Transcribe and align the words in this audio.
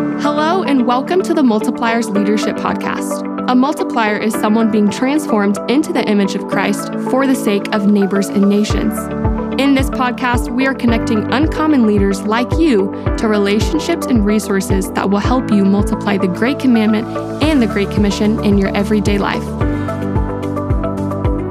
Hello, 0.00 0.62
and 0.62 0.86
welcome 0.86 1.22
to 1.22 1.34
the 1.34 1.42
Multipliers 1.42 2.08
Leadership 2.08 2.56
Podcast. 2.56 3.22
A 3.50 3.54
multiplier 3.54 4.16
is 4.16 4.32
someone 4.32 4.70
being 4.70 4.88
transformed 4.88 5.58
into 5.70 5.92
the 5.92 6.02
image 6.08 6.34
of 6.34 6.48
Christ 6.48 6.94
for 7.10 7.26
the 7.26 7.34
sake 7.34 7.74
of 7.74 7.86
neighbors 7.86 8.28
and 8.28 8.48
nations. 8.48 8.94
In 9.60 9.74
this 9.74 9.90
podcast, 9.90 10.48
we 10.48 10.66
are 10.66 10.72
connecting 10.72 11.30
uncommon 11.34 11.86
leaders 11.86 12.22
like 12.22 12.50
you 12.52 12.90
to 13.18 13.28
relationships 13.28 14.06
and 14.06 14.24
resources 14.24 14.90
that 14.92 15.10
will 15.10 15.18
help 15.18 15.50
you 15.50 15.66
multiply 15.66 16.16
the 16.16 16.28
Great 16.28 16.58
Commandment 16.58 17.06
and 17.42 17.60
the 17.60 17.66
Great 17.66 17.90
Commission 17.90 18.42
in 18.42 18.56
your 18.56 18.74
everyday 18.74 19.18
life. 19.18 19.44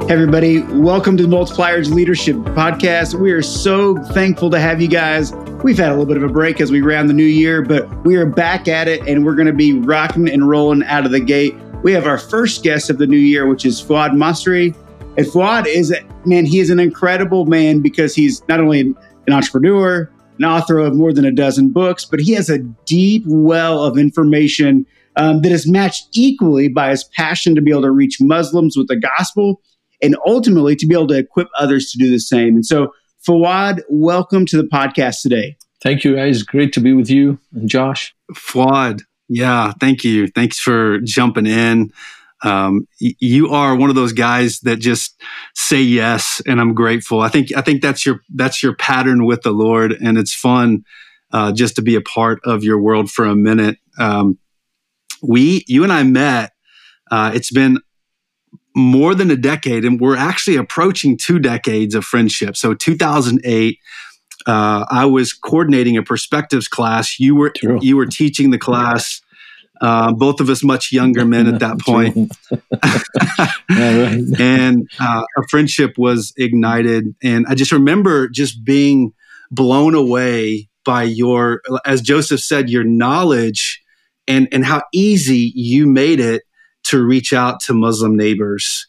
Hey 0.07 0.15
everybody, 0.15 0.63
welcome 0.63 1.17
to 1.17 1.23
the 1.23 1.29
Multipliers 1.29 1.93
Leadership 1.93 2.35
Podcast. 2.37 3.13
We 3.13 3.31
are 3.31 3.43
so 3.43 3.95
thankful 4.05 4.49
to 4.49 4.59
have 4.59 4.81
you 4.81 4.87
guys. 4.87 5.33
We've 5.61 5.77
had 5.77 5.89
a 5.89 5.91
little 5.91 6.05
bit 6.05 6.15
of 6.15 6.23
a 6.23 6.31
break 6.31 6.61
as 6.61 6.71
we 6.71 6.79
round 6.79 7.09
the 7.09 7.13
new 7.13 7.21
year, 7.25 7.61
but 7.61 8.05
we 8.05 8.15
are 8.15 8.25
back 8.25 8.69
at 8.69 8.87
it 8.87 9.05
and 9.05 9.25
we're 9.25 9.35
going 9.35 9.47
to 9.47 9.53
be 9.53 9.73
rocking 9.73 10.29
and 10.29 10.47
rolling 10.47 10.83
out 10.85 11.05
of 11.05 11.11
the 11.11 11.19
gate. 11.19 11.53
We 11.83 11.91
have 11.91 12.07
our 12.07 12.17
first 12.17 12.63
guest 12.63 12.89
of 12.89 12.97
the 12.97 13.05
new 13.05 13.17
year, 13.17 13.45
which 13.45 13.65
is 13.65 13.81
Fouad 13.81 14.11
Masri. 14.11 14.73
And 15.17 15.27
Fouad 15.27 15.65
is, 15.67 15.91
a, 15.91 16.01
man, 16.25 16.45
he 16.45 16.61
is 16.61 16.69
an 16.69 16.79
incredible 16.79 17.45
man 17.45 17.81
because 17.81 18.15
he's 18.15 18.41
not 18.47 18.61
only 18.61 18.79
an 18.79 18.95
entrepreneur, 19.29 20.09
an 20.37 20.45
author 20.45 20.79
of 20.79 20.95
more 20.95 21.11
than 21.11 21.25
a 21.25 21.31
dozen 21.31 21.71
books, 21.71 22.05
but 22.05 22.21
he 22.21 22.31
has 22.35 22.49
a 22.49 22.59
deep 22.85 23.23
well 23.27 23.83
of 23.83 23.97
information 23.97 24.85
um, 25.17 25.41
that 25.41 25.51
is 25.51 25.69
matched 25.69 26.07
equally 26.13 26.69
by 26.69 26.91
his 26.91 27.03
passion 27.03 27.53
to 27.55 27.61
be 27.61 27.71
able 27.71 27.81
to 27.81 27.91
reach 27.91 28.21
Muslims 28.21 28.77
with 28.77 28.87
the 28.87 28.95
gospel 28.95 29.61
and 30.01 30.15
ultimately 30.25 30.77
to 30.77 30.87
be 30.87 30.95
able 30.95 31.07
to 31.07 31.17
equip 31.17 31.49
others 31.59 31.91
to 31.91 31.97
do 31.97 32.09
the 32.09 32.19
same. 32.19 32.55
And 32.55 32.65
so, 32.65 32.93
Fouad, 33.27 33.81
welcome 33.89 34.45
to 34.47 34.57
the 34.57 34.63
podcast 34.63 35.21
today. 35.21 35.57
Thank 35.81 36.03
you, 36.03 36.15
guys. 36.15 36.43
Great 36.43 36.73
to 36.73 36.79
be 36.79 36.93
with 36.93 37.09
you 37.09 37.39
and 37.53 37.69
Josh. 37.69 38.13
Fouad, 38.33 39.01
yeah, 39.27 39.73
thank 39.79 40.03
you. 40.03 40.27
Thanks 40.27 40.59
for 40.59 40.99
jumping 40.99 41.45
in. 41.45 41.91
Um, 42.43 42.87
y- 43.01 43.15
you 43.19 43.49
are 43.49 43.75
one 43.75 43.89
of 43.89 43.95
those 43.95 44.13
guys 44.13 44.61
that 44.61 44.77
just 44.77 45.21
say 45.55 45.81
yes, 45.81 46.41
and 46.47 46.61
I'm 46.61 46.73
grateful. 46.73 47.19
I 47.21 47.29
think 47.29 47.55
I 47.55 47.61
think 47.61 47.81
that's 47.81 48.05
your 48.05 48.21
that's 48.33 48.63
your 48.63 48.75
pattern 48.75 49.25
with 49.25 49.41
the 49.41 49.51
Lord, 49.51 49.91
and 49.91 50.17
it's 50.17 50.33
fun 50.33 50.85
uh, 51.31 51.51
just 51.51 51.75
to 51.75 51.81
be 51.81 51.95
a 51.95 52.01
part 52.01 52.39
of 52.45 52.63
your 52.63 52.79
world 52.79 53.11
for 53.11 53.25
a 53.25 53.35
minute. 53.35 53.77
Um, 53.99 54.37
we, 55.21 55.65
you 55.67 55.83
and 55.83 55.91
I 55.91 56.03
met. 56.03 56.53
Uh, 57.11 57.31
it's 57.33 57.51
been 57.51 57.79
more 58.79 59.15
than 59.15 59.31
a 59.31 59.35
decade, 59.35 59.85
and 59.85 59.99
we're 59.99 60.15
actually 60.15 60.55
approaching 60.55 61.17
two 61.17 61.39
decades 61.39 61.95
of 61.95 62.05
friendship. 62.05 62.57
So 62.57 62.73
2008. 62.73 63.79
Uh, 64.47 64.85
I 64.89 65.05
was 65.05 65.33
coordinating 65.33 65.97
a 65.97 66.01
perspectives 66.01 66.69
class. 66.69 67.19
You 67.19 67.35
were 67.35 67.51
True. 67.51 67.77
you 67.81 67.97
were 67.97 68.05
teaching 68.05 68.51
the 68.51 68.57
class. 68.57 69.21
Uh, 69.81 70.11
both 70.13 70.39
of 70.39 70.49
us 70.49 70.63
much 70.63 70.91
younger 70.91 71.25
men 71.25 71.47
at 71.47 71.59
that 71.59 71.77
and 74.39 74.89
uh, 74.99 75.23
our 75.37 75.47
friendship 75.49 75.97
was 75.97 76.33
ignited. 76.37 77.15
And 77.23 77.45
I 77.47 77.55
just 77.55 77.71
remember 77.71 78.27
just 78.27 78.63
being 78.65 79.13
blown 79.51 79.95
away 79.95 80.69
by 80.83 81.03
your, 81.03 81.61
as 81.85 82.01
Joseph 82.01 82.41
said, 82.41 82.69
your 82.69 82.83
knowledge 82.83 83.81
and, 84.27 84.47
and 84.51 84.65
how 84.65 84.83
easy 84.93 85.51
you 85.55 85.85
made 85.85 86.19
it 86.19 86.43
to 86.89 87.03
reach 87.03 87.33
out 87.33 87.59
to 87.61 87.73
Muslim 87.73 88.15
neighbors. 88.15 88.87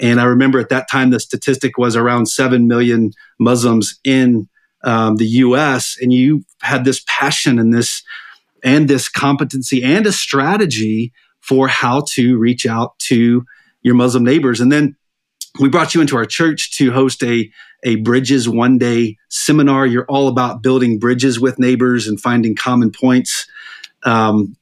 And 0.00 0.20
I 0.20 0.24
remember 0.24 0.58
at 0.58 0.70
that 0.70 0.90
time, 0.90 1.10
the 1.10 1.20
statistic 1.20 1.78
was 1.78 1.96
around 1.96 2.26
7 2.26 2.66
million 2.66 3.12
Muslims 3.38 3.98
in 4.04 4.48
um, 4.84 5.16
the 5.16 5.26
US. 5.26 5.96
And 6.00 6.12
you 6.12 6.44
had 6.60 6.84
this 6.84 7.04
passion 7.06 7.58
and 7.58 7.72
this, 7.72 8.02
and 8.64 8.88
this 8.88 9.08
competency 9.08 9.82
and 9.82 10.06
a 10.06 10.12
strategy 10.12 11.12
for 11.40 11.68
how 11.68 12.02
to 12.08 12.38
reach 12.38 12.66
out 12.66 12.98
to 13.00 13.44
your 13.82 13.94
Muslim 13.94 14.24
neighbors. 14.24 14.60
And 14.60 14.72
then 14.72 14.96
we 15.60 15.68
brought 15.68 15.94
you 15.94 16.00
into 16.00 16.16
our 16.16 16.24
church 16.24 16.76
to 16.78 16.90
host 16.92 17.22
a, 17.22 17.50
a 17.84 17.96
Bridges 17.96 18.48
one 18.48 18.78
day 18.78 19.18
seminar. 19.28 19.86
You're 19.86 20.06
all 20.06 20.28
about 20.28 20.62
building 20.62 20.98
bridges 20.98 21.38
with 21.38 21.58
neighbors 21.58 22.06
and 22.06 22.20
finding 22.20 22.56
common 22.56 22.90
points. 22.90 23.46
Um, 24.04 24.56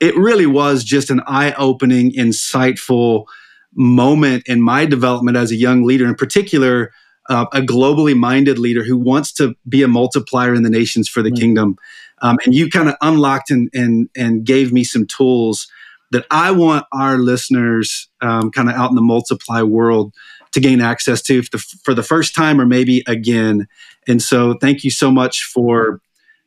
it 0.00 0.16
really 0.16 0.46
was 0.46 0.82
just 0.82 1.10
an 1.10 1.20
eye 1.26 1.52
opening, 1.52 2.12
insightful 2.12 3.26
moment 3.74 4.42
in 4.46 4.60
my 4.60 4.86
development 4.86 5.36
as 5.36 5.50
a 5.50 5.56
young 5.56 5.84
leader, 5.84 6.06
in 6.06 6.14
particular, 6.14 6.92
uh, 7.28 7.46
a 7.52 7.60
globally 7.60 8.16
minded 8.16 8.58
leader 8.58 8.82
who 8.82 8.96
wants 8.96 9.32
to 9.32 9.54
be 9.68 9.82
a 9.82 9.88
multiplier 9.88 10.54
in 10.54 10.62
the 10.62 10.70
nations 10.70 11.08
for 11.08 11.22
the 11.22 11.30
right. 11.30 11.38
kingdom. 11.38 11.76
Um, 12.22 12.38
and 12.44 12.54
you 12.54 12.68
kind 12.68 12.88
of 12.88 12.96
unlocked 13.00 13.50
and, 13.50 13.70
and, 13.72 14.08
and 14.16 14.44
gave 14.44 14.72
me 14.72 14.84
some 14.84 15.06
tools 15.06 15.70
that 16.10 16.26
I 16.30 16.50
want 16.50 16.86
our 16.92 17.18
listeners 17.18 18.08
um, 18.20 18.50
kind 18.50 18.68
of 18.68 18.74
out 18.74 18.90
in 18.90 18.96
the 18.96 19.02
multiply 19.02 19.62
world 19.62 20.12
to 20.52 20.60
gain 20.60 20.80
access 20.80 21.22
to 21.22 21.42
for 21.42 21.50
the, 21.52 21.58
for 21.84 21.94
the 21.94 22.02
first 22.02 22.34
time 22.34 22.60
or 22.60 22.66
maybe 22.66 23.04
again. 23.06 23.68
And 24.08 24.20
so 24.20 24.54
thank 24.54 24.82
you 24.82 24.90
so 24.90 25.10
much 25.10 25.44
for 25.44 26.00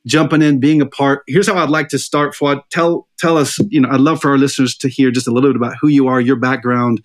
jumping 0.05 0.41
in, 0.41 0.59
being 0.59 0.81
a 0.81 0.85
part. 0.85 1.23
Here's 1.27 1.47
how 1.47 1.55
I'd 1.55 1.69
like 1.69 1.89
to 1.89 1.99
start, 1.99 2.35
Fouad. 2.35 2.61
Tell 2.69 3.07
tell 3.19 3.37
us, 3.37 3.57
you 3.69 3.81
know, 3.81 3.89
I'd 3.89 4.01
love 4.01 4.21
for 4.21 4.31
our 4.31 4.37
listeners 4.37 4.75
to 4.77 4.89
hear 4.89 5.11
just 5.11 5.27
a 5.27 5.31
little 5.31 5.49
bit 5.49 5.55
about 5.55 5.75
who 5.79 5.87
you 5.87 6.07
are, 6.07 6.19
your 6.19 6.35
background, 6.35 7.03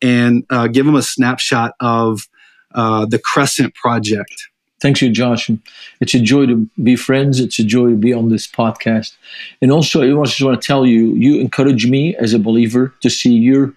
and 0.00 0.44
uh, 0.50 0.66
give 0.66 0.86
them 0.86 0.94
a 0.94 1.02
snapshot 1.02 1.74
of 1.80 2.28
uh, 2.74 3.06
the 3.06 3.18
Crescent 3.18 3.74
Project. 3.74 4.48
Thanks 4.80 5.02
you, 5.02 5.10
Josh. 5.10 5.50
It's 6.00 6.14
a 6.14 6.20
joy 6.20 6.46
to 6.46 6.66
be 6.82 6.96
friends. 6.96 7.38
It's 7.38 7.58
a 7.58 7.64
joy 7.64 7.90
to 7.90 7.96
be 7.96 8.14
on 8.14 8.30
this 8.30 8.46
podcast. 8.46 9.14
And 9.60 9.70
also, 9.70 10.02
I 10.02 10.24
just 10.24 10.40
want 10.40 10.60
to 10.60 10.66
tell 10.66 10.86
you, 10.86 11.14
you 11.14 11.38
encourage 11.38 11.86
me 11.86 12.16
as 12.16 12.32
a 12.32 12.38
believer 12.38 12.94
to 13.02 13.10
see 13.10 13.34
your 13.34 13.74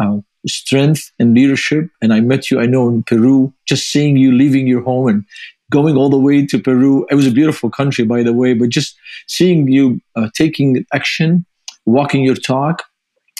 uh, 0.00 0.18
strength 0.48 1.12
and 1.20 1.34
leadership. 1.34 1.88
And 2.02 2.12
I 2.12 2.20
met 2.20 2.50
you, 2.50 2.58
I 2.58 2.66
know, 2.66 2.88
in 2.88 3.04
Peru, 3.04 3.52
just 3.64 3.90
seeing 3.90 4.16
you 4.16 4.32
leaving 4.32 4.66
your 4.66 4.82
home 4.82 5.06
and 5.06 5.24
going 5.70 5.96
all 5.96 6.10
the 6.10 6.18
way 6.18 6.44
to 6.46 6.58
Peru. 6.58 7.06
It 7.10 7.14
was 7.14 7.26
a 7.26 7.30
beautiful 7.32 7.70
country, 7.70 8.04
by 8.04 8.22
the 8.22 8.32
way, 8.32 8.54
but 8.54 8.68
just 8.68 8.96
seeing 9.26 9.68
you 9.68 10.00
uh, 10.16 10.28
taking 10.34 10.84
action, 10.92 11.46
walking 11.86 12.24
your 12.24 12.34
talk. 12.34 12.82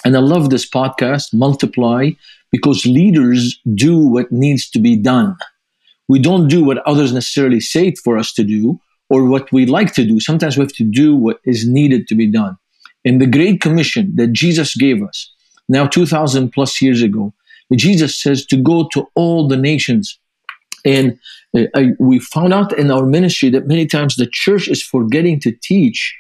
And 0.05 0.17
I 0.17 0.21
love 0.21 0.49
this 0.49 0.69
podcast, 0.69 1.35
Multiply, 1.35 2.11
because 2.51 2.87
leaders 2.87 3.61
do 3.75 3.99
what 3.99 4.33
needs 4.33 4.71
to 4.71 4.79
be 4.79 4.97
done. 4.97 5.37
We 6.09 6.19
don't 6.19 6.49
do 6.49 6.65
what 6.65 6.79
others 6.87 7.13
necessarily 7.13 7.61
say 7.61 7.95
for 7.95 8.19
us 8.19 8.33
to 8.33 8.45
do 8.45 8.81
or 9.11 9.25
what 9.27 9.53
we 9.53 9.67
like 9.67 9.93
to 9.95 10.07
do. 10.07 10.21
Sometimes 10.21 10.57
we 10.57 10.62
have 10.62 10.73
to 10.75 10.85
do 10.85 11.15
what 11.15 11.41
is 11.45 11.69
needed 11.69 12.09
to 12.09 12.15
be 12.15 12.27
done. 12.27 12.57
In 13.05 13.19
the 13.19 13.27
Great 13.27 13.61
Commission 13.61 14.12
that 14.17 14.33
Jesus 14.33 14.75
gave 14.75 15.03
us, 15.03 15.33
now 15.69 15.87
2,000 15.87 16.51
plus 16.51 16.81
years 16.81 17.03
ago, 17.03 17.33
Jesus 17.75 18.17
says 18.17 18.45
to 18.47 18.57
go 18.57 18.89
to 18.93 19.07
all 19.15 19.47
the 19.47 19.57
nations 19.57 20.19
and 20.85 21.19
uh, 21.57 21.65
I, 21.75 21.91
we 21.99 22.19
found 22.19 22.53
out 22.53 22.77
in 22.79 22.91
our 22.91 23.05
ministry 23.05 23.51
that 23.51 23.67
many 23.67 23.87
times 23.87 24.17
the 24.17 24.27
church 24.27 24.69
is 24.69 24.83
forgetting 24.83 25.41
to 25.41 25.53
teach 25.53 26.17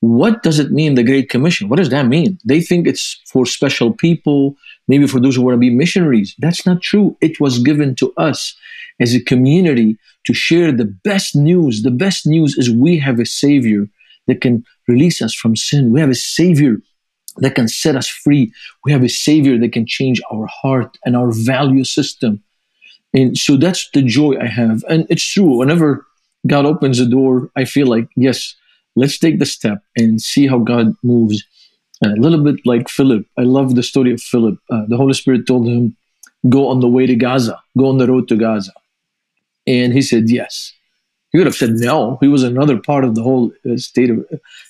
what 0.00 0.42
does 0.42 0.58
it 0.58 0.70
mean 0.70 0.94
the 0.94 1.02
great 1.02 1.30
commission? 1.30 1.68
What 1.68 1.78
does 1.78 1.88
that 1.88 2.06
mean? 2.06 2.38
They 2.44 2.60
think 2.60 2.86
it's 2.86 3.20
for 3.26 3.46
special 3.46 3.92
people 3.92 4.56
maybe 4.88 5.06
for 5.06 5.20
those 5.20 5.36
who 5.36 5.42
want 5.42 5.54
to 5.54 5.58
be 5.58 5.70
missionaries. 5.70 6.34
That's 6.38 6.64
not 6.66 6.82
true. 6.82 7.16
It 7.20 7.40
was 7.40 7.58
given 7.58 7.94
to 7.96 8.12
us 8.16 8.54
as 9.00 9.14
a 9.14 9.20
community 9.20 9.98
to 10.26 10.34
share 10.34 10.72
the 10.72 10.84
best 10.84 11.34
news. 11.34 11.82
The 11.82 11.90
best 11.90 12.26
news 12.26 12.56
is 12.56 12.70
we 12.70 12.98
have 12.98 13.18
a 13.18 13.26
savior 13.26 13.88
that 14.26 14.40
can 14.40 14.64
release 14.88 15.20
us 15.22 15.34
from 15.34 15.56
sin. 15.56 15.92
We 15.92 16.00
have 16.00 16.10
a 16.10 16.14
savior 16.14 16.76
that 17.38 17.54
can 17.54 17.68
set 17.68 17.96
us 17.96 18.08
free. 18.08 18.52
We 18.84 18.92
have 18.92 19.04
a 19.04 19.08
savior 19.08 19.58
that 19.58 19.72
can 19.72 19.86
change 19.86 20.20
our 20.32 20.46
heart 20.46 20.96
and 21.04 21.16
our 21.16 21.32
value 21.32 21.84
system 21.84 22.42
and 23.16 23.36
so 23.36 23.56
that's 23.56 23.88
the 23.94 24.02
joy 24.02 24.38
I 24.38 24.46
have. 24.46 24.84
And 24.90 25.06
it's 25.08 25.24
true. 25.24 25.56
Whenever 25.58 26.06
God 26.46 26.66
opens 26.66 26.98
the 26.98 27.06
door, 27.06 27.50
I 27.56 27.64
feel 27.64 27.86
like, 27.86 28.08
yes, 28.14 28.54
let's 28.94 29.18
take 29.18 29.38
the 29.38 29.46
step 29.46 29.78
and 29.96 30.20
see 30.20 30.46
how 30.46 30.58
God 30.58 30.94
moves. 31.02 31.42
a 32.04 32.08
little 32.08 32.44
bit 32.44 32.60
like 32.66 32.90
Philip. 32.90 33.24
I 33.38 33.42
love 33.42 33.74
the 33.74 33.82
story 33.82 34.12
of 34.12 34.20
Philip. 34.20 34.58
Uh, 34.70 34.84
the 34.86 34.98
Holy 34.98 35.14
Spirit 35.14 35.46
told 35.46 35.66
him, 35.66 35.96
go 36.50 36.68
on 36.68 36.80
the 36.80 36.88
way 36.88 37.06
to 37.06 37.16
Gaza, 37.16 37.58
go 37.76 37.88
on 37.88 37.96
the 37.96 38.06
road 38.06 38.28
to 38.28 38.36
Gaza. 38.36 38.72
And 39.66 39.94
he 39.94 40.02
said, 40.02 40.28
yes. 40.28 40.74
He 41.32 41.38
would 41.38 41.46
have 41.46 41.56
said 41.56 41.70
no. 41.70 42.18
He 42.20 42.28
was 42.28 42.42
another 42.42 42.78
part 42.78 43.04
of 43.04 43.14
the 43.14 43.22
whole 43.22 43.50
uh, 43.68 43.78
state 43.78 44.10
of, 44.10 44.24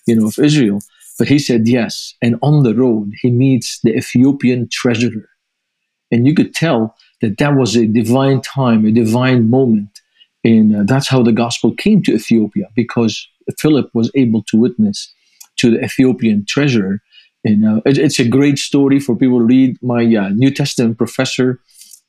you 0.06 0.16
know, 0.16 0.28
of 0.28 0.38
Israel. 0.38 0.80
But 1.18 1.28
he 1.28 1.38
said 1.38 1.66
yes. 1.66 2.14
And 2.22 2.38
on 2.42 2.62
the 2.62 2.74
road, 2.74 3.12
he 3.22 3.30
meets 3.30 3.80
the 3.80 3.96
Ethiopian 3.96 4.68
treasurer. 4.68 5.28
And 6.10 6.26
you 6.26 6.34
could 6.34 6.54
tell 6.54 6.96
that 7.20 7.38
that 7.38 7.54
was 7.54 7.76
a 7.76 7.86
divine 7.86 8.40
time, 8.42 8.84
a 8.84 8.92
divine 8.92 9.48
moment. 9.50 10.00
And 10.44 10.76
uh, 10.76 10.82
that's 10.84 11.08
how 11.08 11.22
the 11.22 11.32
gospel 11.32 11.74
came 11.74 12.02
to 12.02 12.14
Ethiopia 12.14 12.68
because 12.74 13.26
Philip 13.58 13.90
was 13.94 14.10
able 14.14 14.42
to 14.44 14.58
witness 14.58 15.12
to 15.56 15.70
the 15.72 15.84
Ethiopian 15.84 16.44
treasurer. 16.46 17.00
And 17.44 17.66
uh, 17.66 17.80
it, 17.86 17.98
it's 17.98 18.18
a 18.18 18.28
great 18.28 18.58
story 18.58 19.00
for 19.00 19.16
people 19.16 19.38
to 19.38 19.44
read. 19.44 19.76
My 19.82 20.04
uh, 20.14 20.28
New 20.30 20.50
Testament 20.50 20.98
professor, 20.98 21.60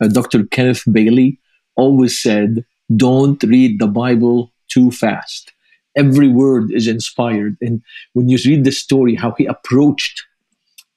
uh, 0.01 0.07
Dr. 0.07 0.45
Kenneth 0.45 0.83
Bailey, 0.92 1.39
always 1.75 2.19
said, 2.21 2.65
Don't 2.95 3.42
read 3.44 3.80
the 3.80 3.88
Bible 3.88 4.51
too 4.68 4.92
fast. 4.92 5.54
every 5.98 6.27
word 6.30 6.71
is 6.71 6.88
inspired. 6.88 7.57
And 7.62 7.81
when 8.13 8.30
you 8.30 8.38
read 8.45 8.63
the 8.63 8.71
story, 8.71 9.15
how 9.15 9.31
he 9.38 9.45
approached 9.45 10.24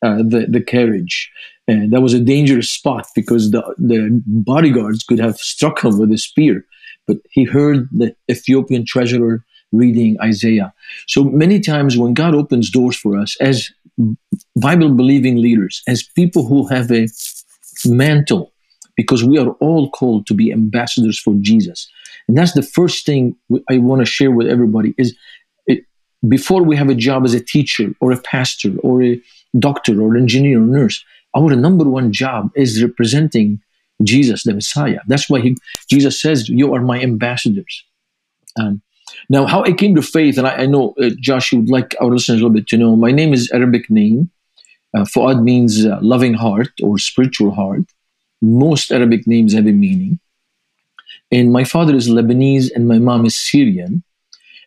uh, 0.03 0.19
the 0.19 0.47
the 0.49 0.61
carriage, 0.61 1.31
and 1.69 1.93
that 1.93 2.01
was 2.01 2.15
a 2.15 2.21
dangerous 2.21 2.71
spot 2.71 3.07
because 3.15 3.51
the 3.51 3.63
the 3.79 4.23
bodyguards 4.27 5.05
could 5.05 5.19
have 5.19 5.37
struck 5.37 5.85
him 5.85 5.99
with 5.99 6.13
a 6.13 6.19
spear, 6.19 6.65
but 7.07 7.19
he 7.31 7.45
heard 7.45 7.89
the 7.93 8.15
Ethiopian 8.31 8.85
treasurer 8.85 9.45
reading 9.73 10.17
Isaiah. 10.21 10.73
So 11.07 11.25
many 11.25 11.61
times 11.61 11.97
when 11.97 12.15
God 12.15 12.35
opens 12.35 12.71
doors 12.71 12.97
for 12.97 13.17
us 13.17 13.37
as 13.41 13.71
Bible 14.57 14.95
believing 14.95 15.37
leaders, 15.37 15.83
as 15.87 16.03
people 16.03 16.47
who 16.47 16.67
have 16.69 16.91
a 16.91 17.07
mantle, 17.85 18.53
because 18.97 19.25
we 19.25 19.39
are 19.39 19.51
all 19.61 19.91
called 19.91 20.27
to 20.27 20.35
be 20.35 20.53
ambassadors 20.53 21.19
for 21.19 21.35
Jesus. 21.41 21.89
And 22.29 22.37
that's 22.37 22.53
the 22.53 22.63
first 22.63 23.07
thing 23.07 23.37
I 23.71 23.79
want 23.79 24.01
to 24.01 24.07
share 24.07 24.31
with 24.31 24.47
everybody 24.47 24.95
is 24.99 25.17
it, 25.67 25.85
before 26.29 26.63
we 26.63 26.77
have 26.77 26.89
a 26.89 26.95
job 26.95 27.25
as 27.25 27.35
a 27.35 27.41
teacher 27.41 27.95
or 28.01 28.13
a 28.13 28.21
pastor 28.21 28.77
or 28.83 29.03
a 29.03 29.21
doctor 29.59 30.01
or 30.01 30.17
engineer 30.17 30.59
or 30.59 30.67
nurse, 30.67 31.05
our 31.35 31.55
number 31.55 31.85
one 31.85 32.13
job 32.13 32.51
is 32.57 32.83
representing 32.83 33.61
Jesus, 34.03 34.45
the 34.45 34.55
Messiah. 34.55 35.01
That's 35.07 35.29
why 35.29 35.41
he, 35.41 35.57
Jesus 35.89 36.21
says, 36.21 36.49
You 36.49 36.75
are 36.75 36.81
my 36.81 37.01
ambassadors. 37.01 37.85
Um, 38.59 38.83
now, 39.29 39.47
how 39.47 39.63
I 39.63 39.73
came 39.73 39.95
to 39.95 40.03
faith, 40.03 40.39
and 40.39 40.47
I, 40.47 40.63
I 40.63 40.67
know, 40.67 40.95
uh, 41.01 41.11
Josh, 41.21 41.53
you 41.53 41.61
would 41.61 41.71
like 41.71 41.95
our 42.01 42.09
listeners 42.09 42.41
a 42.41 42.45
little 42.45 42.51
bit 42.51 42.67
to 42.69 42.77
know, 42.77 42.97
my 42.97 43.13
name 43.13 43.33
is 43.33 43.51
Arabic 43.53 43.91
name. 43.91 44.31
Uh, 44.95 45.05
Fouad 45.05 45.43
means 45.43 45.87
uh, 45.87 45.99
loving 46.01 46.35
heart 46.35 46.71
or 46.83 46.99
spiritual 46.99 47.53
heart. 47.53 47.85
Most 48.43 48.91
Arabic 48.91 49.27
names 49.27 49.53
have 49.53 49.67
a 49.67 49.73
meaning. 49.73 50.19
And 51.31 51.53
my 51.53 51.65
father 51.65 51.95
is 51.95 52.09
Lebanese 52.09 52.71
and 52.75 52.89
my 52.89 52.99
mom 52.99 53.25
is 53.25 53.37
Syrian. 53.37 54.03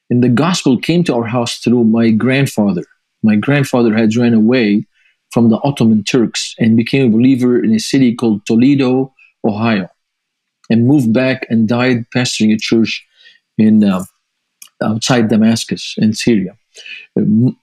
And 0.10 0.24
the 0.24 0.30
gospel 0.30 0.78
came 0.78 1.04
to 1.06 1.16
our 1.16 1.26
house 1.26 1.58
through 1.58 1.84
my 1.86 2.12
grandfather. 2.12 2.86
My 3.24 3.36
grandfather 3.36 3.94
had 3.94 4.16
ran 4.16 4.34
away 4.34 4.86
from 5.32 5.50
the 5.50 5.60
Ottoman 5.64 6.04
Turks 6.04 6.56
and 6.60 6.78
became 6.78 7.08
a 7.08 7.18
believer 7.18 7.64
in 7.64 7.74
a 7.74 7.80
city 7.80 8.14
called 8.14 8.46
Toledo, 8.46 9.14
Ohio, 9.44 9.90
and 10.70 10.88
moved 10.88 11.12
back 11.12 11.48
and 11.50 11.68
died 11.68 12.06
pastoring 12.16 12.54
a 12.54 12.58
church 12.58 13.06
in 13.58 13.84
uh, 13.84 14.04
outside 14.84 15.30
Damascus 15.30 15.96
in 15.98 16.14
Syria. 16.14 16.56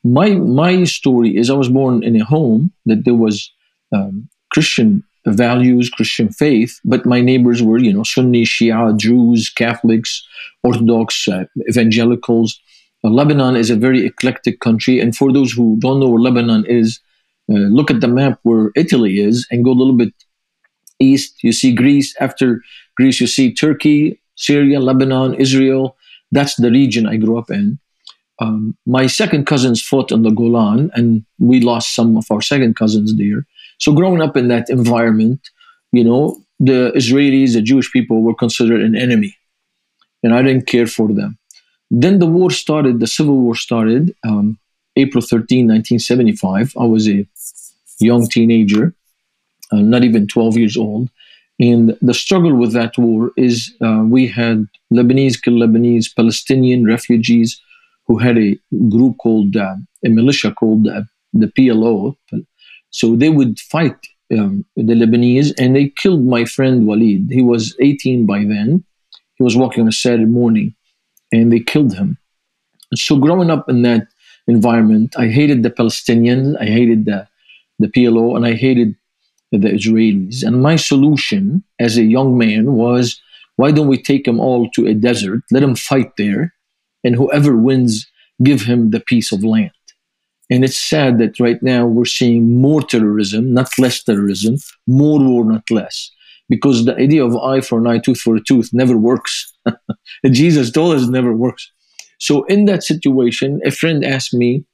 My 0.04 0.30
my 0.30 0.84
story 0.84 1.36
is 1.36 1.50
I 1.50 1.54
was 1.54 1.68
born 1.68 2.02
in 2.02 2.20
a 2.20 2.24
home 2.24 2.72
that 2.86 3.04
there 3.04 3.14
was 3.14 3.50
um, 3.92 4.28
Christian 4.52 5.02
values, 5.26 5.90
Christian 5.90 6.28
faith, 6.28 6.80
but 6.84 7.06
my 7.06 7.20
neighbors 7.20 7.62
were 7.62 7.78
you 7.78 7.92
know 7.92 8.04
Sunni, 8.04 8.44
Shia, 8.44 8.96
Jews, 8.96 9.50
Catholics, 9.50 10.26
Orthodox, 10.62 11.28
uh, 11.28 11.44
evangelicals. 11.68 12.60
Uh, 13.02 13.08
Lebanon 13.08 13.56
is 13.56 13.70
a 13.70 13.76
very 13.76 14.05
eclectic 14.06 14.61
country, 14.61 15.00
and 15.00 15.17
for 15.17 15.32
those 15.32 15.52
who 15.52 15.76
don't 15.79 16.00
know 16.00 16.08
where 16.08 16.20
Lebanon 16.20 16.64
is, 16.67 17.00
uh, 17.50 17.55
look 17.55 17.91
at 17.91 18.00
the 18.00 18.08
map 18.08 18.38
where 18.43 18.70
Italy 18.76 19.20
is 19.20 19.47
and 19.50 19.64
go 19.64 19.73
a 19.73 19.81
little 19.81 19.97
bit 19.97 20.12
east. 20.99 21.43
You 21.43 21.52
see 21.52 21.75
Greece. 21.75 22.14
After 22.20 22.62
Greece, 22.97 23.20
you 23.20 23.26
see 23.26 23.52
Turkey, 23.52 24.20
Syria, 24.37 24.81
Lebanon, 24.81 25.35
Israel, 25.35 25.97
that's 26.31 26.55
the 26.56 26.70
region 26.70 27.06
I 27.06 27.17
grew 27.17 27.38
up 27.38 27.50
in. 27.50 27.79
Um, 28.38 28.76
my 28.87 29.06
second 29.06 29.46
cousins 29.46 29.82
fought 29.82 30.12
on 30.12 30.23
the 30.23 30.31
Golan, 30.31 30.91
and 30.94 31.25
we 31.38 31.61
lost 31.61 31.94
some 31.94 32.17
of 32.17 32.26
our 32.31 32.41
second 32.41 32.75
cousins 32.76 33.17
there. 33.17 33.46
So, 33.79 33.93
growing 33.93 34.23
up 34.23 34.37
in 34.37 34.49
that 34.49 34.70
environment, 34.70 35.41
you 35.93 36.05
know, 36.05 36.41
the 36.58 36.93
Israelis, 36.94 37.55
the 37.55 37.62
Jewish 37.62 37.93
people, 37.93 38.23
were 38.23 38.35
considered 38.35 38.81
an 38.81 38.96
enemy, 38.96 39.37
and 40.23 40.35
I 40.35 40.43
didn't 40.43 40.67
care 40.67 40.87
for 40.87 41.08
them. 41.12 41.38
Then 41.90 42.19
the 42.19 42.26
war 42.26 42.50
started, 42.50 43.00
the 43.00 43.06
civil 43.06 43.37
war 43.37 43.54
started, 43.54 44.14
um, 44.25 44.58
April 44.96 45.22
13, 45.22 45.66
1975. 45.66 46.75
I 46.78 46.84
was 46.84 47.08
a 47.08 47.26
young 47.98 48.28
teenager, 48.28 48.94
uh, 49.72 49.76
not 49.76 50.04
even 50.04 50.26
12 50.26 50.56
years 50.56 50.76
old. 50.76 51.10
And 51.58 51.96
the 52.00 52.14
struggle 52.14 52.54
with 52.54 52.72
that 52.72 52.96
war 52.96 53.32
is 53.37 53.75
uh, 53.82 54.02
we 54.06 54.26
had 54.26 54.66
Lebanese 54.92 55.42
kill 55.42 55.54
Lebanese, 55.54 56.14
Palestinian 56.14 56.87
refugees 56.87 57.60
who 58.06 58.19
had 58.19 58.38
a 58.38 58.58
group 58.88 59.19
called 59.19 59.56
uh, 59.56 59.76
a 60.04 60.08
militia 60.08 60.52
called 60.52 60.88
uh, 60.88 61.02
the 61.32 61.48
PLO. 61.48 62.16
So 62.90 63.14
they 63.14 63.28
would 63.28 63.60
fight 63.60 63.96
um, 64.32 64.64
the 64.75 64.94
Lebanese, 64.94 65.52
and 65.58 65.76
they 65.76 65.88
killed 65.88 66.25
my 66.25 66.44
friend 66.44 66.86
Walid. 66.86 67.28
He 67.31 67.43
was 67.43 67.76
18 67.81 68.26
by 68.26 68.40
then. 68.40 68.84
He 69.34 69.43
was 69.43 69.56
walking 69.56 69.82
on 69.82 69.88
a 69.88 69.93
Saturday 69.93 70.25
morning, 70.25 70.75
and 71.32 71.53
they 71.53 71.61
killed 71.61 71.94
him. 71.94 72.19
So 72.94 73.17
growing 73.17 73.50
up 73.50 73.69
in 73.69 73.82
that 73.82 74.09
environment, 74.47 75.15
I 75.17 75.29
hated 75.29 75.62
the 75.62 75.71
Palestinians, 75.71 76.56
I 76.61 76.67
hated 76.67 77.05
the 77.05 77.29
the 77.79 77.88
PLO, 77.88 78.37
and 78.37 78.44
I 78.44 78.53
hated 78.53 78.94
the 79.53 79.59
Israelis. 79.59 80.44
And 80.44 80.62
my 80.62 80.77
solution 80.77 81.65
as 81.79 81.97
a 81.97 82.05
young 82.05 82.37
man 82.37 82.75
was 82.75 83.21
why 83.56 83.73
don't 83.73 83.88
we 83.88 84.00
take 84.00 84.25
them 84.25 84.41
all 84.41 84.71
to 84.71 84.87
a 84.87 84.94
desert, 84.94 85.43
let 85.50 85.61
them 85.61 85.77
fight 85.77 86.17
there, 86.17 86.55
and 87.05 87.15
whoever 87.15 87.56
wins, 87.56 88.06
give 88.43 88.62
him 88.62 88.91
the 88.91 89.00
piece 89.00 89.32
of 89.32 89.44
land. 89.44 89.73
And 90.50 90.65
it's 90.65 90.79
sad 90.79 91.19
that 91.19 91.38
right 91.38 91.62
now 91.62 91.87
we're 91.87 92.06
seeing 92.06 92.61
more 92.61 92.82
terrorism, 92.82 93.53
not 93.53 93.79
less 93.79 94.03
terrorism, 94.03 94.56
more 94.87 95.21
war, 95.21 95.44
not 95.44 95.71
less. 95.71 96.11
Because 96.49 96.85
the 96.85 96.97
idea 96.97 97.25
of 97.25 97.37
eye 97.37 97.61
for 97.61 97.79
an 97.79 97.87
eye, 97.87 97.99
tooth 97.99 98.21
for 98.21 98.35
a 98.35 98.43
tooth 98.43 98.71
never 98.73 98.97
works. 98.97 99.53
Jesus 100.30 100.76
us 100.76 101.08
never 101.08 101.34
works. 101.34 101.70
So, 102.18 102.44
in 102.44 102.66
that 102.66 102.82
situation, 102.82 103.60
a 103.64 103.70
friend 103.70 104.04
asked 104.04 104.34
me, 104.34 104.64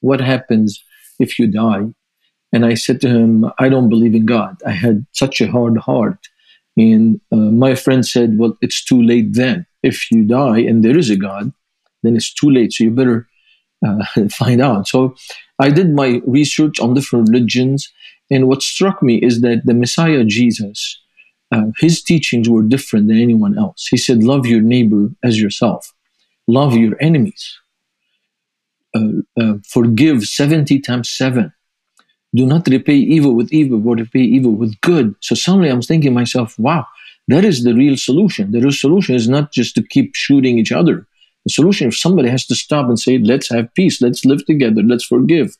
What 0.00 0.20
happens 0.20 0.82
if 1.18 1.38
you 1.38 1.46
die? 1.46 1.86
And 2.52 2.64
I 2.64 2.74
said 2.74 3.00
to 3.02 3.08
him, 3.08 3.50
I 3.58 3.68
don't 3.68 3.88
believe 3.88 4.14
in 4.14 4.24
God. 4.24 4.56
I 4.64 4.70
had 4.70 5.04
such 5.12 5.40
a 5.40 5.50
hard 5.50 5.78
heart. 5.78 6.18
And 6.76 7.20
uh, 7.32 7.36
my 7.36 7.74
friend 7.74 8.06
said, 8.06 8.38
Well, 8.38 8.56
it's 8.60 8.84
too 8.84 9.02
late 9.02 9.34
then. 9.34 9.66
If 9.82 10.10
you 10.10 10.24
die 10.24 10.60
and 10.60 10.84
there 10.84 10.96
is 10.96 11.10
a 11.10 11.16
God, 11.16 11.52
then 12.02 12.16
it's 12.16 12.32
too 12.32 12.50
late. 12.50 12.72
So 12.72 12.84
you 12.84 12.90
better 12.90 13.28
uh, 13.86 14.04
find 14.30 14.60
out. 14.60 14.88
So 14.88 15.14
I 15.58 15.70
did 15.70 15.90
my 15.90 16.20
research 16.26 16.80
on 16.80 16.94
different 16.94 17.28
religions. 17.28 17.92
And 18.30 18.48
what 18.48 18.62
struck 18.62 19.02
me 19.02 19.16
is 19.16 19.40
that 19.40 19.62
the 19.64 19.74
Messiah 19.74 20.24
Jesus, 20.24 21.00
uh, 21.52 21.66
his 21.78 22.02
teachings 22.02 22.48
were 22.48 22.62
different 22.62 23.08
than 23.08 23.18
anyone 23.20 23.56
else. 23.58 23.86
He 23.86 23.96
said, 23.96 24.22
Love 24.22 24.46
your 24.46 24.60
neighbor 24.60 25.08
as 25.22 25.40
yourself, 25.40 25.92
love 26.46 26.74
your 26.74 26.96
enemies, 27.00 27.58
uh, 28.94 29.22
uh 29.40 29.54
forgive 29.64 30.24
70 30.24 30.80
times 30.80 31.10
7 31.10 31.52
do 32.36 32.44
not 32.46 32.66
repay 32.68 32.96
evil 32.96 33.34
with 33.34 33.52
evil, 33.52 33.78
but 33.78 33.98
repay 33.98 34.20
evil 34.20 34.52
with 34.52 34.78
good. 34.82 35.14
So 35.20 35.34
suddenly 35.34 35.70
I'm 35.70 35.82
thinking 35.82 36.12
myself, 36.12 36.58
wow, 36.58 36.86
that 37.28 37.44
is 37.44 37.64
the 37.64 37.74
real 37.74 37.96
solution. 37.96 38.52
The 38.52 38.60
real 38.60 38.72
solution 38.72 39.14
is 39.14 39.28
not 39.28 39.52
just 39.52 39.74
to 39.76 39.82
keep 39.82 40.14
shooting 40.14 40.58
each 40.58 40.72
other. 40.72 41.06
The 41.44 41.50
solution 41.50 41.88
is 41.88 41.98
somebody 41.98 42.28
has 42.28 42.46
to 42.46 42.54
stop 42.54 42.88
and 42.88 42.98
say, 42.98 43.18
let's 43.18 43.48
have 43.48 43.72
peace, 43.74 44.02
let's 44.02 44.24
live 44.24 44.44
together, 44.44 44.82
let's 44.82 45.04
forgive. 45.04 45.56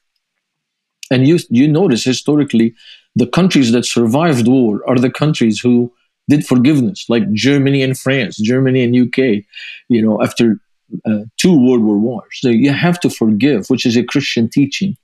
And 1.11 1.26
you 1.26 1.38
you 1.49 1.69
notice 1.69 2.05
historically, 2.05 2.75
the 3.16 3.26
countries 3.26 3.73
that 3.73 3.85
survived 3.85 4.46
war 4.46 4.82
are 4.87 4.99
the 4.99 5.11
countries 5.11 5.58
who 5.58 5.92
did 6.28 6.46
forgiveness, 6.46 7.06
like 7.08 7.30
Germany 7.32 7.82
and 7.82 7.99
France, 7.99 8.37
Germany 8.37 8.85
and 8.85 8.94
UK. 8.94 9.42
You 9.88 10.02
know, 10.02 10.23
after 10.23 10.58
uh, 11.06 11.25
two 11.38 11.58
World 11.58 11.82
War 11.82 11.99
wars, 11.99 12.28
so 12.35 12.49
you 12.49 12.73
have 12.73 13.00
to 13.00 13.11
forgive, 13.11 13.68
which 13.68 13.87
is 13.87 13.96
a 13.96 14.04
Christian 14.04 14.49
teaching. 14.49 14.96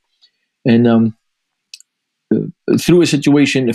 And 0.65 0.87
um, 0.87 1.17
through 2.79 3.03
a 3.03 3.07
situation, 3.07 3.71
a 3.71 3.75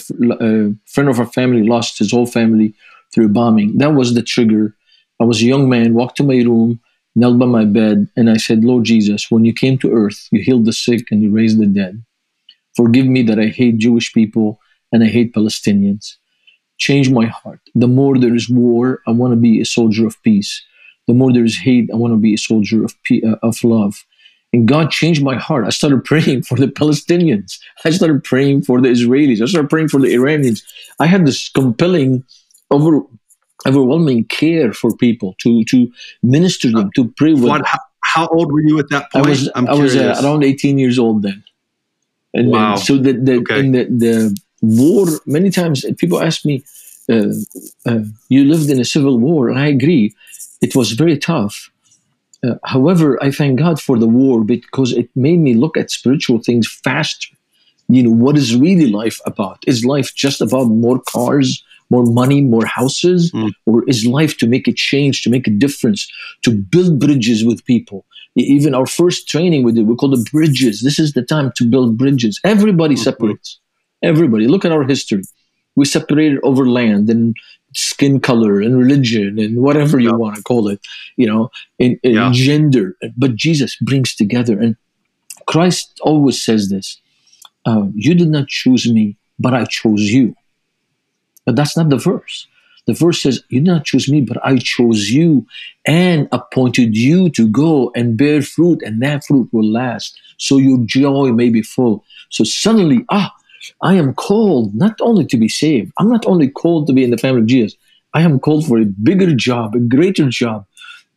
friend 0.86 1.10
of 1.10 1.20
our 1.20 1.26
family 1.26 1.64
lost 1.64 1.98
his 1.98 2.12
whole 2.12 2.28
family 2.28 2.74
through 3.14 3.30
bombing. 3.30 3.78
That 3.78 3.94
was 3.94 4.14
the 4.14 4.22
trigger. 4.22 4.76
I 5.20 5.24
was 5.24 5.42
a 5.42 5.46
young 5.46 5.68
man, 5.68 5.96
walked 5.96 6.18
to 6.18 6.24
my 6.24 6.36
room, 6.36 6.80
knelt 7.16 7.40
by 7.40 7.48
my 7.48 7.66
bed, 7.66 8.08
and 8.16 8.30
I 8.30 8.38
said, 8.38 8.64
Lord 8.64 8.84
Jesus, 8.84 9.32
when 9.32 9.46
you 9.46 9.54
came 9.54 9.80
to 9.80 9.92
earth, 9.92 10.28
you 10.32 10.42
healed 10.44 10.66
the 10.66 10.74
sick 10.74 11.12
and 11.12 11.24
you 11.24 11.32
raised 11.32 11.60
the 11.60 11.66
dead. 11.66 12.04
Forgive 12.78 13.08
me 13.08 13.24
that 13.24 13.40
I 13.40 13.48
hate 13.48 13.80
Jewish 13.80 14.14
people 14.14 14.60
and 14.92 15.04
I 15.04 15.08
hate 15.08 15.34
Palestinians. 15.34 16.14
Change 16.78 17.10
my 17.10 17.26
heart. 17.26 17.60
The 17.74 17.88
more 17.88 18.20
there 18.20 18.36
is 18.36 18.50
war, 18.50 19.02
I 19.08 19.12
want 19.12 19.32
to 19.32 19.36
be 19.36 19.60
a 19.60 19.66
soldier 19.66 20.06
of 20.06 20.22
peace. 20.22 20.64
The 21.08 21.16
more 21.16 21.34
there 21.34 21.44
is 21.44 21.58
hate, 21.58 21.90
I 21.92 21.96
want 21.96 22.14
to 22.14 22.18
be 22.18 22.36
a 22.36 22.38
soldier 22.38 22.86
of, 22.86 22.94
pe- 23.04 23.24
uh, 23.24 23.38
of 23.42 23.64
love. 23.64 24.06
And 24.54 24.68
God 24.68 24.92
changed 24.92 25.24
my 25.24 25.36
heart. 25.36 25.66
I 25.66 25.72
started 25.72 26.04
praying 26.06 26.44
for 26.44 26.56
the 26.56 26.68
Palestinians. 26.68 27.58
I 27.84 27.90
started 27.90 28.24
praying 28.24 28.62
for 28.62 28.80
the 28.80 28.90
Israelis. 28.90 29.42
I 29.42 29.46
started 29.48 29.70
praying 29.70 29.90
for 29.90 30.00
the 30.00 30.14
Iranians. 30.14 30.64
I 31.00 31.08
had 31.08 31.26
this 31.26 31.50
compelling, 31.50 32.24
over, 32.70 33.02
overwhelming 33.68 34.26
care 34.26 34.72
for 34.72 34.96
people 34.98 35.36
to 35.40 35.64
to 35.66 35.92
minister 36.22 36.72
them, 36.72 36.92
to 36.96 37.12
pray 37.18 37.34
with. 37.34 37.44
What, 37.44 37.66
how, 37.66 37.80
how, 38.04 38.28
old 38.28 38.52
were 38.52 38.62
you 38.62 38.78
at 38.80 38.90
that 38.90 39.12
point? 39.12 39.26
I 39.26 39.30
was 39.30 39.50
I'm 39.56 39.68
i 39.68 39.74
was 39.74 39.96
uh, 39.96 40.22
around 40.24 40.44
18 40.44 40.78
years 40.78 41.00
old 41.00 41.24
then. 41.24 41.44
And 42.38 42.46
wow. 42.52 42.76
Then, 42.76 42.86
so 42.86 42.94
the 43.06 43.14
the, 43.28 43.36
okay. 43.42 43.62
the 43.76 43.84
the 44.06 44.16
war. 44.62 45.06
Many 45.26 45.50
times 45.60 45.78
people 45.98 46.20
ask 46.30 46.46
me, 46.46 46.56
uh, 47.14 47.34
uh, 47.90 48.04
"You 48.30 48.42
lived 48.54 48.70
in 48.74 48.80
a 48.80 48.86
civil 48.86 49.16
war," 49.28 49.50
and 49.50 49.60
I 49.66 49.68
agree. 49.78 50.06
It 50.62 50.74
was 50.80 50.90
very 51.04 51.18
tough 51.32 51.56
Uh, 52.44 52.56
however, 52.64 53.18
I 53.28 53.32
thank 53.32 53.60
God 53.60 53.82
for 53.82 53.98
the 53.98 54.08
war 54.08 54.44
because 54.44 54.92
it 54.94 55.10
made 55.16 55.40
me 55.40 55.54
look 55.56 55.76
at 55.78 55.90
spiritual 55.90 56.40
things 56.48 56.68
faster. 56.84 57.36
You 57.90 58.04
know, 58.04 58.12
what 58.26 58.38
is 58.38 58.56
really 58.56 58.88
life 58.88 59.20
about? 59.26 59.58
Is 59.66 59.84
life 59.86 60.14
just 60.14 60.40
about 60.42 60.68
more 60.86 61.00
cars, 61.14 61.64
more 61.90 62.06
money, 62.06 62.42
more 62.42 62.66
houses? 62.66 63.32
Mm. 63.32 63.52
Or 63.66 63.84
is 63.88 64.06
life 64.06 64.38
to 64.38 64.48
make 64.48 64.68
a 64.68 64.74
change, 64.74 65.24
to 65.24 65.30
make 65.30 65.48
a 65.48 65.52
difference, 65.66 66.08
to 66.44 66.52
build 66.52 67.00
bridges 67.00 67.44
with 67.44 67.66
people? 67.66 68.06
Even 68.38 68.76
our 68.76 68.86
first 68.86 69.28
training 69.28 69.64
we 69.64 69.72
did, 69.72 69.88
we 69.88 69.96
call 69.96 70.14
it 70.14 70.32
bridges. 70.32 70.82
This 70.82 71.00
is 71.00 71.14
the 71.14 71.24
time 71.24 71.52
to 71.56 71.66
build 71.66 71.98
bridges. 71.98 72.40
Everybody 72.44 72.94
mm-hmm. 72.94 73.04
separates. 73.04 73.60
Everybody. 74.04 74.48
Look 74.48 74.64
at 74.64 74.72
our 74.72 74.84
history. 74.84 75.24
We 75.76 75.86
separated 75.86 76.40
over 76.44 76.68
land 76.68 77.10
and 77.10 77.36
skin 77.74 78.20
color 78.20 78.62
and 78.62 78.78
religion 78.78 79.40
and 79.40 79.62
whatever 79.62 80.00
you 80.00 80.10
yeah. 80.10 80.16
want 80.16 80.36
to 80.36 80.44
call 80.44 80.68
it, 80.68 80.80
you 81.16 81.28
know, 81.28 81.50
in, 81.80 82.00
yeah. 82.04 82.30
gender. 82.32 82.96
But 83.18 83.36
Jesus 83.36 83.76
brings 83.78 84.16
together. 84.16 84.60
And 84.60 84.76
Christ 85.48 86.00
always 86.02 86.42
says 86.42 86.70
this 86.70 87.02
uh, 87.66 87.88
You 87.96 88.14
did 88.14 88.30
not 88.30 88.48
choose 88.48 88.92
me, 88.92 89.18
but 89.40 89.54
I 89.54 89.66
chose 89.66 90.02
you. 90.02 90.36
But 91.46 91.56
that's 91.56 91.76
not 91.76 91.90
the 91.90 91.98
verse. 91.98 92.48
The 92.88 92.94
verse 92.94 93.22
says, 93.22 93.44
You 93.50 93.60
did 93.60 93.68
not 93.68 93.86
choose 93.86 94.10
me, 94.10 94.22
but 94.22 94.44
I 94.44 94.58
chose 94.58 95.12
you 95.12 95.46
and 95.86 96.28
appointed 96.32 96.96
you 96.98 97.30
to 97.32 97.48
go 97.48 97.92
and 97.96 98.18
bear 98.18 98.42
fruit, 98.42 98.82
and 98.82 99.02
that 99.04 99.26
fruit 99.26 99.50
will 99.52 99.70
last, 99.70 100.20
so 100.38 100.58
your 100.58 100.80
joy 100.86 101.32
may 101.32 101.50
be 101.50 101.62
full. 101.62 102.04
So 102.30 102.44
suddenly, 102.44 103.06
ah, 103.10 103.34
I 103.82 103.96
am 103.96 104.14
called 104.14 104.74
not 104.74 104.96
only 105.02 105.26
to 105.26 105.38
be 105.38 105.50
saved, 105.50 105.92
I'm 106.00 106.10
not 106.10 106.26
only 106.26 106.50
called 106.50 106.88
to 106.88 106.94
be 106.94 107.04
in 107.04 107.12
the 107.12 107.18
family 107.18 107.42
of 107.42 107.48
Jesus, 107.48 107.78
I 108.14 108.22
am 108.22 108.40
called 108.40 108.66
for 108.66 108.80
a 108.80 108.86
bigger 108.86 109.36
job, 109.36 109.76
a 109.76 109.80
greater 109.80 110.30
job. 110.30 110.66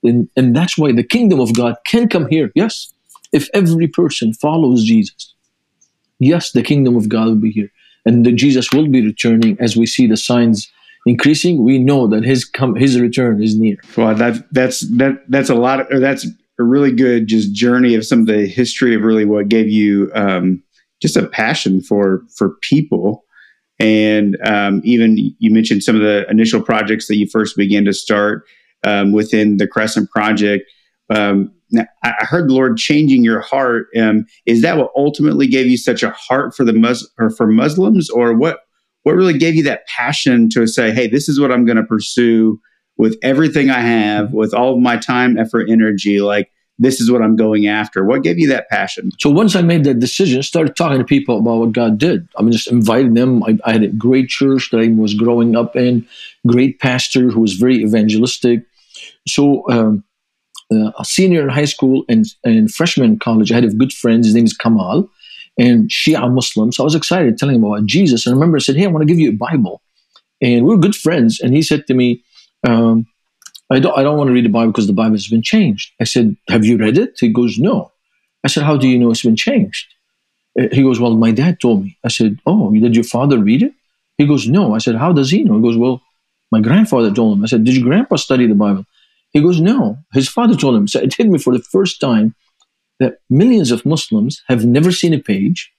And, 0.03 0.29
and 0.37 0.57
that's 0.57 0.77
why 0.77 0.93
the 0.93 1.05
kingdom 1.05 1.41
of 1.41 1.55
God 1.55 1.77
can 1.87 2.09
come 2.09 2.27
here. 2.29 2.51
Yes, 2.55 2.93
if 3.33 3.49
every 3.55 3.87
person 3.87 4.35
follows 4.35 4.85
Jesus, 4.85 5.35
yes, 6.19 6.51
the 6.51 6.63
kingdom 6.63 6.97
of 6.97 7.09
God 7.09 7.27
will 7.27 7.35
be 7.37 7.53
here. 7.53 7.71
And 8.05 8.25
Jesus 8.37 8.73
will 8.73 8.89
be 8.89 9.05
returning 9.05 9.57
as 9.61 9.77
we 9.77 9.87
see 9.87 10.07
the 10.07 10.17
signs 10.17 10.71
increasing. 11.07 11.65
We 11.65 11.79
know 11.79 12.07
that 12.09 12.25
his 12.25 12.45
come 12.45 12.75
his 12.75 13.01
return 13.01 13.43
is 13.43 13.59
near. 13.59 13.77
Well, 13.97 14.15
that 14.15 14.53
that's 14.53 14.81
that 14.97 15.23
that's 15.29 15.51
a 15.51 15.55
lot. 15.55 15.93
Of, 15.93 16.01
that's 16.01 16.27
a 16.59 16.65
really 16.65 16.93
good 16.93 17.27
just 17.27 17.55
journey 17.55 17.95
of 17.95 18.05
some 18.05 18.21
of 18.21 18.27
the 18.27 18.47
history 18.47 18.95
of 18.95 19.03
really 19.03 19.25
what 19.25 19.49
gave 19.49 19.69
you 19.69 20.11
um, 20.15 20.63
just 21.01 21.17
a 21.17 21.27
passion 21.27 21.81
for 21.83 22.23
for 22.37 22.51
people. 22.61 23.25
And 23.79 24.37
um, 24.45 24.83
even 24.85 25.17
you 25.39 25.51
mentioned 25.51 25.83
some 25.83 25.97
of 25.97 26.03
the 26.03 26.29
initial 26.29 26.63
projects 26.63 27.09
that 27.09 27.17
you 27.17 27.27
first 27.27 27.57
began 27.57 27.87
to 27.87 27.95
start 27.95 28.45
um, 28.85 29.13
within 29.13 29.57
the 29.57 29.67
Crescent 29.67 30.11
Project. 30.11 30.71
Um, 31.09 31.53
now, 31.73 31.87
I 32.03 32.25
heard 32.25 32.49
the 32.49 32.55
Lord 32.55 32.77
changing 32.77 33.25
your 33.25 33.41
heart. 33.41 33.87
Um, 33.97 34.27
is 34.45 34.61
that 34.63 34.77
what 34.77 34.91
ultimately 34.97 35.47
gave 35.47 35.67
you 35.67 35.77
such 35.77 36.03
a 36.03 36.11
heart 36.11 36.55
for 36.55 36.65
the 36.65 36.73
Mus- 36.73 37.09
or 37.19 37.31
for 37.31 37.47
Muslims, 37.47 38.11
or 38.11 38.37
what? 38.37 38.61
What 39.03 39.13
really 39.13 39.39
gave 39.39 39.55
you 39.55 39.63
that 39.65 39.87
passion 39.87 40.49
to 40.51 40.67
say, 40.67 40.93
"Hey, 40.93 41.07
this 41.07 41.29
is 41.29 41.41
what 41.41 41.53
I'm 41.53 41.65
going 41.65 41.77
to 41.77 41.85
pursue 41.85 42.61
with 42.97 43.17
everything 43.23 43.71
I 43.71 43.81
have, 43.81 44.33
with 44.33 44.53
all 44.53 44.75
of 44.75 44.81
my 44.81 44.97
time, 44.97 45.39
effort, 45.39 45.71
energy"? 45.71 46.21
Like 46.21 46.51
this 46.81 46.99
is 46.99 47.11
what 47.11 47.21
I'm 47.21 47.37
going 47.37 47.69
after? 47.69 48.05
What 48.05 48.23
gave 48.23 48.39
you 48.39 48.49
that 48.49 48.71
passion? 48.71 49.13
So 49.21 49.29
once 49.29 49.55
I 49.55 49.61
made 49.61 49.85
that 49.85 50.01
decision, 50.01 50.43
started 50.43 50.75
talking 50.75 50.99
to 50.99 51.05
people 51.05 51.39
about 51.39 51.59
what 51.59 51.73
God 51.73 51.99
did. 51.99 52.27
I 52.37 52.43
mean, 52.43 52.53
just 52.53 52.73
inviting 52.73 53.13
them. 53.13 53.45
I, 53.45 53.59
I 53.67 53.73
had 53.73 53.83
a 53.83 53.89
great 53.89 54.31
church 54.31 54.71
that 54.71 54.81
I 54.81 54.89
was 54.89 55.13
growing 55.13 55.55
up 55.55 55.77
in, 55.77 56.07
great 56.47 56.81
pastor 56.81 57.29
who 57.29 57.41
was 57.41 57.53
very 57.53 57.83
evangelistic. 57.83 58.65
So 59.29 59.69
um, 59.71 60.05
uh, 60.73 60.93
a 60.99 61.05
senior 61.05 61.43
in 61.43 61.51
high 61.51 61.67
school 61.67 62.05
and, 62.09 62.25
and 62.45 62.73
freshman 62.73 63.11
in 63.11 63.19
college, 63.19 63.53
I 63.53 63.57
had 63.57 63.65
a 63.65 63.75
good 63.75 63.93
friend. 63.93 64.25
His 64.25 64.35
name 64.35 64.47
is 64.47 64.57
Kamal, 64.57 65.11
and 65.61 65.89
Shia 65.91 66.33
Muslim. 66.33 66.73
So 66.73 66.83
I 66.83 66.87
was 66.87 66.97
excited 66.97 67.39
telling 67.39 67.57
him 67.57 67.65
about 67.65 67.87
Jesus. 67.87 68.27
And 68.27 68.33
I 68.33 68.37
remember 68.37 68.57
I 68.57 68.61
said, 68.61 68.77
"Hey, 68.77 68.87
I 68.87 68.89
want 68.89 69.03
to 69.07 69.13
give 69.13 69.21
you 69.21 69.31
a 69.31 69.41
Bible." 69.49 69.81
And 70.41 70.67
we 70.67 70.75
are 70.75 70.79
good 70.79 70.97
friends. 70.97 71.41
And 71.41 71.55
he 71.55 71.63
said 71.63 71.87
to 71.87 71.95
me, 71.95 72.23
um, 72.67 73.07
I 73.71 73.79
don't, 73.79 73.97
I 73.97 74.03
don't 74.03 74.19
want 74.19 74.29
to 74.29 74.35
read 74.35 74.45
the 74.45 74.51
Bible 74.51 74.73
because 74.73 74.87
the 74.87 74.93
Bible 74.93 75.15
has 75.15 75.29
been 75.29 75.43
changed. 75.43 75.93
I 76.01 76.05
said, 76.05 76.37
Have 76.49 76.65
you 76.65 76.77
read 76.77 76.99
it? 76.99 77.17
He 77.19 77.29
goes, 77.33 77.59
No. 77.59 77.93
I 78.45 78.49
said, 78.49 78.65
How 78.65 78.77
do 78.77 78.89
you 78.89 78.99
know 78.99 79.11
it's 79.11 79.23
been 79.23 79.37
changed? 79.37 79.87
Uh, 80.59 80.67
he 80.73 80.83
goes, 80.83 80.99
Well, 80.99 81.15
my 81.15 81.31
dad 81.31 81.61
told 81.61 81.85
me. 81.85 81.97
I 82.05 82.09
said, 82.09 82.39
Oh, 82.47 82.73
did 82.73 82.95
your 82.95 83.05
father 83.05 83.39
read 83.39 83.63
it? 83.63 83.73
He 84.19 84.27
goes, 84.27 84.49
No. 84.49 84.75
I 84.75 84.79
said, 84.79 84.97
How 84.97 85.13
does 85.13 85.31
he 85.31 85.45
know? 85.45 85.57
He 85.57 85.63
goes, 85.63 85.77
Well, 85.77 86.03
my 86.51 86.61
grandfather 86.61 87.13
told 87.13 87.39
him. 87.39 87.45
I 87.45 87.47
said, 87.47 87.65
Did 87.65 87.77
your 87.77 87.85
grandpa 87.85 88.17
study 88.17 88.47
the 88.47 88.55
Bible? 88.55 88.85
He 89.33 89.41
goes, 89.41 89.61
No. 89.61 89.99
His 90.13 90.29
father 90.29 90.57
told 90.57 90.75
him. 90.75 90.89
So 90.89 90.99
it 91.01 91.15
hit 91.15 91.29
me 91.29 91.39
for 91.39 91.57
the 91.57 91.63
first 91.63 92.01
time 92.01 92.35
that 93.01 93.19
millions 93.29 93.71
of 93.71 93.85
Muslims 93.85 94.43
have 94.49 94.65
never 94.65 94.93
seen 94.93 95.13
a 95.13 95.19
page. 95.19 95.73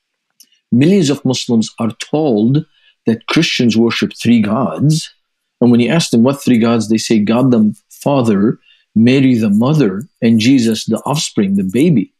Millions 0.72 1.10
of 1.10 1.24
Muslims 1.24 1.74
are 1.80 1.92
told 1.92 2.66
that 3.06 3.28
Christians 3.28 3.78
worship 3.78 4.12
three 4.16 4.42
gods 4.42 5.13
and 5.62 5.70
when 5.70 5.80
you 5.80 5.90
ask 5.90 6.10
them 6.10 6.24
what 6.24 6.44
three 6.44 6.58
gods, 6.58 6.90
they 6.90 6.98
say 6.98 7.20
God 7.20 7.51
the 7.51 7.74
Father, 7.90 8.60
Mary 8.96 9.36
the 9.36 9.51
mother, 9.51 10.04
and 10.22 10.40
Jesus 10.40 10.86
the 10.86 10.98
offspring, 11.06 11.56
the 11.56 11.63
baby. 11.63 12.12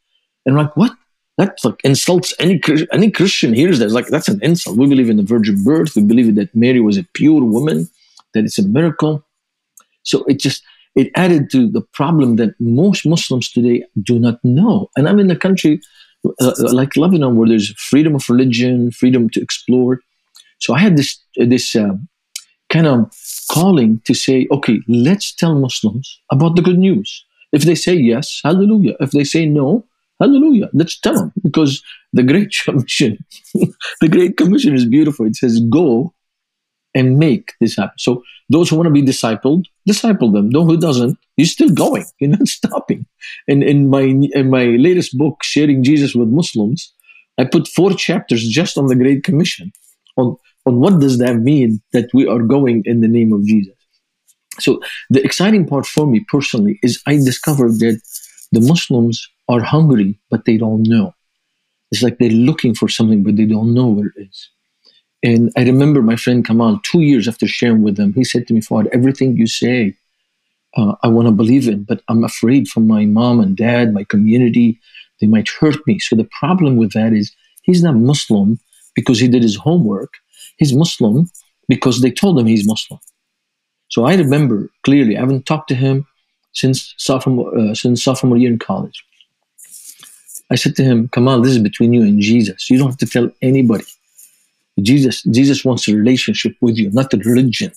And 0.46 0.56
like, 0.56 0.78
what? 0.78 0.94
That 1.38 1.58
like 1.64 1.82
insults 1.84 2.34
any 2.40 2.62
any 2.92 3.10
Christian 3.10 3.54
hears 3.54 3.80
that. 3.80 3.86
It's 3.86 3.94
Like 3.94 4.08
that's 4.08 4.28
an 4.28 4.40
insult. 4.44 4.78
We 4.78 4.88
believe 4.88 5.10
in 5.10 5.18
the 5.18 5.24
virgin 5.24 5.64
birth. 5.64 5.96
We 5.96 6.04
believe 6.04 6.36
that 6.36 6.56
Mary 6.56 6.80
was 6.80 6.98
a 6.98 7.08
pure 7.14 7.44
woman. 7.44 7.90
That 8.34 8.44
it's 8.46 8.60
a 8.60 8.64
miracle. 8.64 9.26
So 10.04 10.24
it 10.26 10.40
just 10.40 10.62
it 10.96 11.12
added 11.16 11.50
to 11.52 11.70
the 11.70 11.82
problem 11.94 12.36
that 12.36 12.54
most 12.60 13.06
Muslims 13.06 13.52
today 13.52 13.84
do 14.02 14.20
not 14.20 14.40
know. 14.44 14.90
And 14.98 15.08
I'm 15.08 15.20
in 15.20 15.32
a 15.32 15.36
country 15.36 15.82
uh, 16.26 16.48
uh, 16.48 16.74
like 16.74 16.96
Lebanon 16.98 17.36
where 17.36 17.48
there's 17.48 17.72
freedom 17.78 18.16
of 18.16 18.30
religion, 18.30 18.92
freedom 18.92 19.30
to 19.30 19.42
explore. 19.42 20.00
So 20.60 20.74
I 20.74 20.80
had 20.80 20.98
this 20.98 21.20
this 21.36 21.76
uh, 21.76 21.96
kind 22.70 22.88
of 22.88 23.12
calling 23.52 24.02
to 24.06 24.14
say, 24.14 24.48
okay, 24.52 24.80
let's 24.88 25.34
tell 25.34 25.56
Muslims 25.56 26.20
about 26.32 26.56
the 26.56 26.62
good 26.62 26.78
news. 26.78 27.26
If 27.52 27.64
they 27.64 27.76
say 27.76 27.96
yes, 27.96 28.40
hallelujah. 28.44 28.96
If 29.00 29.12
they 29.12 29.24
say 29.24 29.46
no, 29.46 29.86
hallelujah. 30.20 30.70
Let's 30.74 31.00
tell 31.00 31.16
them 31.16 31.34
because 31.44 31.84
the 32.14 32.24
Great 32.24 32.54
Commission, 32.64 33.18
the 34.00 34.08
Great 34.10 34.38
Commission 34.38 34.76
is 34.76 34.86
beautiful. 34.86 35.26
It 35.26 35.36
says, 35.36 35.60
go 35.60 36.14
and 36.94 37.18
make 37.18 37.54
this 37.60 37.78
happen. 37.78 37.98
So 37.98 38.24
those 38.50 38.70
who 38.70 38.76
want 38.76 38.88
to 38.88 38.94
be 38.94 39.02
discipled, 39.02 39.66
disciple 39.86 40.32
them. 40.32 40.52
Those 40.52 40.68
who 40.68 40.78
doesn't, 40.78 41.18
you're 41.38 41.48
still 41.48 41.70
going. 41.70 42.06
You're 42.20 42.32
not 42.32 42.48
stopping. 42.48 43.06
And 43.48 43.64
in 43.64 43.90
my 43.90 44.02
in 44.02 44.50
my 44.50 44.66
latest 44.66 45.18
book, 45.18 45.44
Sharing 45.44 45.84
Jesus 45.84 46.14
with 46.14 46.28
Muslims, 46.28 46.94
I 47.38 47.46
put 47.46 47.68
four 47.68 47.94
chapters 47.94 48.48
just 48.48 48.78
on 48.78 48.88
the 48.88 48.96
Great 48.96 49.24
Commission, 49.24 49.72
on 50.18 50.36
on 50.66 50.80
what 50.80 51.00
does 51.00 51.18
that 51.18 51.38
mean 51.38 51.82
that 51.94 52.14
we 52.14 52.28
are 52.28 52.40
going 52.40 52.84
in 52.86 53.02
the 53.02 53.08
name 53.08 53.34
of 53.34 53.46
Jesus. 53.46 53.74
So 54.60 54.80
the 55.10 55.24
exciting 55.24 55.66
part 55.66 55.86
for 55.86 56.06
me 56.06 56.26
personally 56.28 56.80
is 56.84 57.02
I 57.08 57.16
discovered 57.16 57.80
that 57.80 58.00
the 58.52 58.62
Muslims 58.62 59.28
are 59.48 59.62
hungry, 59.62 60.20
but 60.30 60.46
they 60.46 60.58
don't 60.58 60.84
know. 60.84 61.14
It's 61.92 62.04
like 62.04 62.18
they're 62.18 62.30
looking 62.30 62.76
for 62.76 62.88
something, 62.88 63.24
but 63.24 63.36
they 63.38 63.46
don't 63.46 63.74
know 63.74 63.88
where 63.88 64.08
it 64.08 64.28
is. 64.30 64.50
And 65.24 65.52
I 65.56 65.64
remember 65.64 66.02
my 66.02 66.16
friend 66.16 66.46
Kamal, 66.46 66.80
two 66.84 67.02
years 67.02 67.28
after 67.28 67.48
sharing 67.48 67.84
with 67.84 67.96
them, 67.96 68.14
he 68.14 68.24
said 68.24 68.48
to 68.48 68.54
me, 68.54 68.62
Fouad, 68.62 68.88
everything 68.92 69.38
you 69.38 69.48
say, 69.48 69.96
uh, 70.76 70.96
I 71.04 71.10
want 71.10 71.28
to 71.28 71.32
believe 71.32 71.68
in, 71.68 71.84
but 71.84 72.02
I'm 72.08 72.24
afraid 72.24 72.68
for 72.68 72.80
my 72.80 73.06
mom 73.06 73.40
and 73.40 73.56
dad, 73.56 73.94
my 73.94 74.04
community, 74.04 74.80
they 75.20 75.28
might 75.28 75.50
hurt 75.50 75.76
me. 75.86 76.00
So 76.00 76.16
the 76.16 76.30
problem 76.40 76.78
with 76.78 76.94
that 76.94 77.14
is 77.14 77.36
he's 77.64 77.84
not 77.84 77.96
Muslim 77.96 78.60
because 78.96 79.20
he 79.20 79.28
did 79.28 79.44
his 79.44 79.58
homework 79.58 80.14
he's 80.62 80.74
Muslim 80.74 81.30
because 81.68 82.02
they 82.02 82.12
told 82.12 82.40
him 82.40 82.46
he's 82.46 82.68
Muslim. 82.68 83.00
So 83.90 84.06
I 84.06 84.16
remember 84.16 84.70
clearly, 84.84 85.18
I 85.18 85.22
haven't 85.22 85.48
talked 85.48 85.70
to 85.70 85.76
him 85.76 86.08
since 86.54 86.94
sophomore, 86.98 87.50
uh, 87.58 87.74
since 87.74 88.04
sophomore 88.04 88.38
year 88.38 88.52
in 88.52 88.60
college. 88.60 89.04
I 90.52 90.56
said 90.56 90.76
to 90.76 90.84
him, 90.84 91.10
Kamal, 91.10 91.42
this 91.42 91.54
is 91.54 91.60
between 91.60 91.94
you 91.94 92.04
and 92.04 92.22
Jesus. 92.22 92.70
You 92.70 92.78
don't 92.78 92.90
have 92.90 92.98
to 92.98 93.06
tell 93.06 93.32
anybody. 93.42 93.86
Jesus, 94.82 95.24
Jesus 95.24 95.64
wants 95.66 95.88
a 95.88 95.96
relationship 95.96 96.56
with 96.62 96.78
you, 96.78 96.92
not 96.92 97.14
a 97.14 97.18
religion. 97.18 97.72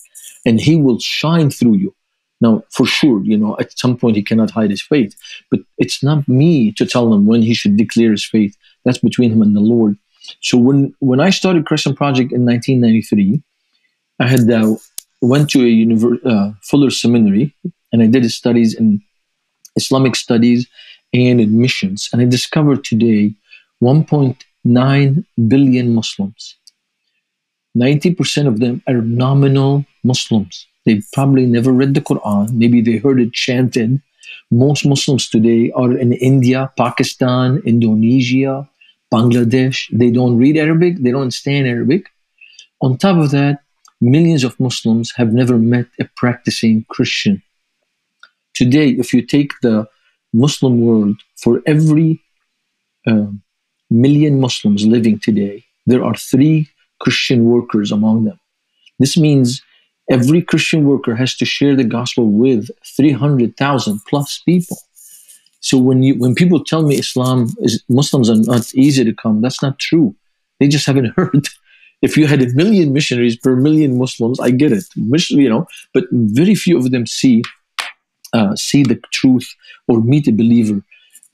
And 0.45 0.59
he 0.59 0.75
will 0.75 0.99
shine 0.99 1.49
through 1.49 1.75
you. 1.75 1.95
Now, 2.41 2.63
for 2.69 2.85
sure, 2.85 3.23
you 3.23 3.37
know, 3.37 3.57
at 3.59 3.77
some 3.77 3.97
point 3.97 4.17
he 4.17 4.23
cannot 4.23 4.51
hide 4.51 4.69
his 4.69 4.81
faith, 4.81 5.15
but 5.49 5.61
it's 5.77 6.03
not 6.03 6.27
me 6.27 6.71
to 6.73 6.85
tell 6.85 7.13
him 7.13 7.25
when 7.25 7.41
he 7.41 7.53
should 7.53 7.77
declare 7.77 8.11
his 8.11 8.25
faith. 8.25 8.55
That's 8.83 8.97
between 8.99 9.31
him 9.31 9.41
and 9.41 9.55
the 9.55 9.61
Lord. 9.61 9.97
So 10.41 10.57
when 10.57 10.93
when 10.99 11.19
I 11.19 11.29
started 11.29 11.65
Crescent 11.65 11.97
Project 11.97 12.31
in 12.31 12.45
1993, 12.45 13.41
I 14.19 14.27
had 14.27 14.49
uh, 14.51 14.75
went 15.21 15.49
to 15.51 15.61
a 15.65 16.29
uh, 16.29 16.51
Fuller 16.61 16.89
Seminary 16.89 17.55
and 17.91 18.03
I 18.03 18.07
did 18.07 18.29
studies 18.31 18.73
in 18.73 19.01
Islamic 19.75 20.15
studies 20.15 20.67
and 21.13 21.39
in 21.39 21.61
missions, 21.61 22.09
and 22.11 22.21
I 22.21 22.25
discovered 22.25 22.83
today 22.83 23.33
1.9 23.81 25.25
billion 25.47 25.95
Muslims. 25.95 26.55
90% 27.75 28.47
of 28.47 28.59
them 28.59 28.81
are 28.87 29.01
nominal 29.01 29.85
Muslims. 30.03 30.67
They've 30.85 31.05
probably 31.13 31.45
never 31.45 31.71
read 31.71 31.93
the 31.93 32.01
Quran. 32.01 32.53
Maybe 32.53 32.81
they 32.81 32.97
heard 32.97 33.19
it 33.19 33.33
chanted, 33.33 34.01
Most 34.51 34.85
Muslims 34.85 35.29
today 35.29 35.71
are 35.71 35.97
in 35.97 36.13
India, 36.13 36.71
Pakistan, 36.77 37.61
Indonesia, 37.65 38.69
Bangladesh. 39.13 39.89
They 39.91 40.11
don't 40.11 40.37
read 40.37 40.57
Arabic, 40.57 41.01
they 41.01 41.11
don't 41.11 41.23
understand 41.23 41.67
Arabic. 41.67 42.11
On 42.81 42.97
top 42.97 43.17
of 43.17 43.31
that, 43.31 43.59
millions 44.01 44.43
of 44.43 44.59
Muslims 44.59 45.13
have 45.15 45.33
never 45.33 45.57
met 45.57 45.87
a 45.99 46.05
practicing 46.15 46.85
Christian. 46.89 47.41
Today, 48.53 48.89
if 48.89 49.13
you 49.13 49.21
take 49.21 49.51
the 49.61 49.87
Muslim 50.33 50.81
world, 50.81 51.17
for 51.37 51.61
every 51.65 52.21
uh, 53.07 53.27
million 53.89 54.39
Muslims 54.39 54.85
living 54.85 55.19
today, 55.19 55.65
there 55.85 56.03
are 56.03 56.15
three 56.15 56.67
Christian 57.05 57.45
workers 57.45 57.91
among 57.91 58.23
them. 58.23 58.39
This 58.97 59.15
means 59.15 59.61
every 60.09 60.41
Christian 60.41 60.85
worker 60.85 61.13
has 61.15 61.35
to 61.35 61.45
share 61.45 61.75
the 61.75 61.83
gospel 61.83 62.25
with 62.31 62.69
300,000 62.97 63.99
plus 64.09 64.39
people. 64.39 64.79
So 65.59 65.77
when 65.77 66.01
you 66.01 66.13
when 66.23 66.33
people 66.33 66.63
tell 66.63 66.83
me 66.89 66.95
Islam 67.05 67.39
is 67.59 67.83
Muslims 67.99 68.27
are 68.31 68.41
not 68.53 68.73
easy 68.73 69.03
to 69.03 69.13
come, 69.13 69.41
that's 69.43 69.61
not 69.61 69.77
true. 69.77 70.15
They 70.59 70.67
just 70.67 70.87
haven't 70.87 71.13
heard. 71.17 71.45
If 72.01 72.17
you 72.17 72.25
had 72.27 72.41
a 72.41 72.53
million 72.61 72.91
missionaries 72.91 73.37
per 73.37 73.55
million 73.55 73.91
Muslims, 74.03 74.39
I 74.39 74.49
get 74.61 74.71
it, 74.71 74.85
you 75.43 75.49
know, 75.53 75.63
but 75.93 76.05
very 76.11 76.55
few 76.55 76.75
of 76.77 76.89
them 76.91 77.05
see 77.19 77.43
uh, 78.37 78.55
see 78.55 78.81
the 78.83 78.99
truth 79.19 79.47
or 79.87 80.01
meet 80.01 80.27
a 80.27 80.31
believer. 80.41 80.79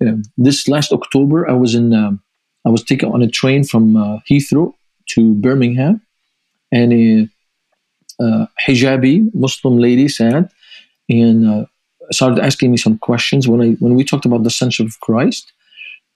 Uh, 0.06 0.18
this 0.38 0.68
last 0.68 0.92
October, 0.92 1.50
I 1.54 1.56
was 1.64 1.76
in 1.80 1.94
um, 1.94 2.14
I 2.68 2.70
was 2.76 2.84
taken 2.84 3.08
on 3.16 3.22
a 3.22 3.32
train 3.40 3.64
from 3.72 3.96
uh, 3.96 4.20
Heathrow 4.30 4.74
to 5.14 5.34
Birmingham, 5.36 6.02
and 6.72 6.94
a 6.94 7.30
uh, 8.20 8.46
hijabi 8.66 9.34
Muslim 9.34 9.78
lady 9.78 10.08
sat 10.08 10.52
and 11.10 11.48
uh, 11.48 11.66
started 12.12 12.40
asking 12.40 12.72
me 12.72 12.78
some 12.78 12.98
questions 12.98 13.48
when 13.48 13.62
I 13.62 13.70
when 13.80 13.96
we 13.96 14.04
talked 14.04 14.26
about 14.26 14.44
the 14.44 14.50
sonship 14.50 14.88
of 14.88 15.00
Christ. 15.00 15.52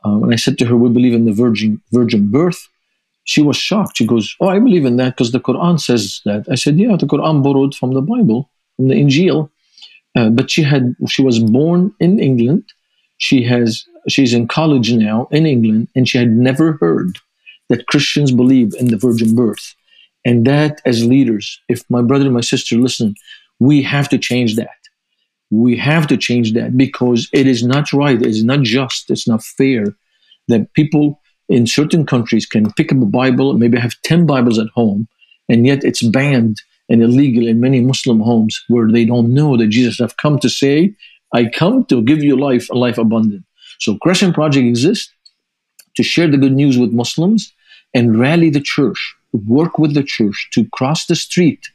Um, 0.03 0.23
and 0.23 0.33
I 0.33 0.35
said 0.37 0.57
to 0.59 0.65
her, 0.65 0.75
"We 0.75 0.89
believe 0.89 1.13
in 1.13 1.25
the 1.25 1.33
virgin 1.33 1.81
virgin 1.91 2.29
birth." 2.29 2.67
She 3.23 3.41
was 3.41 3.57
shocked. 3.57 3.97
She 3.97 4.05
goes, 4.05 4.35
"Oh, 4.39 4.49
I 4.49 4.59
believe 4.59 4.85
in 4.85 4.97
that 4.97 5.15
because 5.15 5.31
the 5.31 5.39
Quran 5.39 5.79
says 5.79 6.21
that." 6.25 6.45
I 6.49 6.55
said, 6.55 6.77
"Yeah, 6.77 6.95
the 6.95 7.07
Quran 7.07 7.43
borrowed 7.43 7.73
from 7.75 7.93
the 7.93 8.01
Bible, 8.01 8.49
from 8.75 8.87
the 8.89 8.95
Injil." 8.95 9.49
Uh, 10.15 10.29
but 10.29 10.49
she 10.49 10.63
had 10.63 10.95
she 11.07 11.21
was 11.21 11.39
born 11.39 11.93
in 11.99 12.19
England. 12.19 12.63
She 13.17 13.43
has 13.43 13.83
she's 14.07 14.33
in 14.33 14.47
college 14.47 14.93
now 14.93 15.27
in 15.31 15.45
England, 15.45 15.87
and 15.95 16.07
she 16.07 16.17
had 16.17 16.31
never 16.31 16.73
heard 16.73 17.17
that 17.69 17.87
Christians 17.87 18.31
believe 18.31 18.73
in 18.79 18.87
the 18.87 18.97
virgin 18.97 19.35
birth. 19.35 19.75
And 20.23 20.45
that, 20.45 20.81
as 20.85 21.05
leaders, 21.05 21.61
if 21.69 21.83
my 21.89 22.01
brother 22.01 22.25
and 22.25 22.33
my 22.33 22.41
sister 22.41 22.77
listen, 22.77 23.15
we 23.59 23.81
have 23.83 24.09
to 24.09 24.17
change 24.17 24.55
that. 24.55 24.69
We 25.51 25.77
have 25.77 26.07
to 26.07 26.17
change 26.17 26.53
that 26.53 26.75
because 26.75 27.29
it 27.31 27.47
is 27.47 27.63
not 27.63 27.93
right. 27.93 28.21
It's 28.21 28.43
not 28.43 28.61
just. 28.61 29.09
It's 29.09 29.27
not 29.27 29.43
fair 29.43 29.95
that 30.47 30.73
people 30.73 31.21
in 31.49 31.67
certain 31.67 32.05
countries 32.05 32.45
can 32.45 32.71
pick 32.73 32.91
up 32.91 33.01
a 33.01 33.05
Bible, 33.05 33.53
maybe 33.53 33.79
have 33.79 34.01
10 34.03 34.25
Bibles 34.25 34.57
at 34.57 34.67
home, 34.73 35.07
and 35.47 35.65
yet 35.65 35.83
it's 35.83 36.01
banned 36.01 36.61
and 36.89 37.01
illegal 37.01 37.47
in 37.47 37.59
many 37.59 37.81
Muslim 37.81 38.19
homes 38.19 38.63
where 38.67 38.91
they 38.91 39.05
don't 39.05 39.33
know 39.33 39.57
that 39.57 39.67
Jesus 39.67 39.99
have 39.99 40.17
come 40.17 40.39
to 40.39 40.49
say, 40.49 40.95
I 41.33 41.45
come 41.45 41.85
to 41.85 42.01
give 42.01 42.23
you 42.23 42.37
life 42.37 42.69
a 42.69 42.75
life 42.75 42.97
abundant. 42.97 43.43
So 43.79 43.97
Crescent 43.97 44.33
Project 44.33 44.65
exists 44.65 45.11
to 45.95 46.03
share 46.03 46.29
the 46.29 46.37
good 46.37 46.53
news 46.53 46.77
with 46.77 46.91
Muslims 46.91 47.53
and 47.95 48.19
rally 48.19 48.49
the 48.49 48.59
church, 48.59 49.15
work 49.31 49.79
with 49.79 49.95
the 49.95 50.03
church 50.03 50.49
to 50.51 50.67
cross 50.71 51.05
the 51.05 51.15
street 51.15 51.69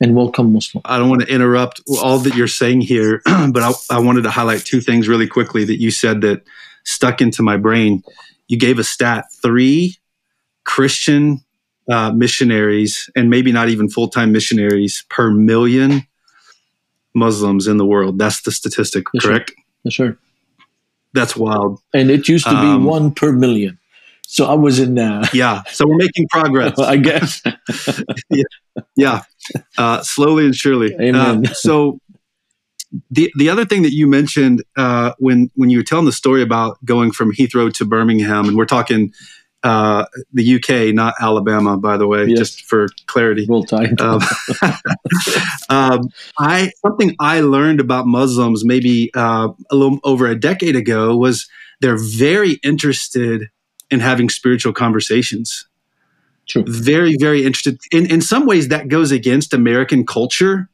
and 0.00 0.16
welcome 0.16 0.52
Muslims. 0.52 0.82
I 0.86 0.98
don't 0.98 1.10
want 1.10 1.22
to 1.22 1.28
interrupt 1.28 1.82
all 2.02 2.18
that 2.20 2.34
you're 2.34 2.48
saying 2.48 2.80
here, 2.80 3.20
but 3.24 3.62
I, 3.62 3.72
I, 3.90 4.00
wanted 4.00 4.22
to 4.22 4.30
highlight 4.30 4.64
two 4.64 4.80
things 4.80 5.06
really 5.06 5.26
quickly 5.26 5.64
that 5.64 5.80
you 5.80 5.90
said 5.90 6.22
that 6.22 6.42
stuck 6.84 7.20
into 7.20 7.42
my 7.42 7.58
brain. 7.58 8.02
You 8.48 8.58
gave 8.58 8.78
a 8.78 8.84
stat 8.84 9.26
three 9.42 9.96
Christian 10.64 11.44
uh, 11.90 12.10
missionaries, 12.10 13.08
and 13.14 13.30
maybe 13.30 13.52
not 13.52 13.68
even 13.68 13.88
full 13.88 14.08
time 14.08 14.32
missionaries 14.32 15.04
per 15.10 15.30
million 15.30 16.06
Muslims 17.14 17.66
in 17.66 17.76
the 17.76 17.86
world. 17.86 18.18
That's 18.18 18.42
the 18.42 18.50
statistic, 18.50 19.04
yes, 19.12 19.24
correct? 19.24 19.50
Sir. 19.50 19.56
Yes, 19.84 19.94
sir. 19.94 20.18
That's 21.12 21.36
wild. 21.36 21.80
And 21.94 22.10
it 22.10 22.28
used 22.28 22.44
to 22.46 22.50
be 22.50 22.56
um, 22.56 22.84
one 22.84 23.14
per 23.14 23.32
million. 23.32 23.78
So 24.28 24.44
I 24.44 24.54
was 24.54 24.78
in. 24.78 24.98
Uh, 24.98 25.26
yeah. 25.32 25.62
So 25.68 25.86
we're 25.86 25.96
making 25.96 26.26
progress. 26.28 26.78
I 26.78 26.96
guess. 26.96 27.42
yeah. 28.30 28.42
yeah. 28.96 29.22
Uh, 29.78 30.02
slowly 30.02 30.44
and 30.44 30.54
surely. 30.54 30.94
Amen. 30.94 31.46
Uh, 31.46 31.50
so 31.54 32.00
the 33.10 33.32
the 33.36 33.48
other 33.48 33.64
thing 33.64 33.82
that 33.82 33.92
you 33.92 34.06
mentioned 34.06 34.62
uh, 34.76 35.12
when 35.18 35.50
when 35.54 35.70
you 35.70 35.78
were 35.78 35.84
telling 35.84 36.06
the 36.06 36.12
story 36.12 36.42
about 36.42 36.84
going 36.84 37.12
from 37.12 37.32
Heathrow 37.32 37.72
to 37.74 37.84
Birmingham, 37.84 38.48
and 38.48 38.56
we're 38.56 38.66
talking 38.66 39.12
uh, 39.62 40.04
the 40.32 40.56
UK, 40.56 40.94
not 40.94 41.14
Alabama, 41.20 41.76
by 41.76 41.96
the 41.96 42.06
way, 42.06 42.26
yes. 42.26 42.38
just 42.38 42.64
for 42.66 42.88
clarity. 43.06 43.46
Roll 43.48 43.64
Tide. 43.64 44.00
Um, 44.00 44.20
um, 45.68 46.08
I 46.38 46.70
something 46.84 47.14
I 47.20 47.40
learned 47.40 47.80
about 47.80 48.06
Muslims 48.06 48.64
maybe 48.64 49.10
uh, 49.14 49.48
a 49.70 49.74
little 49.76 49.98
over 50.04 50.26
a 50.26 50.38
decade 50.38 50.76
ago 50.76 51.16
was 51.16 51.48
they're 51.80 51.98
very 51.98 52.52
interested 52.62 53.50
in 53.90 54.00
having 54.00 54.28
spiritual 54.28 54.72
conversations. 54.72 55.66
True. 56.46 56.64
Very, 56.66 57.16
very 57.18 57.44
interested. 57.44 57.80
In 57.90 58.06
in 58.06 58.20
some 58.20 58.46
ways, 58.46 58.68
that 58.68 58.88
goes 58.88 59.12
against 59.12 59.52
American 59.52 60.06
culture. 60.06 60.68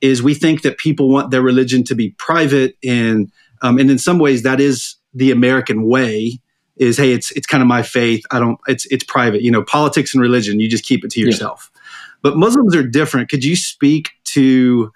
Is 0.00 0.20
we 0.20 0.34
think 0.34 0.62
that 0.62 0.78
people 0.78 1.08
want 1.08 1.30
their 1.30 1.42
religion 1.42 1.84
to 1.84 1.94
be 1.94 2.10
private, 2.10 2.76
and 2.82 3.30
um, 3.62 3.78
and 3.78 3.90
in 3.90 3.98
some 3.98 4.18
ways, 4.18 4.42
that 4.42 4.60
is 4.60 4.96
the 5.14 5.30
American 5.30 5.84
way 5.84 6.40
is 6.76 6.96
hey 6.96 7.12
it's 7.12 7.30
it's 7.32 7.46
kind 7.46 7.62
of 7.62 7.66
my 7.66 7.82
faith 7.82 8.24
i 8.30 8.38
don't 8.38 8.58
it's 8.66 8.86
it's 8.86 9.04
private 9.04 9.42
you 9.42 9.50
know 9.50 9.62
politics 9.62 10.14
and 10.14 10.22
religion 10.22 10.58
you 10.58 10.68
just 10.68 10.84
keep 10.84 11.04
it 11.04 11.10
to 11.10 11.20
yourself 11.20 11.70
yeah. 11.74 11.80
but 12.22 12.36
muslims 12.36 12.74
are 12.74 12.82
different 12.82 13.28
could 13.28 13.44
you 13.44 13.54
speak 13.54 14.10
to 14.24 14.90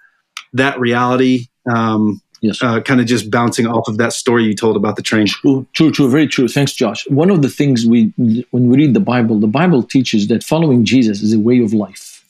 that 0.53 0.79
reality 0.79 1.47
um, 1.71 2.21
yes 2.41 2.61
uh, 2.61 2.79
kind 2.81 2.99
of 2.99 3.07
just 3.07 3.29
bouncing 3.29 3.67
off 3.67 3.87
of 3.87 3.97
that 3.97 4.13
story 4.13 4.43
you 4.43 4.55
told 4.55 4.75
about 4.75 4.95
the 4.95 5.01
train 5.01 5.27
true, 5.27 5.67
true 5.73 5.91
true 5.91 6.09
very 6.09 6.27
true 6.27 6.47
thanks 6.47 6.73
josh 6.73 7.07
one 7.09 7.29
of 7.29 7.41
the 7.41 7.49
things 7.49 7.85
we 7.85 8.13
when 8.51 8.69
we 8.69 8.77
read 8.77 8.93
the 8.93 8.99
bible 8.99 9.39
the 9.39 9.47
bible 9.47 9.83
teaches 9.83 10.27
that 10.27 10.43
following 10.43 10.85
jesus 10.85 11.21
is 11.21 11.33
a 11.33 11.39
way 11.39 11.59
of 11.59 11.73
life 11.73 12.23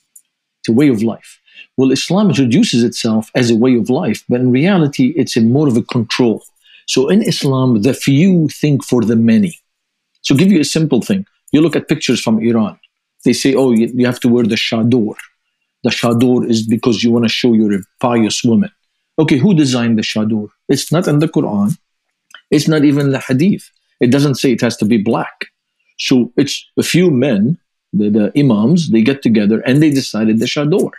it's 0.59 0.69
a 0.69 0.73
way 0.73 0.87
of 0.89 1.01
life 1.01 1.39
well 1.77 1.91
islam 1.91 2.29
introduces 2.29 2.83
itself 2.83 3.31
as 3.35 3.49
a 3.49 3.55
way 3.55 3.75
of 3.75 3.89
life 3.89 4.23
but 4.29 4.39
in 4.39 4.51
reality 4.51 5.13
it's 5.15 5.35
a 5.37 5.41
mode 5.41 5.67
of 5.67 5.77
a 5.77 5.83
control 5.83 6.43
so 6.87 7.09
in 7.09 7.21
Islam, 7.21 7.81
the 7.81 7.93
few 7.93 8.47
think 8.47 8.83
for 8.83 9.03
the 9.03 9.15
many. 9.15 9.59
So 10.21 10.35
give 10.35 10.51
you 10.51 10.61
a 10.61 10.65
simple 10.65 11.01
thing. 11.01 11.25
You 11.51 11.61
look 11.61 11.75
at 11.75 11.87
pictures 11.87 12.21
from 12.21 12.39
Iran. 12.39 12.79
They 13.25 13.33
say, 13.33 13.53
oh, 13.53 13.71
you, 13.71 13.87
you 13.93 14.05
have 14.05 14.19
to 14.21 14.29
wear 14.29 14.43
the 14.45 14.55
chador. 14.55 15.15
The 15.83 15.89
chador 15.89 16.49
is 16.49 16.65
because 16.65 17.03
you 17.03 17.11
want 17.11 17.25
to 17.25 17.29
show 17.29 17.53
you're 17.53 17.75
a 17.75 17.83
pious 17.99 18.43
woman. 18.43 18.71
Okay, 19.19 19.37
who 19.37 19.53
designed 19.53 19.97
the 19.97 20.03
chador? 20.03 20.49
It's 20.69 20.91
not 20.91 21.07
in 21.07 21.19
the 21.19 21.27
Quran. 21.27 21.77
It's 22.51 22.67
not 22.67 22.83
even 22.83 23.11
the 23.11 23.19
hadith. 23.19 23.71
It 23.99 24.11
doesn't 24.11 24.35
say 24.35 24.51
it 24.51 24.61
has 24.61 24.77
to 24.77 24.85
be 24.85 24.97
black. 24.97 25.47
So 25.97 26.31
it's 26.37 26.65
a 26.77 26.83
few 26.83 27.09
men, 27.09 27.57
the, 27.93 28.09
the 28.09 28.31
imams, 28.39 28.91
they 28.91 29.01
get 29.01 29.23
together 29.23 29.61
and 29.61 29.81
they 29.81 29.89
decided 29.89 30.39
the 30.39 30.45
chador. 30.45 30.91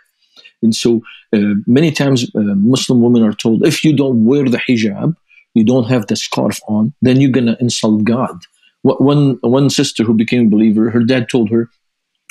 And 0.63 0.75
so 0.75 1.03
uh, 1.33 1.55
many 1.67 1.93
times 1.93 2.25
uh, 2.35 2.41
Muslim 2.41 3.01
women 3.01 3.23
are 3.23 3.33
told, 3.33 3.65
if 3.65 3.85
you 3.85 3.95
don't 3.97 4.25
wear 4.25 4.45
the 4.45 4.59
hijab, 4.59 5.15
you 5.55 5.65
don't 5.65 5.89
have 5.89 6.09
the 6.09 6.17
scarf 6.17 6.61
on, 6.67 6.93
then 7.01 7.21
you're 7.21 7.31
going 7.31 7.47
to 7.47 7.61
insult 7.61 8.05
God. 8.05 8.37
One, 8.83 9.39
one 9.43 9.71
sister 9.71 10.03
who 10.03 10.15
became 10.15 10.47
a 10.47 10.51
believer, 10.51 10.91
her 10.91 11.05
dad 11.05 11.29
told 11.29 11.51
her 11.51 11.71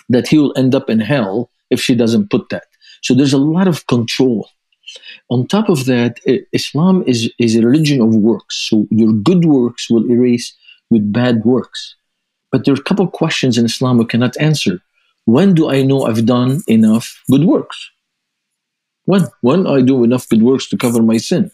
that 0.09 0.27
he 0.27 0.37
will 0.37 0.53
end 0.57 0.75
up 0.75 0.89
in 0.89 0.99
hell 0.99 1.49
if 1.69 1.81
she 1.81 1.95
doesn't 1.95 2.29
put 2.29 2.49
that. 2.49 2.65
So 3.03 3.13
there's 3.13 3.33
a 3.33 3.37
lot 3.37 3.67
of 3.67 3.87
control. 3.87 4.49
On 5.29 5.47
top 5.47 5.69
of 5.69 5.85
that, 5.85 6.19
Islam 6.53 7.03
is, 7.05 7.31
is 7.39 7.55
a 7.55 7.65
religion 7.65 8.01
of 8.01 8.15
works. 8.15 8.55
So 8.57 8.87
your 8.89 9.13
good 9.13 9.45
works 9.45 9.89
will 9.89 10.09
erase 10.09 10.55
with 10.89 11.11
bad 11.11 11.43
works. 11.43 11.95
But 12.51 12.65
there 12.65 12.73
are 12.73 12.79
a 12.79 12.83
couple 12.83 13.05
of 13.05 13.11
questions 13.11 13.57
in 13.57 13.65
Islam 13.65 13.97
we 13.97 14.05
cannot 14.05 14.39
answer. 14.39 14.79
When 15.25 15.53
do 15.53 15.69
I 15.69 15.83
know 15.83 16.03
I've 16.03 16.25
done 16.25 16.61
enough 16.67 17.21
good 17.29 17.43
works? 17.43 17.89
When? 19.05 19.25
When 19.41 19.67
I 19.67 19.81
do 19.81 20.03
enough 20.03 20.27
good 20.29 20.41
works 20.41 20.67
to 20.69 20.77
cover 20.77 21.01
my 21.01 21.17
sin? 21.17 21.51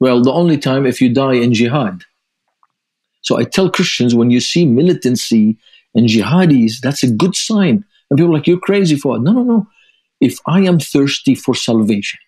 Well, 0.00 0.22
the 0.22 0.32
only 0.32 0.56
time 0.56 0.86
if 0.86 1.00
you 1.00 1.12
die 1.12 1.34
in 1.34 1.52
jihad. 1.52 2.04
So 3.22 3.38
I 3.38 3.44
tell 3.44 3.70
Christians 3.70 4.14
when 4.14 4.30
you 4.30 4.40
see 4.40 4.64
militancy 4.64 5.58
and 5.94 6.08
jihadis, 6.08 6.80
that's 6.80 7.02
a 7.02 7.10
good 7.10 7.36
sign. 7.36 7.84
And 8.08 8.16
people 8.16 8.30
are 8.30 8.38
like, 8.38 8.46
you're 8.46 8.58
crazy 8.58 8.96
for 8.96 9.16
it. 9.16 9.20
No, 9.20 9.32
no, 9.32 9.42
no. 9.42 9.66
If 10.20 10.38
I 10.46 10.60
am 10.60 10.78
thirsty 10.78 11.34
for 11.34 11.54
salvation, 11.54 12.18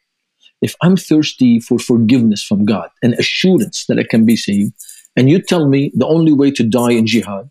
if 0.63 0.75
I'm 0.81 0.97
thirsty 0.97 1.61
for 1.61 1.79
forgiveness 1.79 2.43
from 2.43 2.65
God 2.65 2.89
and 3.03 3.15
assurance 3.15 3.87
that 3.87 3.99
I 3.99 4.05
can 4.05 4.25
be 4.25 4.37
saved, 4.37 4.73
and 5.17 5.29
you 5.29 5.43
tell 5.43 5.69
me 5.69 5.93
the 5.95 6.07
only 6.07 6.33
way 6.33 6.51
to 6.53 6.63
die 6.63 6.93
in 6.93 7.07
jihad, 7.07 7.51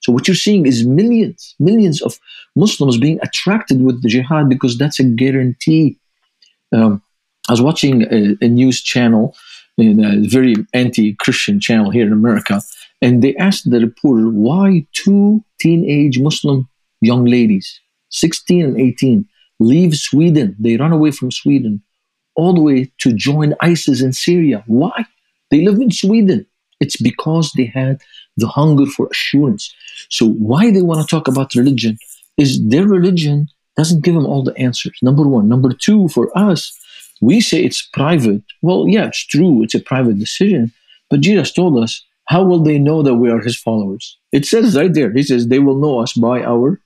so 0.00 0.12
what 0.12 0.28
you're 0.28 0.34
seeing 0.34 0.66
is 0.66 0.86
millions, 0.86 1.54
millions 1.58 2.00
of 2.00 2.18
Muslims 2.56 2.96
being 2.96 3.18
attracted 3.22 3.82
with 3.82 4.02
the 4.02 4.08
jihad 4.08 4.48
because 4.48 4.78
that's 4.78 5.00
a 5.00 5.04
guarantee. 5.04 5.98
Um, 6.72 7.02
I 7.48 7.52
was 7.52 7.60
watching 7.60 8.02
a, 8.02 8.36
a 8.40 8.48
news 8.48 8.80
channel 8.80 9.34
a 9.78 10.28
very 10.28 10.54
anti-Christian 10.74 11.60
channel 11.60 11.90
here 11.90 12.06
in 12.06 12.12
America, 12.12 12.60
and 13.00 13.22
they 13.22 13.34
asked 13.36 13.70
the 13.70 13.80
reporter 13.80 14.28
why 14.28 14.86
two 14.92 15.42
teenage 15.58 16.18
Muslim 16.18 16.68
young 17.00 17.24
ladies, 17.24 17.80
16 18.10 18.64
and 18.64 18.78
18, 18.78 19.26
leave 19.58 19.96
Sweden. 19.96 20.54
They 20.58 20.76
run 20.76 20.92
away 20.92 21.12
from 21.12 21.30
Sweden 21.30 21.82
all 22.34 22.54
the 22.54 22.60
way 22.60 22.90
to 22.98 23.12
join 23.12 23.54
ISIS 23.60 24.00
in 24.02 24.12
Syria. 24.12 24.64
Why? 24.66 25.04
They 25.50 25.64
live 25.64 25.80
in 25.80 25.90
Sweden. 25.90 26.46
It's 26.80 26.96
because 26.96 27.52
they 27.52 27.66
had 27.66 28.00
the 28.36 28.48
hunger 28.48 28.86
for 28.86 29.08
assurance. 29.10 29.74
So 30.08 30.30
why 30.30 30.70
they 30.70 30.82
want 30.82 31.00
to 31.00 31.06
talk 31.06 31.28
about 31.28 31.54
religion 31.54 31.98
is 32.36 32.62
their 32.68 32.86
religion 32.86 33.48
doesn't 33.76 34.02
give 34.02 34.14
them 34.14 34.26
all 34.26 34.42
the 34.42 34.56
answers. 34.56 34.98
Number 35.02 35.26
one. 35.26 35.48
Number 35.48 35.72
two, 35.72 36.08
for 36.08 36.30
us, 36.36 36.76
we 37.20 37.40
say 37.40 37.62
it's 37.64 37.82
private. 37.82 38.42
Well, 38.62 38.86
yeah, 38.88 39.06
it's 39.06 39.26
true. 39.26 39.62
It's 39.62 39.74
a 39.74 39.80
private 39.80 40.18
decision. 40.18 40.72
But 41.10 41.20
Jesus 41.20 41.52
told 41.52 41.82
us, 41.82 42.04
how 42.26 42.44
will 42.44 42.62
they 42.62 42.78
know 42.78 43.02
that 43.02 43.16
we 43.16 43.30
are 43.30 43.40
his 43.40 43.58
followers? 43.58 44.16
It 44.32 44.46
says 44.46 44.76
right 44.76 44.92
there. 44.92 45.12
He 45.12 45.22
says, 45.22 45.48
they 45.48 45.58
will 45.58 45.76
know 45.76 46.00
us 46.00 46.12
by 46.12 46.42
our 46.42 46.80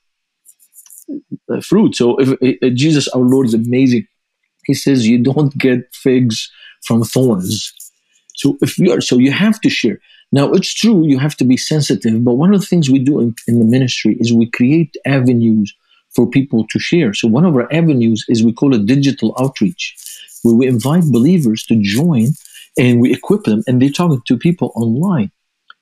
uh, 1.51 1.61
fruit. 1.61 1.95
So 1.95 2.17
if, 2.17 2.37
if 2.41 2.63
uh, 2.63 2.75
Jesus, 2.75 3.09
our 3.09 3.23
Lord, 3.23 3.47
is 3.47 3.55
amazing. 3.55 4.07
He 4.67 4.75
says, 4.75 5.07
you 5.07 5.23
don't 5.23 5.57
get 5.59 5.95
figs 5.95 6.51
from 6.83 7.03
thorns. 7.03 7.73
So 8.37 8.59
if 8.61 8.79
you 8.79 8.93
are, 8.93 9.01
so 9.01 9.19
you 9.19 9.31
have 9.33 9.61
to 9.61 9.71
share. 9.71 10.01
Now 10.33 10.53
it's 10.53 10.75
true 10.75 11.07
you 11.07 11.19
have 11.19 11.37
to 11.37 11.45
be 11.45 11.57
sensitive, 11.57 12.25
but 12.25 12.35
one 12.35 12.53
of 12.53 12.61
the 12.61 12.67
things 12.67 12.91
we 12.91 12.99
do 12.99 13.21
in, 13.21 13.35
in 13.47 13.59
the 13.61 13.65
ministry 13.65 14.17
is 14.19 14.33
we 14.33 14.51
create 14.51 14.97
avenues 15.07 15.75
for 16.15 16.29
people 16.29 16.67
to 16.69 16.79
share. 16.79 17.15
So 17.15 17.29
one 17.29 17.45
of 17.45 17.55
our 17.55 17.73
avenues 17.73 18.25
is 18.29 18.43
we 18.45 18.53
call 18.53 18.75
it 18.75 18.87
digital 18.87 19.35
outreach, 19.39 19.97
where 20.43 20.55
we 20.55 20.67
invite 20.67 21.05
believers 21.11 21.63
to 21.65 21.81
join 21.81 22.29
and 22.77 23.01
we 23.01 23.13
equip 23.13 23.45
them, 23.45 23.63
and 23.67 23.81
they're 23.81 23.91
talking 23.91 24.21
to 24.27 24.37
people 24.37 24.73
online. 24.75 25.31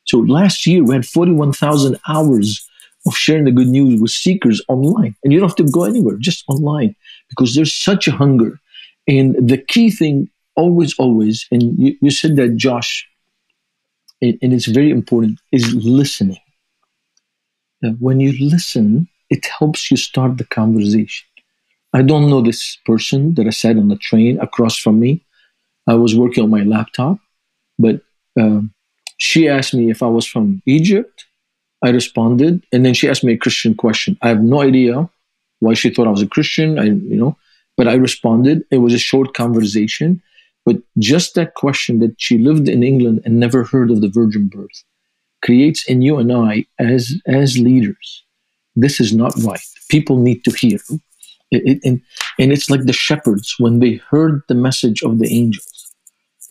So 0.05 0.19
last 0.19 0.67
year 0.67 0.85
we 0.85 0.95
had 0.95 1.07
41,000 1.07 1.99
hours 2.07 2.69
of 3.07 3.15
sharing 3.15 3.45
the 3.45 3.51
good 3.51 3.69
news 3.69 4.01
with 4.01 4.11
seekers 4.11 4.63
online, 4.69 5.17
and 5.25 5.33
you 5.33 5.41
don't 5.41 5.49
have 5.49 5.57
to 5.57 5.73
go 5.73 5.85
anywhere, 5.85 6.17
just 6.17 6.45
online, 6.49 6.95
because 7.31 7.55
there's 7.55 7.73
such 7.73 8.07
a 8.07 8.13
hunger. 8.13 8.61
And 9.07 9.49
the 9.49 9.59
key 9.59 9.91
thing, 9.91 10.31
always, 10.55 10.95
always, 10.99 11.47
and 11.51 11.79
you, 11.79 11.97
you 12.01 12.11
said 12.11 12.37
that, 12.37 12.57
Josh, 12.57 13.07
and, 14.21 14.39
and 14.43 14.53
it's 14.53 14.67
very 14.67 14.91
important, 14.91 15.41
is 15.51 15.75
listening. 15.75 16.39
when 17.99 18.21
you 18.21 18.33
listen, 18.49 19.09
it 19.29 19.47
helps 19.47 19.91
you 19.91 19.97
start 19.97 20.39
the 20.39 20.45
conversation. 20.45 21.27
I 21.93 22.03
don't 22.03 22.31
know 22.31 22.41
this 22.41 22.79
person 22.87 23.35
that 23.35 23.47
I 23.47 23.51
sat 23.51 23.77
on 23.77 23.89
the 23.89 23.97
train 23.97 24.39
across 24.41 24.79
from 24.79 25.01
me. 25.01 25.25
I 25.87 25.95
was 25.95 26.15
working 26.15 26.45
on 26.45 26.51
my 26.51 26.63
laptop, 26.63 27.19
but 27.79 28.01
um, 28.41 28.73
she 29.19 29.49
asked 29.49 29.75
me 29.75 29.91
if 29.91 30.03
I 30.03 30.07
was 30.07 30.27
from 30.27 30.63
Egypt. 30.65 31.27
I 31.85 31.91
responded, 31.91 32.65
and 32.73 32.87
then 32.87 32.95
she 32.95 33.09
asked 33.09 33.25
me 33.25 33.33
a 33.33 33.39
Christian 33.39 33.75
question. 33.75 34.17
I 34.23 34.29
have 34.29 34.43
no 34.43 34.63
idea 34.63 35.11
why 35.59 35.75
she 35.75 35.91
thought 35.91 36.07
I 36.07 36.11
was 36.11 36.23
a 36.23 36.29
Christian. 36.29 36.79
I, 36.79 36.85
you 36.85 37.17
know, 37.17 37.37
but 37.77 37.89
I 37.89 37.95
responded. 37.95 38.63
It 38.71 38.79
was 38.79 38.95
a 38.95 38.99
short 38.99 39.35
conversation, 39.35 40.23
but 40.65 40.77
just 40.99 41.35
that 41.35 41.55
question 41.55 41.99
that 42.01 42.15
she 42.19 42.39
lived 42.39 42.69
in 42.69 42.83
England 42.83 43.23
and 43.25 43.39
never 43.39 43.65
heard 43.65 43.91
of 43.91 44.01
the 44.01 44.09
virgin 44.09 44.49
birth 44.49 44.85
creates 45.43 45.85
in 45.89 46.03
you 46.03 46.19
and 46.19 46.33
I 46.33 46.67
as 46.79 47.15
as 47.27 47.59
leaders. 47.59 48.25
This 48.77 49.01
is 49.01 49.13
not 49.13 49.35
right. 49.43 49.61
People 49.89 50.17
need 50.17 50.45
to 50.45 50.51
hear. 50.53 50.79
It, 51.51 51.63
it, 51.67 51.81
and, 51.85 52.01
and 52.39 52.53
it's 52.53 52.71
like 52.71 52.87
the 52.87 52.95
shepherds 52.95 53.57
when 53.59 53.81
they 53.81 54.01
heard 54.11 54.43
the 54.49 54.55
message 54.55 55.03
of 55.03 55.19
the 55.19 55.29
angels. 55.31 55.93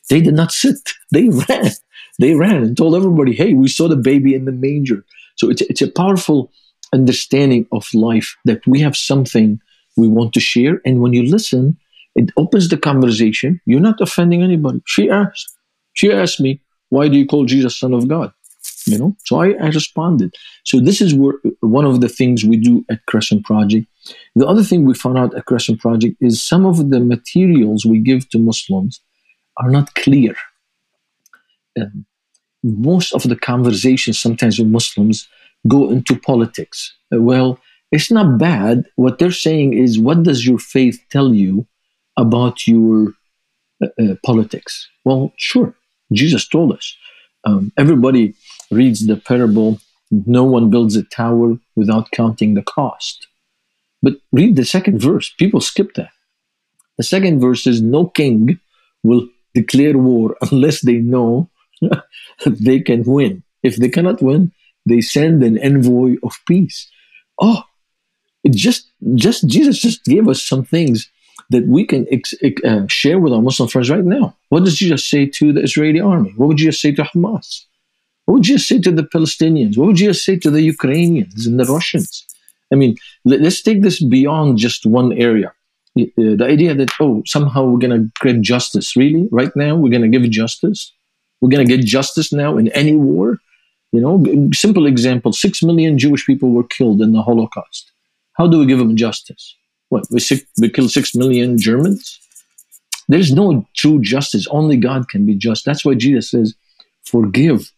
They 0.09 0.21
did 0.21 0.35
not 0.35 0.51
sit. 0.51 0.77
They 1.11 1.27
ran. 1.27 1.71
They 2.19 2.35
ran 2.35 2.63
and 2.63 2.77
told 2.77 2.95
everybody, 2.95 3.33
hey, 3.33 3.53
we 3.53 3.67
saw 3.67 3.89
the 3.89 3.97
baby 3.97 4.33
in 4.33 4.45
the 4.45 4.53
manger. 4.53 5.03
So 5.35 5.49
it's, 5.49 5.61
it's 5.63 5.81
a 5.81 5.91
powerful 5.91 6.51
understanding 6.93 7.67
of 7.73 7.85
life 7.93 8.37
that 8.45 8.65
we 8.65 8.79
have 8.79 8.95
something 8.95 9.59
we 9.97 10.07
want 10.07 10.33
to 10.33 10.39
share. 10.39 10.81
And 10.85 11.01
when 11.01 11.13
you 11.13 11.23
listen, 11.23 11.77
it 12.15 12.31
opens 12.37 12.69
the 12.69 12.77
conversation. 12.77 13.61
You're 13.65 13.79
not 13.79 14.01
offending 14.01 14.43
anybody. 14.43 14.81
She 14.85 15.09
asked, 15.09 15.57
she 15.93 16.11
asked 16.11 16.39
me, 16.39 16.61
why 16.89 17.07
do 17.07 17.17
you 17.17 17.25
call 17.25 17.45
Jesus 17.45 17.77
Son 17.79 17.93
of 17.93 18.07
God? 18.07 18.33
You 18.85 18.97
know, 18.97 19.15
so 19.25 19.41
I, 19.41 19.51
I 19.53 19.67
responded. 19.67 20.35
So 20.65 20.79
this 20.79 21.01
is 21.01 21.13
where, 21.13 21.33
one 21.61 21.85
of 21.85 22.01
the 22.01 22.09
things 22.09 22.43
we 22.43 22.57
do 22.57 22.83
at 22.89 23.05
Crescent 23.05 23.45
Project. 23.45 23.87
The 24.35 24.47
other 24.47 24.63
thing 24.63 24.85
we 24.85 24.93
found 24.93 25.17
out 25.17 25.35
at 25.35 25.45
Crescent 25.45 25.79
Project 25.79 26.15
is 26.19 26.41
some 26.41 26.65
of 26.65 26.89
the 26.89 26.99
materials 26.99 27.85
we 27.85 27.99
give 27.99 28.29
to 28.29 28.39
Muslims 28.39 29.01
are 29.57 29.69
not 29.69 29.93
clear. 29.95 30.35
Um, 31.79 32.05
most 32.63 33.13
of 33.13 33.23
the 33.23 33.35
conversations 33.35 34.19
sometimes 34.19 34.59
with 34.59 34.67
Muslims 34.67 35.27
go 35.67 35.89
into 35.89 36.15
politics. 36.15 36.93
Uh, 37.13 37.21
well, 37.21 37.59
it's 37.91 38.11
not 38.11 38.37
bad. 38.37 38.85
What 38.95 39.19
they're 39.19 39.31
saying 39.31 39.73
is, 39.73 39.99
what 39.99 40.23
does 40.23 40.45
your 40.45 40.59
faith 40.59 41.03
tell 41.09 41.33
you 41.33 41.67
about 42.17 42.67
your 42.67 43.13
uh, 43.83 43.87
uh, 44.01 44.15
politics? 44.25 44.87
Well, 45.03 45.33
sure. 45.37 45.75
Jesus 46.11 46.47
told 46.47 46.73
us. 46.73 46.95
Um, 47.43 47.71
everybody 47.77 48.35
reads 48.69 49.07
the 49.07 49.17
parable 49.17 49.79
no 50.11 50.43
one 50.43 50.69
builds 50.69 50.95
a 50.97 51.03
tower 51.03 51.57
without 51.75 52.11
counting 52.11 52.53
the 52.53 52.61
cost. 52.61 53.27
But 54.03 54.15
read 54.31 54.57
the 54.57 54.65
second 54.65 54.99
verse. 54.99 55.33
People 55.39 55.61
skip 55.61 55.93
that. 55.93 56.09
The 56.97 57.03
second 57.03 57.39
verse 57.39 57.65
is 57.65 57.81
no 57.81 58.07
king 58.07 58.59
will 59.03 59.27
declare 59.53 59.97
war 59.97 60.35
unless 60.51 60.81
they 60.81 60.97
know 60.97 61.49
they 62.45 62.81
can 62.81 63.03
win. 63.03 63.43
If 63.63 63.77
they 63.77 63.89
cannot 63.89 64.21
win, 64.21 64.51
they 64.85 65.01
send 65.01 65.43
an 65.43 65.57
envoy 65.57 66.15
of 66.23 66.37
peace. 66.47 66.89
Oh, 67.39 67.63
it 68.43 68.53
just 68.53 68.89
just 69.15 69.47
Jesus 69.47 69.79
just 69.79 70.03
gave 70.05 70.27
us 70.27 70.41
some 70.41 70.63
things 70.63 71.09
that 71.49 71.67
we 71.67 71.85
can 71.85 72.07
ex- 72.11 72.33
uh, 72.63 72.87
share 72.87 73.19
with 73.19 73.33
our 73.33 73.41
Muslim 73.41 73.67
friends 73.67 73.89
right 73.89 74.05
now. 74.05 74.35
What 74.49 74.63
does 74.63 74.77
Jesus 74.77 75.05
say 75.05 75.25
to 75.25 75.53
the 75.53 75.61
Israeli 75.61 75.99
army? 75.99 76.33
What 76.37 76.47
would 76.47 76.57
Jesus 76.57 76.79
say 76.79 76.93
to 76.93 77.03
Hamas? 77.03 77.65
What 78.25 78.35
would 78.35 78.43
Jesus 78.43 78.67
say 78.67 78.79
to 78.79 78.91
the 78.91 79.03
Palestinians? 79.03 79.77
What 79.77 79.87
would 79.87 79.97
Jesus 79.97 80.23
say 80.23 80.37
to 80.37 80.49
the 80.49 80.61
Ukrainians 80.61 81.45
and 81.45 81.59
the 81.59 81.65
Russians? 81.65 82.25
I 82.71 82.75
mean, 82.75 82.95
let, 83.25 83.41
us 83.41 83.61
take 83.61 83.81
this 83.81 84.01
beyond 84.01 84.57
just 84.57 84.85
one 84.85 85.11
area. 85.13 85.51
Uh, 85.99 86.05
the 86.15 86.45
idea 86.45 86.73
that, 86.73 86.89
oh, 87.01 87.21
somehow 87.25 87.65
we're 87.65 87.79
going 87.79 87.99
to 87.99 88.09
create 88.19 88.41
justice. 88.41 88.95
Really? 88.95 89.27
Right 89.31 89.53
now, 89.55 89.75
we're 89.75 89.89
going 89.89 90.09
to 90.09 90.19
give 90.19 90.29
justice? 90.31 90.93
We're 91.41 91.49
going 91.49 91.67
to 91.67 91.77
get 91.77 91.85
justice 91.85 92.31
now 92.31 92.57
in 92.57 92.69
any 92.69 92.95
war? 92.95 93.39
You 93.91 93.99
know, 93.99 94.49
simple 94.53 94.85
example 94.87 95.33
six 95.33 95.61
million 95.61 95.97
Jewish 95.97 96.25
people 96.25 96.51
were 96.51 96.63
killed 96.63 97.01
in 97.01 97.11
the 97.11 97.21
Holocaust. 97.21 97.90
How 98.41 98.47
do 98.47 98.57
we 98.57 98.65
give 98.65 98.79
them 98.79 98.95
justice? 98.95 99.55
What, 99.89 100.05
we, 100.09 100.19
six, 100.19 100.43
we 100.59 100.67
kill 100.67 100.89
six 100.89 101.13
million 101.13 101.59
Germans? 101.59 102.19
There's 103.07 103.31
no 103.31 103.67
true 103.77 104.01
justice. 104.01 104.47
Only 104.47 104.77
God 104.77 105.09
can 105.09 105.27
be 105.27 105.35
just. 105.35 105.63
That's 105.63 105.85
why 105.85 105.93
Jesus 105.93 106.31
says, 106.31 106.55
forgive. 107.03 107.71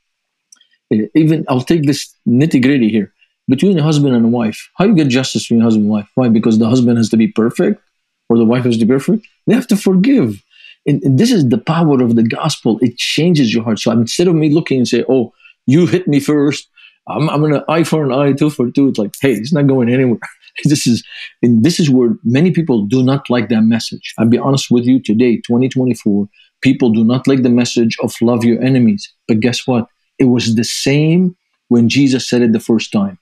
Uh, 0.89 0.99
even, 1.15 1.43
I'll 1.49 1.59
take 1.59 1.85
this 1.85 2.15
nitty 2.25 2.61
gritty 2.61 2.87
here. 2.87 3.11
Between 3.49 3.77
a 3.77 3.83
husband 3.83 4.15
and 4.15 4.23
a 4.23 4.29
wife, 4.29 4.69
how 4.75 4.85
you 4.85 4.95
get 4.95 5.09
justice 5.09 5.43
between 5.43 5.59
husband 5.59 5.83
and 5.83 5.91
wife? 5.91 6.07
Why? 6.15 6.29
Because 6.29 6.59
the 6.59 6.69
husband 6.69 6.97
has 6.97 7.09
to 7.09 7.17
be 7.17 7.27
perfect 7.27 7.81
or 8.29 8.37
the 8.37 8.45
wife 8.45 8.63
has 8.63 8.77
to 8.77 8.85
be 8.85 8.93
perfect? 8.93 9.27
They 9.47 9.55
have 9.55 9.67
to 9.67 9.75
forgive. 9.75 10.41
And, 10.85 11.03
and 11.03 11.19
this 11.19 11.29
is 11.33 11.49
the 11.49 11.57
power 11.57 12.01
of 12.01 12.15
the 12.15 12.23
gospel. 12.23 12.79
It 12.81 12.97
changes 12.97 13.53
your 13.53 13.65
heart. 13.65 13.79
So 13.79 13.91
instead 13.91 14.29
of 14.29 14.35
me 14.35 14.49
looking 14.49 14.77
and 14.77 14.87
say, 14.87 15.03
oh, 15.09 15.33
you 15.65 15.87
hit 15.87 16.07
me 16.07 16.21
first, 16.21 16.69
I'm, 17.07 17.29
I'm 17.29 17.41
to 17.51 17.65
eye 17.67 17.83
for 17.83 18.03
an 18.03 18.11
eye, 18.11 18.33
tooth 18.33 18.55
for 18.55 18.71
tooth. 18.71 18.97
Like, 18.97 19.13
hey, 19.21 19.33
it's 19.33 19.53
not 19.53 19.67
going 19.67 19.89
anywhere. 19.89 20.19
this 20.65 20.85
is 20.85 21.03
and 21.41 21.63
this 21.63 21.79
is 21.79 21.89
where 21.89 22.15
many 22.23 22.51
people 22.51 22.85
do 22.85 23.03
not 23.03 23.29
like 23.29 23.49
that 23.49 23.61
message. 23.61 24.13
I'll 24.17 24.27
be 24.27 24.37
honest 24.37 24.69
with 24.69 24.85
you 24.85 25.01
today, 25.01 25.37
2024, 25.37 26.27
people 26.61 26.91
do 26.91 27.03
not 27.03 27.27
like 27.27 27.43
the 27.43 27.49
message 27.49 27.97
of 28.01 28.13
love 28.21 28.43
your 28.43 28.61
enemies. 28.61 29.11
But 29.27 29.39
guess 29.39 29.65
what? 29.67 29.87
It 30.19 30.25
was 30.25 30.55
the 30.55 30.63
same 30.63 31.35
when 31.69 31.89
Jesus 31.89 32.27
said 32.27 32.41
it 32.41 32.53
the 32.53 32.59
first 32.59 32.91
time. 32.91 33.17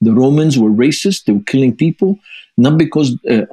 The 0.00 0.12
Romans 0.12 0.58
were 0.58 0.70
racist; 0.70 1.24
they 1.24 1.32
were 1.32 1.42
killing 1.44 1.74
people 1.74 2.18
not 2.56 2.78
because 2.78 3.16
uh, 3.28 3.46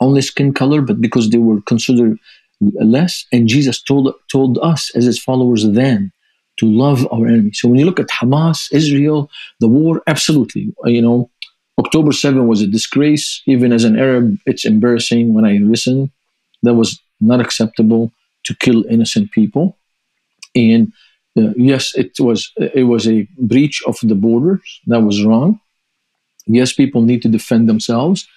only 0.00 0.22
skin 0.22 0.52
color, 0.52 0.80
but 0.80 1.00
because 1.00 1.30
they 1.30 1.38
were 1.38 1.60
considered 1.62 2.18
less. 2.60 3.26
And 3.32 3.48
Jesus 3.48 3.82
told 3.82 4.14
told 4.30 4.58
us 4.62 4.94
as 4.94 5.04
his 5.04 5.22
followers 5.22 5.68
then 5.68 6.12
to 6.56 6.66
love 6.66 7.06
our 7.12 7.26
enemies. 7.26 7.60
So 7.60 7.68
when 7.68 7.78
you 7.78 7.84
look 7.84 8.00
at 8.00 8.08
Hamas, 8.08 8.72
Israel, 8.72 9.30
the 9.60 9.68
war, 9.68 10.02
absolutely, 10.06 10.72
you 10.84 11.02
know, 11.02 11.30
October 11.78 12.12
7 12.12 12.46
was 12.46 12.62
a 12.62 12.66
disgrace. 12.66 13.42
Even 13.46 13.72
as 13.72 13.84
an 13.84 13.98
Arab, 13.98 14.38
it's 14.46 14.64
embarrassing 14.64 15.34
when 15.34 15.44
I 15.44 15.54
listen. 15.54 16.10
That 16.62 16.74
was 16.74 17.00
not 17.20 17.40
acceptable 17.40 18.12
to 18.44 18.54
kill 18.54 18.84
innocent 18.86 19.32
people. 19.32 19.76
And 20.54 20.92
uh, 21.36 21.52
yes, 21.56 21.94
it 21.96 22.12
was 22.20 22.52
it 22.56 22.84
was 22.84 23.08
a 23.08 23.26
breach 23.38 23.82
of 23.86 23.98
the 24.02 24.14
borders. 24.14 24.80
That 24.86 25.00
was 25.00 25.24
wrong. 25.24 25.60
Yes, 26.46 26.72
people 26.72 27.02
need 27.02 27.22
to 27.22 27.28
defend 27.28 27.68
themselves. 27.68 28.28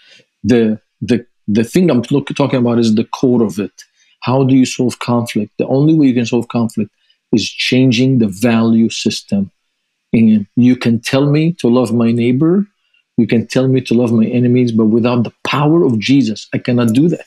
The 0.44 0.82
the 1.02 1.26
the 1.48 1.64
thing 1.64 1.90
I'm 1.90 2.02
look, 2.10 2.28
talking 2.36 2.60
about 2.60 2.80
is 2.80 2.96
the 2.96 3.04
core 3.04 3.44
of 3.44 3.60
it. 3.60 3.84
How 4.22 4.44
do 4.44 4.56
you 4.56 4.66
solve 4.66 4.98
conflict? 5.00 5.52
The 5.58 5.68
only 5.68 5.94
way 5.94 6.08
you 6.08 6.16
can 6.16 6.26
solve 6.26 6.48
conflict 6.48 6.92
is 7.34 7.50
changing 7.50 8.20
the 8.20 8.28
value 8.28 8.90
system. 8.90 9.52
And 10.14 10.48
you 10.56 10.76
can 10.76 11.00
tell 11.00 11.26
me 11.26 11.54
to 11.54 11.68
love 11.68 11.94
my 11.94 12.12
neighbor, 12.12 12.66
you 13.18 13.28
can 13.28 13.48
tell 13.48 13.68
me 13.68 13.82
to 13.82 13.94
love 13.94 14.12
my 14.12 14.26
enemies, 14.26 14.72
but 14.72 14.86
without 14.86 15.24
the 15.24 15.34
power 15.44 15.84
of 15.84 16.00
Jesus, 16.00 16.48
I 16.54 16.60
cannot 16.60 16.94
do 16.94 17.10
that. 17.10 17.26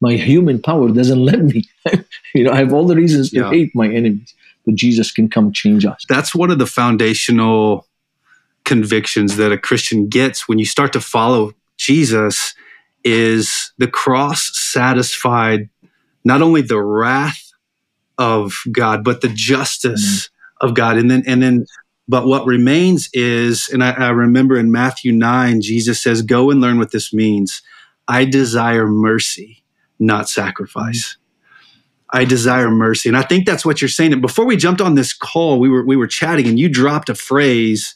My 0.00 0.14
human 0.14 0.60
power 0.62 0.90
doesn't 0.90 1.24
let 1.30 1.40
me. 1.40 1.64
you 2.34 2.44
know, 2.44 2.52
I 2.52 2.56
have 2.56 2.72
all 2.72 2.86
the 2.86 2.96
reasons 2.96 3.30
to 3.30 3.40
yeah. 3.40 3.50
hate 3.50 3.74
my 3.74 3.88
enemies, 3.88 4.34
but 4.64 4.74
Jesus 4.74 5.10
can 5.10 5.28
come 5.28 5.52
change 5.52 5.84
us. 5.84 6.04
That's 6.08 6.34
one 6.34 6.50
of 6.50 6.58
the 6.58 6.66
foundational 6.66 7.86
convictions 8.64 9.36
that 9.36 9.52
a 9.52 9.58
Christian 9.58 10.08
gets 10.08 10.48
when 10.48 10.58
you 10.58 10.64
start 10.64 10.92
to 10.92 11.00
follow 11.00 11.52
Jesus 11.76 12.54
is 13.04 13.72
the 13.78 13.88
cross 13.88 14.56
satisfied 14.56 15.68
not 16.24 16.42
only 16.42 16.62
the 16.62 16.80
wrath 16.80 17.51
of 18.22 18.54
God, 18.70 19.02
but 19.02 19.20
the 19.20 19.28
justice 19.28 20.28
mm-hmm. 20.28 20.68
of 20.68 20.74
God. 20.74 20.96
And 20.96 21.10
then, 21.10 21.24
and 21.26 21.42
then, 21.42 21.66
but 22.06 22.24
what 22.24 22.46
remains 22.46 23.10
is, 23.12 23.68
and 23.68 23.82
I, 23.82 23.90
I 23.90 24.10
remember 24.10 24.56
in 24.56 24.70
Matthew 24.70 25.10
9, 25.10 25.60
Jesus 25.60 26.00
says, 26.00 26.22
Go 26.22 26.50
and 26.50 26.60
learn 26.60 26.78
what 26.78 26.92
this 26.92 27.12
means. 27.12 27.62
I 28.06 28.24
desire 28.24 28.86
mercy, 28.86 29.64
not 29.98 30.28
sacrifice. 30.28 31.16
I 32.14 32.24
desire 32.24 32.70
mercy. 32.70 33.08
And 33.08 33.18
I 33.18 33.22
think 33.22 33.44
that's 33.44 33.64
what 33.64 33.80
you're 33.80 33.88
saying. 33.88 34.12
And 34.12 34.22
before 34.22 34.44
we 34.44 34.56
jumped 34.56 34.80
on 34.80 34.94
this 34.94 35.12
call, 35.12 35.58
we 35.58 35.68
were 35.68 35.84
we 35.84 35.96
were 35.96 36.06
chatting 36.06 36.46
and 36.46 36.58
you 36.60 36.68
dropped 36.68 37.08
a 37.08 37.14
phrase 37.14 37.94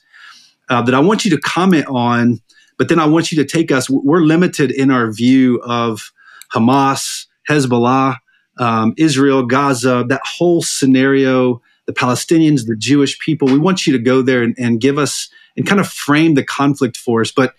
uh, 0.68 0.82
that 0.82 0.94
I 0.94 1.00
want 1.00 1.24
you 1.24 1.30
to 1.32 1.38
comment 1.38 1.86
on, 1.88 2.40
but 2.78 2.88
then 2.88 2.98
I 2.98 3.06
want 3.06 3.30
you 3.30 3.36
to 3.42 3.44
take 3.44 3.70
us. 3.70 3.88
We're 3.90 4.20
limited 4.20 4.70
in 4.70 4.90
our 4.90 5.12
view 5.12 5.60
of 5.62 6.12
Hamas, 6.52 7.26
Hezbollah, 7.48 8.16
um, 8.58 8.94
Israel, 8.96 9.44
Gaza, 9.44 10.04
that 10.08 10.22
whole 10.24 10.62
scenario, 10.62 11.60
the 11.86 11.92
Palestinians, 11.92 12.66
the 12.66 12.76
Jewish 12.76 13.18
people. 13.18 13.48
We 13.48 13.58
want 13.58 13.86
you 13.86 13.92
to 13.92 13.98
go 13.98 14.22
there 14.22 14.42
and, 14.42 14.54
and 14.58 14.80
give 14.80 14.98
us 14.98 15.28
and 15.56 15.66
kind 15.66 15.80
of 15.80 15.88
frame 15.88 16.34
the 16.34 16.44
conflict 16.44 16.96
for 16.96 17.20
us. 17.20 17.32
But 17.32 17.54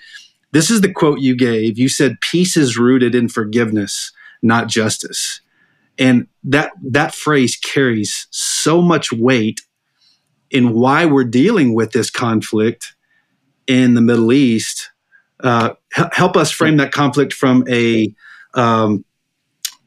this 0.51 0.69
is 0.69 0.81
the 0.81 0.91
quote 0.91 1.19
you 1.19 1.35
gave. 1.35 1.77
You 1.77 1.89
said, 1.89 2.21
"Peace 2.21 2.57
is 2.57 2.77
rooted 2.77 3.15
in 3.15 3.29
forgiveness, 3.29 4.11
not 4.41 4.67
justice." 4.67 5.41
And 5.99 6.27
that 6.43 6.71
that 6.83 7.15
phrase 7.15 7.55
carries 7.55 8.27
so 8.31 8.81
much 8.81 9.11
weight 9.11 9.61
in 10.49 10.73
why 10.73 11.05
we're 11.05 11.23
dealing 11.23 11.73
with 11.73 11.91
this 11.91 12.09
conflict 12.09 12.95
in 13.65 13.93
the 13.95 14.01
Middle 14.01 14.31
East. 14.31 14.91
Uh, 15.43 15.73
help 15.91 16.37
us 16.37 16.51
frame 16.51 16.77
that 16.77 16.91
conflict 16.91 17.33
from 17.33 17.63
a 17.69 18.13
um, 18.53 19.03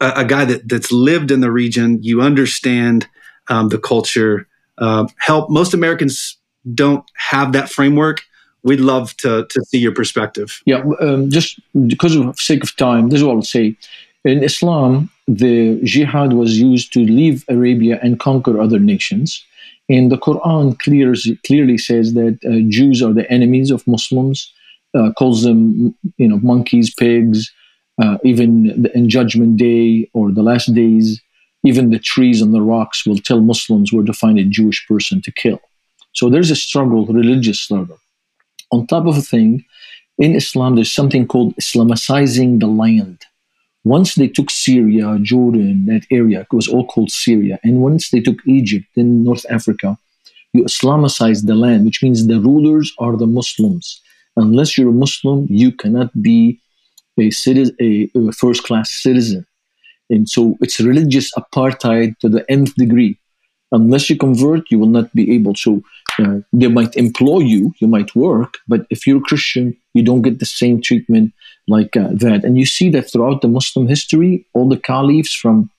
a, 0.01 0.13
a, 0.17 0.25
guy 0.25 0.45
that 0.45 0.69
that's 0.69 0.93
lived 0.93 1.31
in 1.31 1.41
the 1.41 1.51
region. 1.51 2.03
You 2.03 2.21
understand 2.23 3.09
um, 3.49 3.69
the 3.69 3.79
culture. 3.79 4.47
Uh, 4.79 5.07
help 5.19 5.51
most 5.51 5.75
Americans 5.75 6.37
don't 6.75 7.05
have 7.17 7.53
that 7.53 7.71
framework. 7.71 8.23
We'd 8.63 8.81
love 8.81 9.17
to 9.19 9.47
to 9.49 9.65
see 9.65 9.79
your 9.79 9.93
perspective. 9.93 10.61
Yeah, 10.67 10.83
um, 11.01 11.31
just 11.31 11.61
because 11.87 12.15
of 12.17 12.39
sake 12.39 12.63
of 12.63 12.77
time, 12.77 13.09
this 13.09 13.19
is 13.19 13.25
what 13.25 13.37
I'll 13.37 13.43
say. 13.43 13.77
In 14.25 14.43
Islam, 14.45 15.11
the 15.27 15.81
jihad 15.83 16.35
was 16.35 16.59
used 16.59 16.93
to 16.93 17.01
leave 17.01 17.45
Arabia 17.49 17.99
and 18.03 18.21
conquer 18.21 18.61
other 18.61 18.79
nations. 18.79 19.43
And 19.89 20.13
the 20.13 20.19
Quran 20.19 20.79
clears, 20.79 21.29
clearly 21.47 21.79
says 21.79 22.15
that 22.15 22.39
uh, 22.45 22.69
Jews 22.69 23.03
are 23.03 23.13
the 23.13 23.29
enemies 23.31 23.71
of 23.71 23.87
Muslims, 23.87 24.53
uh, 24.95 25.11
calls 25.19 25.43
them, 25.43 25.95
you 26.17 26.29
know, 26.29 26.39
monkeys, 26.39 26.95
pigs, 26.95 27.51
uh, 28.01 28.19
even 28.25 28.87
in 28.95 29.09
Judgment 29.09 29.57
Day 29.57 30.09
or 30.15 30.33
the 30.33 30.43
last 30.43 30.75
days, 30.75 31.21
even 31.65 31.91
the 31.91 31.99
trees 31.99 32.41
and 32.41 32.55
the 32.55 32.63
rocks 32.63 33.05
will 33.07 33.19
tell 33.19 33.41
Muslims 33.41 33.93
where 33.93 34.05
to 34.05 34.13
find 34.13 34.39
a 34.39 34.45
Jewish 34.45 34.87
person 34.89 35.21
to 35.23 35.33
kill. 35.33 35.61
So 36.13 36.31
there's 36.31 36.51
a 36.51 36.57
struggle, 36.57 37.07
religious 37.07 37.61
struggle. 37.61 37.99
On 38.73 38.87
top 38.87 39.07
of 39.07 39.17
a 39.19 39.23
thing, 39.23 39.65
in 40.19 40.35
Islam, 40.35 40.75
there's 40.75 40.93
something 40.93 41.27
called 41.27 41.57
Islamicizing 41.57 42.61
the 42.61 42.67
land. 42.67 43.19
Once 43.85 44.15
they 44.15 44.29
took 44.29 44.51
Syria, 44.51 45.19
Jordan, 45.23 45.87
that 45.87 46.05
area, 46.11 46.41
it 46.41 46.53
was 46.53 46.69
all 46.69 46.87
called 46.87 47.11
Syria. 47.11 47.59
And 47.65 47.81
once 47.81 48.11
they 48.11 48.21
took 48.21 48.37
Egypt, 48.47 48.87
then 48.97 49.25
North 49.25 49.47
Africa, 49.51 49.99
you 50.53 50.65
Islamicize 50.65 51.47
the 51.47 51.55
land, 51.55 51.85
which 51.85 52.03
means 52.03 52.27
the 52.27 52.41
rulers 52.41 52.93
are 52.99 53.17
the 53.17 53.27
Muslims. 53.27 54.01
Unless 54.37 54.77
you're 54.77 54.91
a 54.91 54.93
Muslim, 54.93 55.47
you 55.49 55.73
cannot 55.73 56.11
be 56.21 56.61
a, 57.21 57.31
citizen, 57.31 57.77
a, 57.81 58.11
a 58.17 58.33
first 58.33 58.65
class 58.65 58.91
citizen. 58.91 59.47
And 60.09 60.29
so 60.29 60.57
it's 60.61 60.81
religious 60.81 61.33
apartheid 61.35 62.19
to 62.19 62.29
the 62.29 62.45
nth 62.51 62.75
degree. 62.75 63.19
Unless 63.73 64.11
you 64.11 64.17
convert, 64.17 64.71
you 64.71 64.79
will 64.81 64.89
not 64.89 65.15
be 65.15 65.33
able. 65.37 65.55
So 65.55 65.83
uh, 66.19 66.41
they 66.53 66.67
might 66.67 66.97
employ 66.97 67.41
you, 67.41 67.73
you 67.79 67.87
might 67.87 68.15
work, 68.17 68.59
but 68.67 68.87
if 68.91 69.07
you're 69.07 69.19
a 69.19 69.29
Christian, 69.31 69.77
you 69.95 70.03
don't 70.03 70.23
get 70.23 70.41
the 70.41 70.47
same 70.47 70.83
treatment 70.83 71.33
like 71.69 71.97
uh, 71.97 72.09
that. 72.15 72.45
And 72.45 72.59
you 72.59 72.67
see 72.67 72.91
that 72.91 73.11
throughout 73.11 73.43
the 73.43 73.49
Muslim 73.49 73.87
history, 73.87 74.45
all 74.55 74.69
the 74.69 74.79
caliphs 74.79 75.35
from 75.35 75.71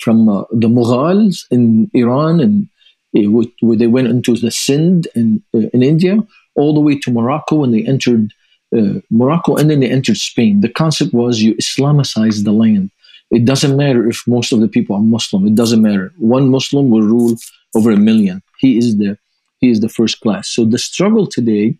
from 0.00 0.28
uh, 0.28 0.44
the 0.50 0.68
Mughals 0.68 1.44
in 1.50 1.90
Iran 1.92 2.40
and 2.40 2.68
uh, 3.16 3.28
where 3.60 3.76
they 3.76 3.86
went 3.86 4.08
into 4.08 4.34
the 4.34 4.50
Sindh 4.50 5.06
in, 5.14 5.42
uh, 5.54 5.68
in 5.74 5.82
India, 5.82 6.18
all 6.56 6.72
the 6.74 6.80
way 6.80 6.98
to 7.00 7.12
Morocco 7.12 7.56
when 7.56 7.70
they 7.70 7.84
entered 7.86 8.32
uh, 8.76 9.00
Morocco 9.10 9.56
and 9.56 9.68
then 9.70 9.80
they 9.80 9.90
entered 9.90 10.16
Spain. 10.16 10.60
The 10.60 10.68
concept 10.68 11.12
was 11.12 11.42
you 11.42 11.54
Islamicize 11.54 12.44
the 12.44 12.52
land. 12.52 12.90
It 13.30 13.44
doesn't 13.44 13.76
matter 13.76 14.08
if 14.08 14.26
most 14.26 14.52
of 14.52 14.60
the 14.60 14.68
people 14.68 14.96
are 14.96 15.02
Muslim. 15.02 15.46
It 15.46 15.54
doesn't 15.54 15.82
matter. 15.82 16.12
One 16.18 16.48
Muslim 16.50 16.90
will 16.90 17.02
rule 17.02 17.36
over 17.74 17.90
a 17.90 17.96
million. 17.96 18.42
He 18.58 18.76
is 18.76 18.98
the 18.98 19.18
he 19.60 19.70
is 19.70 19.80
the 19.80 19.88
first 19.88 20.20
class. 20.20 20.48
So 20.48 20.64
the 20.64 20.78
struggle 20.78 21.26
today 21.26 21.76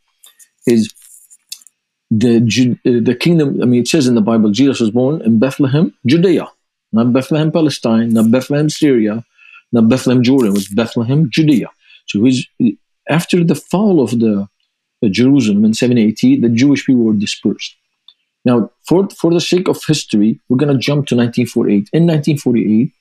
is 0.66 0.92
the 2.10 2.36
uh, 2.86 3.00
the 3.02 3.14
kingdom. 3.14 3.60
I 3.62 3.64
mean, 3.64 3.80
it 3.82 3.88
says 3.88 4.06
in 4.06 4.14
the 4.14 4.20
Bible, 4.20 4.50
Jesus 4.50 4.80
was 4.80 4.90
born 4.90 5.22
in 5.22 5.38
Bethlehem, 5.38 5.94
Judea, 6.06 6.46
not 6.92 7.12
Bethlehem, 7.12 7.50
Palestine, 7.50 8.12
not 8.12 8.30
Bethlehem, 8.30 8.68
Syria, 8.68 9.24
not 9.72 9.88
Bethlehem, 9.88 10.22
Jordan. 10.22 10.50
It 10.50 10.54
was 10.54 10.68
Bethlehem, 10.68 11.30
Judea. 11.30 11.68
So 12.06 12.22
he's 12.24 12.46
after 13.08 13.42
the 13.42 13.54
fall 13.54 14.02
of 14.02 14.10
the 14.18 14.48
Jerusalem 15.08 15.64
in 15.64 15.74
780, 15.74 16.40
the 16.40 16.48
Jewish 16.48 16.84
people 16.84 17.02
were 17.02 17.14
dispersed. 17.14 17.74
Now, 18.44 18.70
for, 18.86 19.08
for 19.10 19.32
the 19.32 19.40
sake 19.40 19.68
of 19.68 19.82
history, 19.86 20.40
we're 20.48 20.56
going 20.56 20.72
to 20.72 20.78
jump 20.78 21.06
to 21.08 21.16
1948. 21.16 21.88
In 21.92 22.06
1948, 22.06 22.92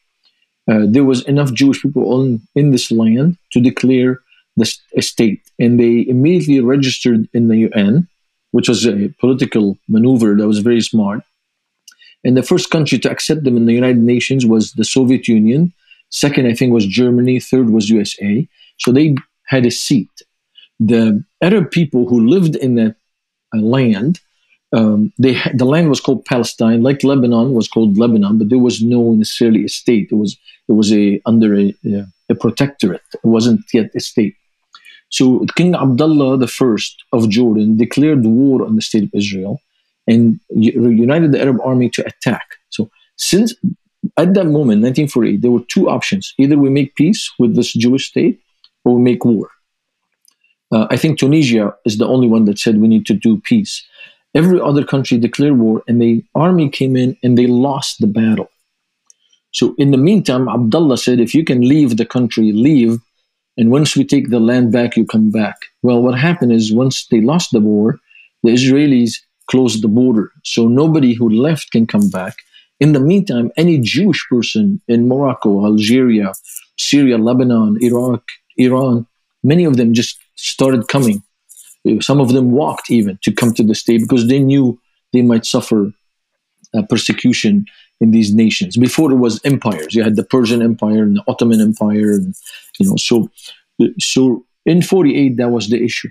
uh, 0.70 0.86
there 0.88 1.04
was 1.04 1.24
enough 1.26 1.54
Jewish 1.54 1.82
people 1.82 2.14
on, 2.14 2.42
in 2.56 2.72
this 2.72 2.92
land 2.92 3.38
to 3.52 3.62
declare 3.62 4.20
the 4.58 4.66
state, 5.02 5.42
and 5.58 5.80
they 5.80 6.06
immediately 6.08 6.60
registered 6.60 7.28
in 7.34 7.48
the 7.48 7.58
UN, 7.70 8.08
which 8.52 8.68
was 8.68 8.86
a 8.86 9.14
political 9.20 9.78
maneuver 9.88 10.36
that 10.36 10.48
was 10.48 10.60
very 10.60 10.82
smart. 10.82 11.22
And 12.26 12.36
the 12.36 12.44
first 12.44 12.70
country 12.70 13.00
to 13.00 13.10
accept 13.10 13.46
them 13.46 13.56
in 13.56 13.66
the 13.66 13.74
United 13.74 14.00
Nations 14.00 14.46
was 14.46 14.74
the 14.74 14.84
Soviet 14.84 15.30
Union. 15.30 15.74
Second, 16.10 16.48
I 16.48 16.54
think, 16.54 16.74
was 16.74 16.86
Germany. 16.86 17.40
Third 17.40 17.70
was 17.70 17.90
USA. 17.90 18.46
So 18.78 18.92
they 18.92 19.16
had 19.48 19.66
a 19.66 19.72
seat 19.72 20.10
the 20.80 21.24
Arab 21.42 21.72
people 21.72 22.08
who 22.08 22.28
lived 22.28 22.56
in 22.56 22.76
that 22.76 22.96
uh, 23.56 23.60
land, 23.60 24.20
um, 24.74 25.12
they 25.18 25.38
the 25.54 25.66
land 25.66 25.90
was 25.90 26.00
called 26.00 26.26
Palestine, 26.26 26.84
like 26.84 27.04
Lebanon 27.04 27.54
was 27.54 27.68
called 27.68 27.98
Lebanon, 27.98 28.38
but 28.38 28.50
there 28.50 28.60
was 28.60 28.82
no 28.84 29.14
necessarily 29.14 29.66
a 29.66 29.70
state. 29.70 30.10
It 30.12 30.16
was 30.16 30.38
it 30.68 30.74
was 30.74 30.94
a 30.94 31.22
under 31.26 31.56
a, 31.56 31.74
a 32.30 32.36
protectorate. 32.36 33.02
It 33.14 33.26
wasn't 33.26 33.62
yet 33.74 33.90
a 33.96 34.00
state. 34.00 34.36
So 35.10 35.46
King 35.56 35.74
Abdullah 35.76 36.38
the 36.38 36.48
First 36.48 37.04
of 37.14 37.30
Jordan 37.30 37.78
declared 37.78 38.24
war 38.26 38.64
on 38.64 38.76
the 38.76 38.82
state 38.82 39.06
of 39.06 39.10
Israel 39.14 39.60
and 40.08 40.40
united 40.50 41.32
the 41.32 41.42
Arab 41.42 41.60
army 41.64 41.90
to 41.92 42.06
attack. 42.06 42.58
So 42.70 42.92
since 43.16 43.56
at 44.18 44.34
that 44.34 44.46
moment, 44.46 44.82
1948, 44.82 45.42
there 45.42 45.52
were 45.52 45.66
two 45.68 45.90
options: 45.90 46.34
either 46.38 46.58
we 46.58 46.70
make 46.70 46.96
peace 46.96 47.32
with 47.40 47.56
this 47.56 47.74
Jewish 47.74 48.10
state, 48.10 48.40
or 48.86 48.96
we 48.96 49.02
make 49.02 49.26
war. 49.26 49.50
Uh, 50.72 50.88
I 50.90 50.98
think 50.98 51.18
Tunisia 51.18 51.76
is 51.86 51.98
the 51.98 52.08
only 52.08 52.28
one 52.28 52.46
that 52.46 52.60
said 52.60 52.80
we 52.80 52.88
need 52.88 53.06
to 53.08 53.14
do 53.14 53.40
peace. 53.42 53.86
Every 54.36 54.62
other 54.62 54.84
country 54.84 55.18
declared 55.18 55.58
war, 55.58 55.82
and 55.88 56.02
the 56.02 56.24
army 56.36 56.70
came 56.70 56.96
in 56.96 57.18
and 57.24 57.38
they 57.38 57.48
lost 57.48 58.00
the 58.00 58.08
battle. 58.08 58.50
So, 59.52 59.74
in 59.80 59.90
the 59.90 59.98
meantime, 59.98 60.48
Abdullah 60.48 60.98
said, 60.98 61.20
if 61.20 61.34
you 61.34 61.44
can 61.44 61.68
leave 61.68 61.98
the 61.98 62.06
country, 62.06 62.52
leave. 62.52 63.00
And 63.58 63.72
once 63.72 63.96
we 63.96 64.06
take 64.06 64.30
the 64.30 64.40
land 64.40 64.72
back, 64.72 64.96
you 64.96 65.06
come 65.06 65.32
back. 65.32 65.56
Well, 65.82 66.04
what 66.04 66.18
happened 66.18 66.52
is 66.52 66.72
once 66.72 67.08
they 67.08 67.20
lost 67.20 67.52
the 67.52 67.60
war, 67.60 68.00
the 68.44 68.52
Israelis 68.52 69.16
closed 69.50 69.82
the 69.82 69.88
border. 69.88 70.32
So 70.44 70.68
nobody 70.68 71.14
who 71.14 71.30
left 71.30 71.72
can 71.72 71.88
come 71.88 72.10
back. 72.10 72.36
In 72.80 72.94
the 72.94 73.00
meantime, 73.00 73.52
any 73.58 73.80
Jewish 73.80 74.26
person 74.30 74.80
in 74.88 75.08
Morocco, 75.08 75.66
Algeria, 75.66 76.32
Syria, 76.78 77.18
Lebanon, 77.18 77.78
Iraq, 77.82 78.24
Iran, 78.58 79.08
many 79.44 79.64
of 79.64 79.78
them 79.78 79.94
just 79.94 80.20
started 80.36 80.88
coming. 80.88 81.24
Some 82.02 82.20
of 82.20 82.34
them 82.34 82.52
walked 82.52 82.92
even 82.92 83.18
to 83.22 83.32
come 83.32 83.54
to 83.54 83.64
the 83.64 83.76
state 83.76 84.02
because 84.02 84.28
they 84.28 84.40
knew 84.40 84.80
they 85.14 85.22
might 85.22 85.46
suffer 85.46 85.92
uh, 86.74 86.84
persecution 86.84 87.66
in 88.02 88.12
these 88.12 88.34
nations. 88.34 88.78
Before 88.78 89.12
it 89.12 89.16
was 89.16 89.42
empires. 89.44 89.94
You 89.96 90.04
had 90.04 90.16
the 90.16 90.24
Persian 90.24 90.62
Empire 90.62 91.04
and 91.04 91.18
the 91.18 91.24
Ottoman 91.28 91.62
Empire, 91.62 92.14
and 92.14 92.36
you 92.80 92.90
know. 92.90 92.96
So, 92.96 93.30
so 94.00 94.46
in 94.66 94.82
48, 94.82 95.38
that 95.38 95.50
was 95.50 95.70
the 95.70 95.84
issue. 95.84 96.10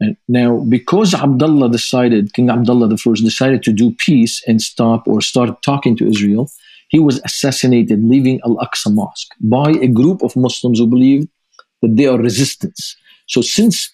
And 0.00 0.16
now, 0.28 0.58
because 0.60 1.14
Abdullah 1.14 1.70
decided, 1.70 2.32
King 2.32 2.50
Abdullah 2.50 2.88
the 2.88 2.96
First 2.96 3.22
decided 3.22 3.62
to 3.64 3.72
do 3.72 3.92
peace 3.92 4.42
and 4.46 4.60
stop 4.60 5.06
or 5.06 5.20
start 5.20 5.62
talking 5.62 5.96
to 5.96 6.08
Israel, 6.08 6.50
he 6.88 6.98
was 6.98 7.20
assassinated, 7.24 8.02
leaving 8.02 8.40
Al 8.44 8.56
Aqsa 8.56 8.92
Mosque 8.92 9.34
by 9.40 9.70
a 9.70 9.86
group 9.86 10.22
of 10.22 10.34
Muslims 10.36 10.78
who 10.78 10.86
believed 10.86 11.28
that 11.82 11.96
they 11.96 12.06
are 12.06 12.18
resistance. 12.18 12.96
So 13.26 13.40
since 13.42 13.90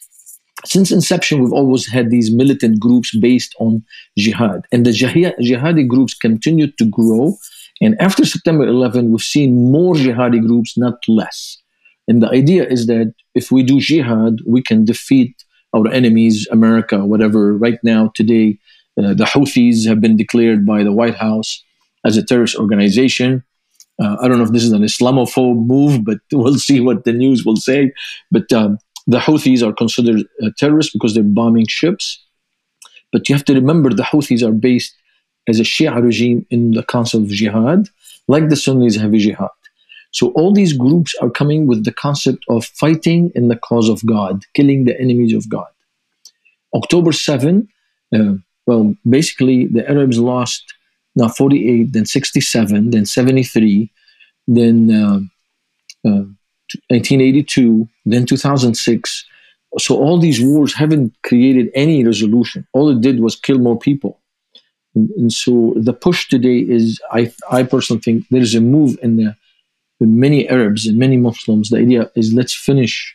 since 0.65 0.91
inception, 0.91 1.43
we've 1.43 1.53
always 1.53 1.87
had 1.87 2.11
these 2.11 2.31
militant 2.31 2.81
groups 2.81 3.15
based 3.17 3.55
on 3.61 3.85
jihad, 4.17 4.67
and 4.73 4.85
the 4.85 4.91
jihadi 4.91 5.87
groups 5.87 6.15
continued 6.15 6.77
to 6.79 6.87
grow. 6.87 7.37
And 7.81 7.95
after 8.01 8.25
September 8.25 8.67
11, 8.67 9.11
we've 9.11 9.21
seen 9.21 9.71
more 9.71 9.95
jihadi 9.95 10.45
groups, 10.45 10.79
not 10.79 11.07
less. 11.07 11.59
And 12.09 12.23
the 12.23 12.31
idea 12.31 12.67
is 12.67 12.87
that 12.87 13.15
if 13.35 13.53
we 13.53 13.63
do 13.63 13.81
jihad, 13.81 14.39
we 14.47 14.63
can 14.63 14.85
defeat 14.85 15.45
our 15.75 15.89
enemies, 15.89 16.49
America, 16.51 17.05
whatever. 17.05 17.53
Right 17.53 17.79
now, 17.83 18.13
today, 18.15 18.59
uh, 18.99 19.13
the 19.13 19.25
Houthis 19.25 19.87
have 19.87 20.01
been 20.01 20.17
declared 20.17 20.65
by 20.65 20.83
the 20.83 20.93
White 20.93 21.17
House 21.17 21.63
as 22.05 22.17
a 22.17 22.25
terrorist 22.25 22.57
organization. 22.57 23.45
Uh, 24.03 24.17
I 24.21 24.29
don't 24.29 24.39
know 24.39 24.45
if 24.45 24.53
this 24.53 24.65
is 24.65 24.73
an 24.73 24.83
Islamophobe 24.83 25.67
move, 25.67 26.05
but 26.05 26.19
we'll 26.33 26.59
see 26.59 26.81
what 26.81 27.05
the 27.05 27.13
news 27.13 27.45
will 27.45 27.57
say. 27.57 27.93
But 28.31 28.53
um, 28.53 28.79
the 29.07 29.19
Houthis 29.19 29.63
are 29.63 29.73
considered 29.73 30.27
uh, 30.43 30.51
terrorists 30.59 30.93
because 30.93 31.15
they're 31.15 31.23
bombing 31.23 31.67
ships. 31.67 32.23
But 33.13 33.29
you 33.29 33.35
have 33.35 33.45
to 33.47 33.55
remember 33.55 33.91
the 33.91 34.03
Houthis 34.03 34.43
are 34.43 34.53
based 34.53 34.95
as 35.49 35.61
a 35.61 35.63
Shia 35.63 36.03
regime 36.03 36.45
in 36.51 36.73
the 36.73 36.83
Council 36.83 37.23
of 37.23 37.29
Jihad, 37.29 37.89
like 38.29 38.49
the 38.49 38.57
Sunnis 38.57 38.97
have 38.97 39.15
a 39.15 39.19
jihad. 39.19 39.51
So 40.11 40.31
all 40.33 40.53
these 40.53 40.73
groups 40.73 41.15
are 41.21 41.31
coming 41.31 41.67
with 41.67 41.85
the 41.85 41.93
concept 41.93 42.45
of 42.49 42.65
fighting 42.65 43.31
in 43.35 43.49
the 43.49 43.57
cause 43.57 43.89
of 43.89 44.05
God, 44.07 44.45
killing 44.55 44.85
the 44.85 44.99
enemies 45.01 45.35
of 45.35 45.49
God. 45.49 45.69
October 46.75 47.13
7, 47.13 47.69
uh, 48.15 48.35
well, 48.67 48.95
basically 49.09 49.67
the 49.67 49.89
Arabs 49.89 50.19
lost 50.19 50.75
now 51.17 51.29
48, 51.29 51.93
then 51.93 52.05
67, 52.07 52.91
then 52.91 53.07
73, 53.07 53.91
then 54.47 54.91
uh, 54.93 56.09
uh, 56.09 56.25
1982, 56.89 57.89
then 58.05 58.27
2006. 58.27 59.25
So 59.79 59.97
all 59.97 60.19
these 60.19 60.43
wars 60.43 60.75
haven't 60.75 61.15
created 61.23 61.71
any 61.75 62.05
resolution. 62.05 62.67
All 62.73 62.91
it 62.91 63.01
did 63.01 63.21
was 63.21 63.35
kill 63.35 63.59
more 63.59 63.79
people. 63.79 64.21
And, 64.95 65.11
and 65.11 65.33
so 65.33 65.75
the 65.77 65.93
push 65.93 66.29
today 66.29 66.59
is, 66.59 67.01
I, 67.11 67.33
I 67.51 67.63
personally 67.63 68.03
think 68.03 68.27
there 68.31 68.43
is 68.43 68.55
a 68.55 68.61
move 68.61 68.99
in 69.03 69.17
the 69.17 69.37
in 70.01 70.21
many 70.21 70.49
Arabs 70.49 70.87
and 70.87 70.99
many 70.99 71.17
Muslims. 71.17 71.71
The 71.71 71.79
idea 71.79 72.11
is 72.15 72.35
let's 72.35 72.55
finish 72.55 73.15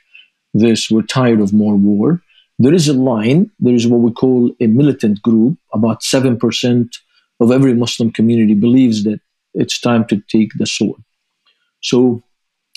this. 0.53 0.89
We're 0.89 1.03
tired 1.03 1.39
of 1.39 1.53
more 1.53 1.75
war. 1.75 2.21
There 2.57 2.73
is 2.73 2.87
a 2.87 2.93
line. 2.93 3.51
There 3.59 3.75
is 3.75 3.87
what 3.87 4.01
we 4.01 4.11
call 4.11 4.51
a 4.59 4.67
militant 4.67 5.21
group. 5.21 5.57
About 5.73 6.03
seven 6.03 6.37
percent 6.37 6.97
of 7.41 7.51
every 7.51 7.73
Muslim 7.73 8.11
community 8.11 8.53
believes 8.53 9.03
that 9.03 9.19
it's 9.53 9.79
time 9.79 10.05
to 10.05 10.21
take 10.29 10.51
the 10.53 10.67
sword. 10.67 11.01
So 11.81 12.21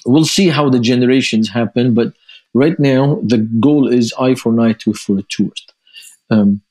we'll 0.07 0.24
see 0.24 0.48
how 0.48 0.68
the 0.70 0.81
generations 0.81 1.48
happen, 1.50 1.94
but 1.94 2.14
right 2.55 2.79
now 2.81 3.20
the 3.22 3.38
goal 3.38 3.87
is 3.87 4.14
eye 4.18 4.35
for 4.35 4.53
an 4.53 4.59
eye, 4.59 4.72
tooth 4.72 4.98
for 4.98 5.18
a 5.18 5.22
tooth. 5.24 5.53
Um, 6.31 6.62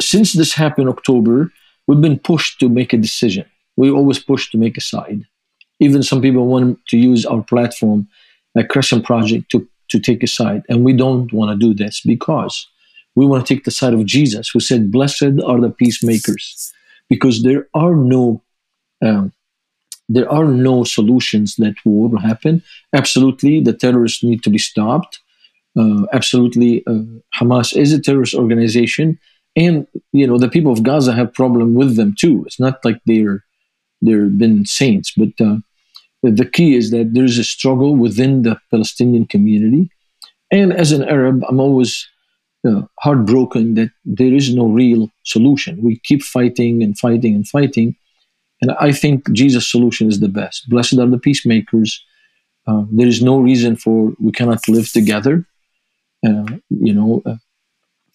since 0.00 0.32
this 0.32 0.54
happened 0.54 0.88
October, 0.88 1.52
we've 1.86 2.00
been 2.00 2.18
pushed 2.18 2.58
to 2.60 2.68
make 2.68 2.92
a 2.92 2.98
decision. 2.98 3.44
We 3.76 3.90
always 3.90 4.18
push 4.18 4.50
to 4.50 4.58
make 4.58 4.78
a 4.78 4.80
side. 4.80 5.26
Even 5.78 6.02
some 6.02 6.22
people 6.22 6.46
want 6.46 6.78
to 6.88 6.96
use 6.96 7.26
our 7.26 7.42
platform, 7.42 8.08
like 8.54 8.68
Crescent 8.68 9.04
Project, 9.04 9.50
to, 9.50 9.68
to 9.90 10.00
take 10.00 10.22
a 10.22 10.26
side. 10.26 10.62
And 10.70 10.84
we 10.84 10.94
don't 10.94 11.30
want 11.34 11.50
to 11.50 11.66
do 11.66 11.74
this 11.74 12.00
because 12.00 12.66
we 13.16 13.26
want 13.26 13.44
to 13.44 13.54
take 13.54 13.64
the 13.64 13.70
side 13.70 13.94
of 13.94 14.04
Jesus, 14.04 14.50
who 14.50 14.60
said, 14.60 14.92
Blessed 14.92 15.40
are 15.44 15.60
the 15.60 15.74
peacemakers, 15.76 16.72
because 17.08 17.42
there 17.42 17.66
are 17.74 17.96
no 17.96 18.42
um, 19.02 19.32
there 20.08 20.30
are 20.30 20.44
no 20.44 20.84
solutions 20.84 21.56
that 21.56 21.74
war 21.84 22.08
will 22.08 22.20
happen. 22.20 22.62
Absolutely, 22.94 23.60
the 23.60 23.72
terrorists 23.72 24.22
need 24.22 24.42
to 24.44 24.50
be 24.50 24.58
stopped. 24.58 25.18
Uh, 25.76 26.06
absolutely, 26.12 26.86
uh, 26.86 27.02
Hamas 27.34 27.76
is 27.76 27.92
a 27.92 28.00
terrorist 28.00 28.34
organization, 28.34 29.18
and 29.56 29.86
you 30.12 30.26
know 30.26 30.38
the 30.38 30.48
people 30.48 30.72
of 30.72 30.82
Gaza 30.82 31.12
have 31.12 31.34
problem 31.34 31.74
with 31.74 31.96
them 31.96 32.14
too. 32.16 32.44
It's 32.46 32.60
not 32.60 32.84
like 32.84 33.00
they're 33.06 33.44
they're 34.00 34.26
been 34.26 34.64
saints, 34.64 35.12
but 35.16 35.32
uh, 35.44 35.56
the 36.22 36.46
key 36.46 36.76
is 36.76 36.90
that 36.90 37.12
there's 37.12 37.38
a 37.38 37.44
struggle 37.44 37.96
within 37.96 38.42
the 38.42 38.58
Palestinian 38.70 39.26
community. 39.26 39.90
And 40.50 40.72
as 40.72 40.92
an 40.92 41.02
Arab, 41.02 41.42
I'm 41.48 41.58
always 41.58 42.06
uh, 42.66 42.82
heartbroken 43.00 43.74
that 43.74 43.90
there 44.04 44.32
is 44.32 44.54
no 44.54 44.66
real 44.66 45.10
solution. 45.24 45.82
We 45.82 46.00
keep 46.04 46.22
fighting 46.22 46.82
and 46.82 46.98
fighting 46.98 47.34
and 47.34 47.46
fighting, 47.48 47.96
and 48.62 48.72
I 48.80 48.92
think 48.92 49.30
Jesus' 49.32 49.70
solution 49.70 50.08
is 50.08 50.20
the 50.20 50.28
best. 50.28 50.68
Blessed 50.68 50.98
are 50.98 51.06
the 51.06 51.18
peacemakers. 51.18 52.02
Uh, 52.66 52.84
there 52.90 53.06
is 53.06 53.22
no 53.22 53.38
reason 53.38 53.76
for 53.76 54.12
we 54.20 54.32
cannot 54.32 54.66
live 54.68 54.90
together. 54.90 55.46
Uh, 56.26 56.46
you 56.68 56.92
know, 56.92 57.22
uh, 57.26 57.36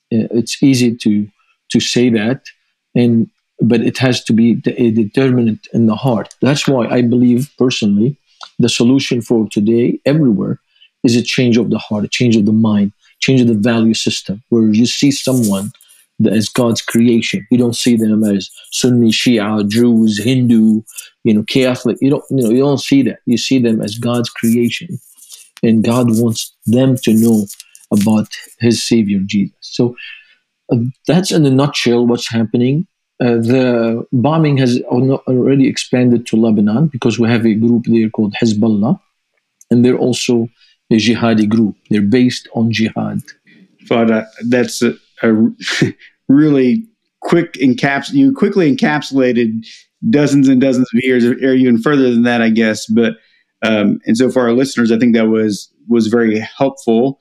it's 0.10 0.62
easy 0.62 0.96
to 0.98 1.28
to 1.70 1.80
say 1.80 2.10
that, 2.10 2.42
and 2.96 3.30
but 3.62 3.82
it 3.82 3.98
has 4.00 4.24
to 4.26 4.34
be 4.34 4.62
a 4.66 4.92
determinant 4.92 5.68
in 5.74 5.86
the 5.86 5.96
heart. 5.96 6.36
That's 6.42 6.68
why 6.68 6.88
I 6.88 7.02
believe 7.02 7.52
personally 7.58 8.18
the 8.60 8.70
solution 8.70 9.22
for 9.22 9.48
today 9.50 10.00
everywhere 10.06 10.60
is 11.04 11.16
a 11.16 11.22
change 11.22 11.58
of 11.58 11.70
the 11.70 11.78
heart, 11.78 12.06
a 12.06 12.08
change 12.08 12.36
of 12.36 12.46
the 12.46 12.52
mind, 12.52 12.92
change 13.22 13.44
the 13.46 13.54
value 13.54 13.94
system, 13.94 14.44
where 14.50 14.68
you 14.70 14.86
see 14.86 15.12
someone 15.12 15.72
as 16.30 16.50
God's 16.50 16.82
creation. 16.82 17.48
You 17.50 17.58
don't 17.58 17.76
see 17.76 17.96
them 17.96 18.24
as 18.24 18.50
Sunni, 18.72 19.12
Shia, 19.12 19.68
Jews, 19.68 20.24
Hindu, 20.24 20.82
you 21.24 21.34
know, 21.34 21.44
Catholic. 21.44 21.98
You 22.02 22.12
don't, 22.12 22.24
you 22.30 22.44
know, 22.44 22.50
you 22.50 22.60
don't 22.60 22.80
see 22.80 23.02
that. 23.04 23.20
You 23.26 23.38
see 23.38 23.60
them 23.60 23.82
as 23.82 23.98
God's 23.98 24.30
creation, 24.30 25.00
and 25.64 25.84
God 25.84 26.08
wants 26.10 26.56
them 26.66 26.98
to 26.98 27.14
know 27.14 27.46
about 27.92 28.28
His 28.60 28.84
Savior 28.84 29.20
Jesus. 29.26 29.56
So 29.62 29.96
uh, 30.72 30.78
that's 31.08 31.32
in 31.32 31.46
a 31.46 31.52
nutshell 31.52 32.08
what's 32.08 32.30
happening. 32.30 32.88
Uh, 33.20 33.36
the 33.36 34.08
bombing 34.12 34.58
has 34.58 34.82
already 34.82 35.68
expanded 35.68 36.26
to 36.26 36.36
Lebanon 36.36 36.88
because 36.88 37.20
we 37.20 37.30
have 37.30 37.46
a 37.46 37.54
group 37.54 37.86
there 37.86 38.10
called 38.10 38.34
Hezbollah, 38.42 39.00
and 39.70 39.86
they're 39.86 39.98
also 39.98 40.48
a 40.92 40.96
jihadi 40.96 41.48
group. 41.48 41.76
They're 41.90 42.02
based 42.02 42.48
on 42.54 42.72
jihad. 42.72 43.22
Father, 43.88 44.28
that's 44.48 44.82
a, 44.82 44.94
a 45.24 45.34
really 46.28 46.86
quick 47.22 47.54
encaps 47.54 48.12
you 48.12 48.34
quickly 48.34 48.76
encapsulated 48.76 49.66
dozens 50.10 50.48
and 50.48 50.60
dozens 50.60 50.88
of 50.94 51.00
years 51.04 51.24
or 51.24 51.36
even 51.54 51.78
further 51.80 52.10
than 52.10 52.24
that 52.24 52.42
i 52.42 52.50
guess 52.50 52.88
but 52.88 53.14
um, 53.64 54.00
and 54.08 54.18
so 54.18 54.30
for 54.30 54.42
our 54.42 54.54
listeners 54.54 54.92
i 54.92 54.98
think 54.98 55.14
that 55.14 55.28
was 55.28 55.72
was 55.88 56.08
very 56.08 56.40
helpful 56.40 57.20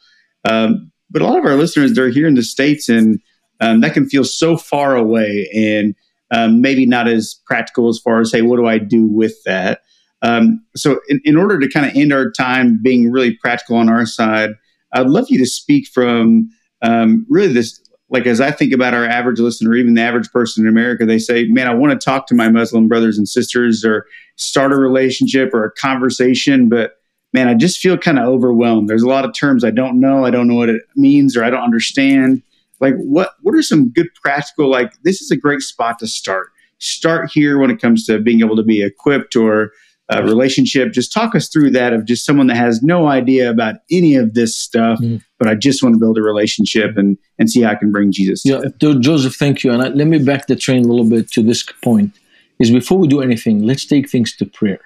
um, 0.49 0.91
but 1.11 1.21
a 1.21 1.27
lot 1.27 1.39
of 1.39 1.45
our 1.45 1.57
listeners 1.57 1.93
they're 1.93 2.09
here 2.09 2.27
in 2.27 2.35
the 2.35 2.43
states 2.43 2.89
and 2.89 3.21
um, 3.61 3.83
that 3.83 3.93
can 3.93 4.09
feel 4.09 4.25
so 4.25 4.57
far 4.57 4.97
away 4.97 5.49
and 5.55 5.95
um, 6.31 6.63
maybe 6.63 6.87
not 6.87 7.07
as 7.07 7.39
practical 7.45 7.89
as 7.89 7.99
far 7.99 8.21
as 8.21 8.33
hey 8.33 8.41
what 8.41 8.57
do 8.57 8.67
i 8.67 8.79
do 8.79 9.07
with 9.07 9.35
that 9.45 9.83
um, 10.23 10.63
so 10.77 11.01
in, 11.09 11.21
in 11.25 11.37
order 11.37 11.59
to 11.59 11.69
kind 11.69 11.87
of 11.87 11.97
end 11.97 12.13
our 12.13 12.31
time 12.31 12.79
being 12.83 13.11
really 13.11 13.35
practical 13.37 13.77
on 13.77 13.89
our 13.89 14.07
side 14.07 14.51
i'd 14.93 15.07
love 15.07 15.27
you 15.29 15.39
to 15.39 15.47
speak 15.47 15.87
from 15.89 16.49
um, 16.83 17.27
really 17.29 17.53
this 17.53 17.81
like 18.11 18.27
as 18.27 18.41
I 18.41 18.51
think 18.51 18.73
about 18.73 18.93
our 18.93 19.05
average 19.05 19.39
listener, 19.39 19.75
even 19.75 19.95
the 19.95 20.03
average 20.03 20.31
person 20.33 20.65
in 20.65 20.69
America, 20.69 21.07
they 21.07 21.19
say, 21.19 21.45
"Man, 21.45 21.69
I 21.69 21.75
want 21.75 21.93
to 21.93 22.05
talk 22.05 22.27
to 22.27 22.35
my 22.35 22.49
Muslim 22.49 22.89
brothers 22.89 23.17
and 23.17 23.29
sisters, 23.29 23.85
or 23.85 24.05
start 24.37 24.73
a 24.73 24.77
relationship 24.77 25.55
or 25.55 25.65
a 25.65 25.71
conversation, 25.71 26.69
but 26.69 26.97
man, 27.33 27.47
I 27.47 27.55
just 27.55 27.79
feel 27.79 27.97
kind 27.97 28.19
of 28.19 28.27
overwhelmed. 28.27 28.89
There's 28.89 29.03
a 29.03 29.09
lot 29.09 29.25
of 29.25 29.33
terms 29.33 29.65
I 29.65 29.71
don't 29.71 30.01
know. 30.01 30.25
I 30.25 30.31
don't 30.31 30.49
know 30.49 30.57
what 30.57 30.69
it 30.69 30.83
means, 30.97 31.37
or 31.37 31.45
I 31.45 31.51
don't 31.51 31.63
understand. 31.63 32.43
Like, 32.81 32.97
what 32.97 33.31
what 33.43 33.55
are 33.55 33.63
some 33.63 33.91
good 33.91 34.09
practical? 34.21 34.69
Like, 34.69 34.93
this 35.05 35.21
is 35.21 35.31
a 35.31 35.37
great 35.37 35.61
spot 35.61 35.99
to 36.01 36.07
start. 36.07 36.49
Start 36.79 37.31
here 37.31 37.59
when 37.59 37.71
it 37.71 37.81
comes 37.81 38.07
to 38.07 38.19
being 38.19 38.41
able 38.41 38.57
to 38.57 38.63
be 38.63 38.83
equipped 38.83 39.37
or 39.37 39.71
uh, 40.13 40.23
relationship. 40.23 40.93
Just 40.93 41.13
talk 41.13 41.35
us 41.35 41.49
through 41.49 41.71
that 41.71 41.93
of 41.93 42.05
just 42.05 42.25
someone 42.25 42.47
that 42.49 42.57
has 42.57 42.83
no 42.83 43.09
idea 43.09 43.51
about 43.51 43.77
any 43.91 44.17
of 44.17 44.35
this 44.35 44.55
stuff, 44.55 44.99
mm. 45.01 45.23
but 45.39 45.49
I 45.49 45.55
just 45.55 45.83
want 45.83 45.95
to 45.95 45.99
build 45.99 46.19
a 46.19 46.23
relationship 46.23 46.97
and 46.97 47.17
and 47.39 47.51
see 47.51 47.63
how 47.63 47.71
I 47.71 47.75
can 47.75 47.91
bring 47.93 48.13
Jesus. 48.13 48.45
Yeah, 48.45 48.61
Joseph, 48.79 49.35
thank 49.35 49.65
you. 49.65 49.73
And 49.73 49.83
I, 49.83 49.89
let 49.89 50.07
me 50.07 50.19
back 50.19 50.47
the 50.47 50.57
train 50.57 50.85
a 50.85 50.89
little 50.89 51.09
bit 51.09 51.31
to 51.33 51.43
this 51.43 51.63
point. 51.83 52.13
Is 52.59 52.71
before 52.71 52.99
we 52.99 53.09
do 53.09 53.23
anything, 53.23 53.63
let's 53.63 53.87
take 53.87 54.11
things 54.11 54.37
to 54.37 54.45
prayer. 54.45 54.81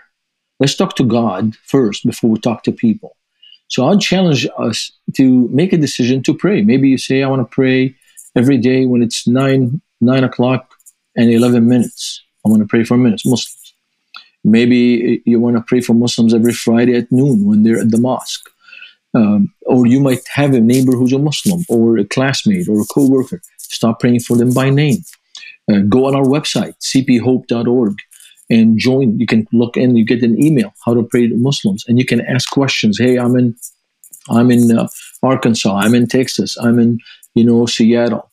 Let's 0.61 0.77
talk 0.77 0.95
to 0.97 1.05
God 1.05 1.57
first 1.65 2.07
before 2.07 2.31
we 2.31 2.39
talk 2.39 2.63
to 2.65 2.73
people. 2.73 3.17
So 3.69 3.89
I'd 3.89 4.01
challenge 4.01 4.47
us 4.57 4.93
to 5.17 5.49
make 5.49 5.73
a 5.73 5.77
decision 5.77 6.23
to 6.25 6.35
pray. 6.35 6.63
Maybe 6.63 6.89
you 6.89 6.99
say, 6.99 7.25
I 7.25 7.29
want 7.29 7.41
to 7.41 7.53
pray 7.53 7.97
every 8.37 8.59
day 8.59 8.87
when 8.87 9.03
it's 9.03 9.27
nine 9.27 9.81
nine 10.01 10.23
o'clock 10.23 10.75
and 11.17 11.31
11 11.31 11.69
minutes. 11.69 12.23
I 12.45 12.51
want 12.51 12.63
to 12.63 12.69
pray 12.69 12.85
for 12.85 12.97
minutes. 12.97 13.25
Muslims. 13.25 13.64
Maybe 14.45 15.23
you 15.25 15.41
want 15.41 15.57
to 15.57 15.63
pray 15.63 15.81
for 15.81 15.95
Muslims 15.95 16.35
every 16.35 16.53
Friday 16.53 16.97
at 16.97 17.11
noon 17.11 17.47
when 17.47 17.63
they're 17.63 17.81
at 17.81 17.91
the 17.91 17.99
mosque. 17.99 18.49
Um, 19.15 19.55
or 19.67 19.87
you 19.87 20.01
might 20.01 20.27
have 20.29 20.55
a 20.55 20.61
neighbor 20.61 20.93
who's 20.93 21.13
a 21.13 21.19
Muslim, 21.19 21.65
or 21.69 21.99
a 21.99 22.05
classmate, 22.05 22.69
or 22.69 22.81
a 22.81 22.85
co-worker. 22.85 23.41
Start 23.59 24.01
praying 24.01 24.21
for 24.21 24.37
them 24.37 24.53
by 24.53 24.71
name. 24.71 24.99
Uh, 25.73 25.81
go 25.89 26.07
on 26.07 26.15
our 26.15 26.25
website, 26.25 26.75
cphope.org, 26.81 27.97
and 28.51 28.79
join. 28.79 29.19
You 29.19 29.27
can 29.27 29.47
look 29.53 29.77
in. 29.77 29.97
You 29.97 30.05
get 30.05 30.23
an 30.23 30.43
email 30.43 30.75
how 30.85 30.95
to 30.95 31.05
pray 31.05 31.29
to 31.29 31.37
Muslims, 31.37 31.85
and 31.87 31.99
you 31.99 32.05
can 32.05 32.21
ask 32.23 32.51
questions. 32.51 32.99
Hey, 32.99 33.17
I'm 33.17 33.37
in, 33.37 33.55
I'm 34.29 34.51
in 34.51 34.77
uh, 34.77 34.89
Arkansas. 35.23 35.77
I'm 35.77 35.95
in 35.95 36.09
Texas. 36.09 36.57
I'm 36.59 36.79
in, 36.79 36.99
you 37.35 37.45
know, 37.45 37.67
Seattle. 37.67 38.31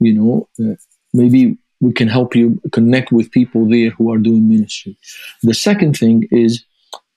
You 0.00 0.14
know, 0.14 0.48
uh, 0.58 0.76
maybe 1.12 1.58
we 1.82 1.92
can 1.92 2.08
help 2.08 2.34
you 2.34 2.60
connect 2.70 3.10
with 3.12 3.30
people 3.32 3.68
there 3.68 3.90
who 3.90 4.12
are 4.12 4.18
doing 4.18 4.48
ministry. 4.48 4.96
The 5.42 5.52
second 5.52 5.98
thing 5.98 6.28
is 6.30 6.64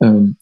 um, 0.02 0.36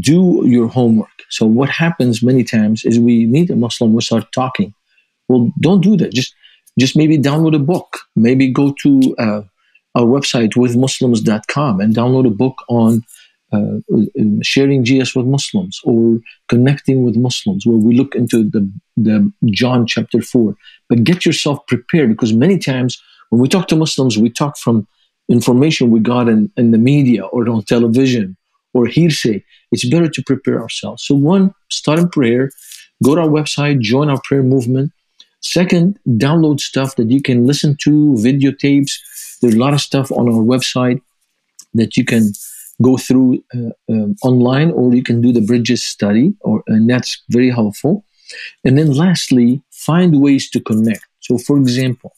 do 0.00 0.42
your 0.46 0.68
homework. 0.68 1.10
So 1.28 1.44
what 1.46 1.68
happens 1.68 2.22
many 2.22 2.44
times 2.44 2.84
is 2.84 2.98
we 2.98 3.26
meet 3.26 3.50
a 3.50 3.56
Muslim, 3.56 3.92
we 3.92 4.00
start 4.00 4.32
talking. 4.32 4.74
Well, 5.28 5.52
don't 5.60 5.82
do 5.82 5.96
that. 5.98 6.12
Just 6.12 6.34
just 6.78 6.96
maybe 6.96 7.18
download 7.18 7.54
a 7.54 7.58
book. 7.58 7.98
Maybe 8.16 8.50
go 8.50 8.74
to 8.82 9.14
uh, 9.18 9.42
our 9.94 10.06
website 10.06 10.54
withmuslims.com 10.54 11.80
and 11.80 11.94
download 11.94 12.26
a 12.26 12.30
book 12.30 12.56
on 12.70 13.02
uh, 13.52 13.80
sharing 14.42 14.82
Jesus 14.82 15.14
with 15.14 15.26
Muslims 15.26 15.78
or 15.84 16.18
connecting 16.48 17.04
with 17.04 17.16
Muslims, 17.16 17.66
where 17.66 17.76
we 17.76 17.94
look 17.94 18.14
into 18.14 18.48
the, 18.48 18.70
the 18.96 19.30
John 19.50 19.86
chapter 19.86 20.22
4. 20.22 20.54
But 20.88 21.04
get 21.04 21.26
yourself 21.26 21.66
prepared 21.66 22.08
because 22.08 22.32
many 22.32 22.56
times 22.56 23.02
when 23.32 23.40
we 23.40 23.48
talk 23.48 23.66
to 23.68 23.76
Muslims, 23.76 24.18
we 24.18 24.28
talk 24.28 24.58
from 24.58 24.86
information 25.30 25.90
we 25.90 26.00
got 26.00 26.28
in, 26.28 26.52
in 26.58 26.70
the 26.70 26.76
media 26.76 27.24
or 27.24 27.48
on 27.48 27.62
television 27.62 28.36
or 28.74 28.84
hearsay. 28.84 29.42
It's 29.70 29.86
better 29.86 30.10
to 30.10 30.22
prepare 30.22 30.60
ourselves. 30.60 31.02
So, 31.02 31.14
one, 31.14 31.54
start 31.70 31.98
in 31.98 32.10
prayer, 32.10 32.50
go 33.02 33.14
to 33.14 33.22
our 33.22 33.28
website, 33.28 33.80
join 33.80 34.10
our 34.10 34.20
prayer 34.22 34.42
movement. 34.42 34.92
Second, 35.40 35.98
download 36.06 36.60
stuff 36.60 36.96
that 36.96 37.10
you 37.10 37.22
can 37.22 37.46
listen 37.46 37.74
to, 37.84 38.14
videotapes. 38.18 38.92
There's 39.40 39.54
a 39.54 39.58
lot 39.58 39.72
of 39.72 39.80
stuff 39.80 40.12
on 40.12 40.28
our 40.28 40.44
website 40.44 41.00
that 41.72 41.96
you 41.96 42.04
can 42.04 42.32
go 42.82 42.98
through 42.98 43.42
uh, 43.54 43.70
um, 43.90 44.14
online, 44.22 44.72
or 44.72 44.94
you 44.94 45.02
can 45.02 45.22
do 45.22 45.32
the 45.32 45.40
Bridges 45.40 45.82
study, 45.82 46.34
or 46.40 46.62
and 46.66 46.90
that's 46.90 47.22
very 47.30 47.48
helpful. 47.48 48.04
And 48.62 48.76
then, 48.76 48.92
lastly, 48.92 49.62
find 49.70 50.20
ways 50.20 50.50
to 50.50 50.60
connect. 50.60 51.06
So, 51.20 51.38
for 51.38 51.56
example, 51.56 52.12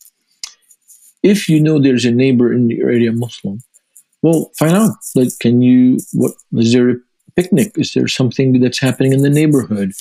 if 1.25 1.49
you 1.49 1.59
know 1.59 1.81
there's 1.81 2.05
a 2.05 2.13
neighbor 2.13 2.53
in 2.53 2.69
your 2.69 2.91
area 2.91 3.11
Muslim, 3.11 3.61
well, 4.23 4.53
find 4.59 4.77
out. 4.77 4.93
Like, 5.15 5.31
can 5.41 5.61
you? 5.63 5.99
What 6.13 6.33
is 6.53 6.73
there 6.73 6.91
a 6.91 6.97
picnic? 7.35 7.73
Is 7.77 7.93
there 7.95 8.09
something 8.09 8.61
that's 8.61 8.79
happening 8.79 9.13
in 9.13 9.23
the 9.23 9.31
neighborhood? 9.31 9.93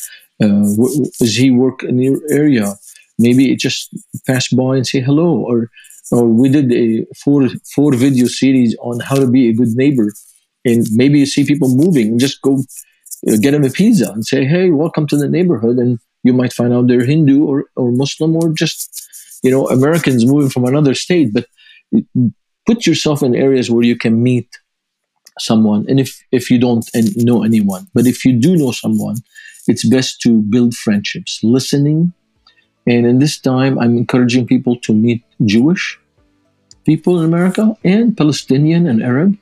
Uh, 0.41 0.63
does 1.19 1.35
he 1.35 1.49
work 1.49 1.83
in 1.83 1.99
your 1.99 2.19
area? 2.29 2.75
Maybe 3.17 3.55
just 3.55 3.89
pass 4.27 4.47
by 4.49 4.77
and 4.77 4.87
say 4.87 4.99
hello. 4.99 5.37
Or, 5.37 5.69
or 6.11 6.25
we 6.25 6.49
did 6.49 6.71
a 6.71 7.05
four 7.23 7.49
four 7.75 7.95
video 7.95 8.27
series 8.27 8.75
on 8.79 8.99
how 8.99 9.15
to 9.15 9.27
be 9.27 9.49
a 9.49 9.53
good 9.53 9.75
neighbor, 9.75 10.11
and 10.65 10.85
maybe 10.91 11.19
you 11.19 11.25
see 11.25 11.45
people 11.45 11.69
moving, 11.69 12.19
just 12.19 12.41
go 12.41 12.63
uh, 13.29 13.37
get 13.41 13.51
them 13.51 13.63
a 13.63 13.69
pizza 13.69 14.11
and 14.11 14.25
say, 14.25 14.45
"Hey, 14.45 14.71
welcome 14.71 15.07
to 15.07 15.17
the 15.17 15.29
neighborhood," 15.29 15.77
and 15.77 15.99
you 16.23 16.33
might 16.33 16.53
find 16.53 16.73
out 16.73 16.87
they're 16.87 17.05
Hindu 17.05 17.45
or 17.45 17.65
or 17.75 17.91
Muslim 17.91 18.35
or 18.35 18.51
just 18.53 19.03
you 19.43 19.51
know 19.51 19.67
Americans 19.67 20.25
moving 20.25 20.49
from 20.49 20.65
another 20.65 20.93
state, 20.93 21.33
but 21.33 21.45
put 22.65 22.87
yourself 22.87 23.21
in 23.21 23.35
areas 23.35 23.69
where 23.69 23.83
you 23.83 23.97
can 23.97 24.23
meet 24.23 24.49
someone. 25.39 25.85
And 25.89 25.99
if 25.99 26.23
if 26.31 26.49
you 26.49 26.59
don't 26.59 26.85
know 27.15 27.43
anyone 27.43 27.87
but 27.93 28.05
if 28.05 28.23
you 28.25 28.33
do 28.33 28.55
know 28.55 28.71
someone 28.71 29.17
it's 29.67 29.85
best 29.85 30.21
to 30.21 30.41
build 30.41 30.73
friendships 30.75 31.43
listening. 31.43 32.13
And 32.85 33.05
in 33.05 33.19
this 33.19 33.39
time 33.39 33.79
i'm 33.79 33.97
encouraging 33.97 34.45
people 34.45 34.75
to 34.85 34.93
meet 34.93 35.23
jewish 35.45 35.97
people 36.83 37.17
in 37.19 37.25
america 37.25 37.65
and 37.85 38.15
palestinian 38.17 38.87
and 38.87 39.01
arab 39.01 39.37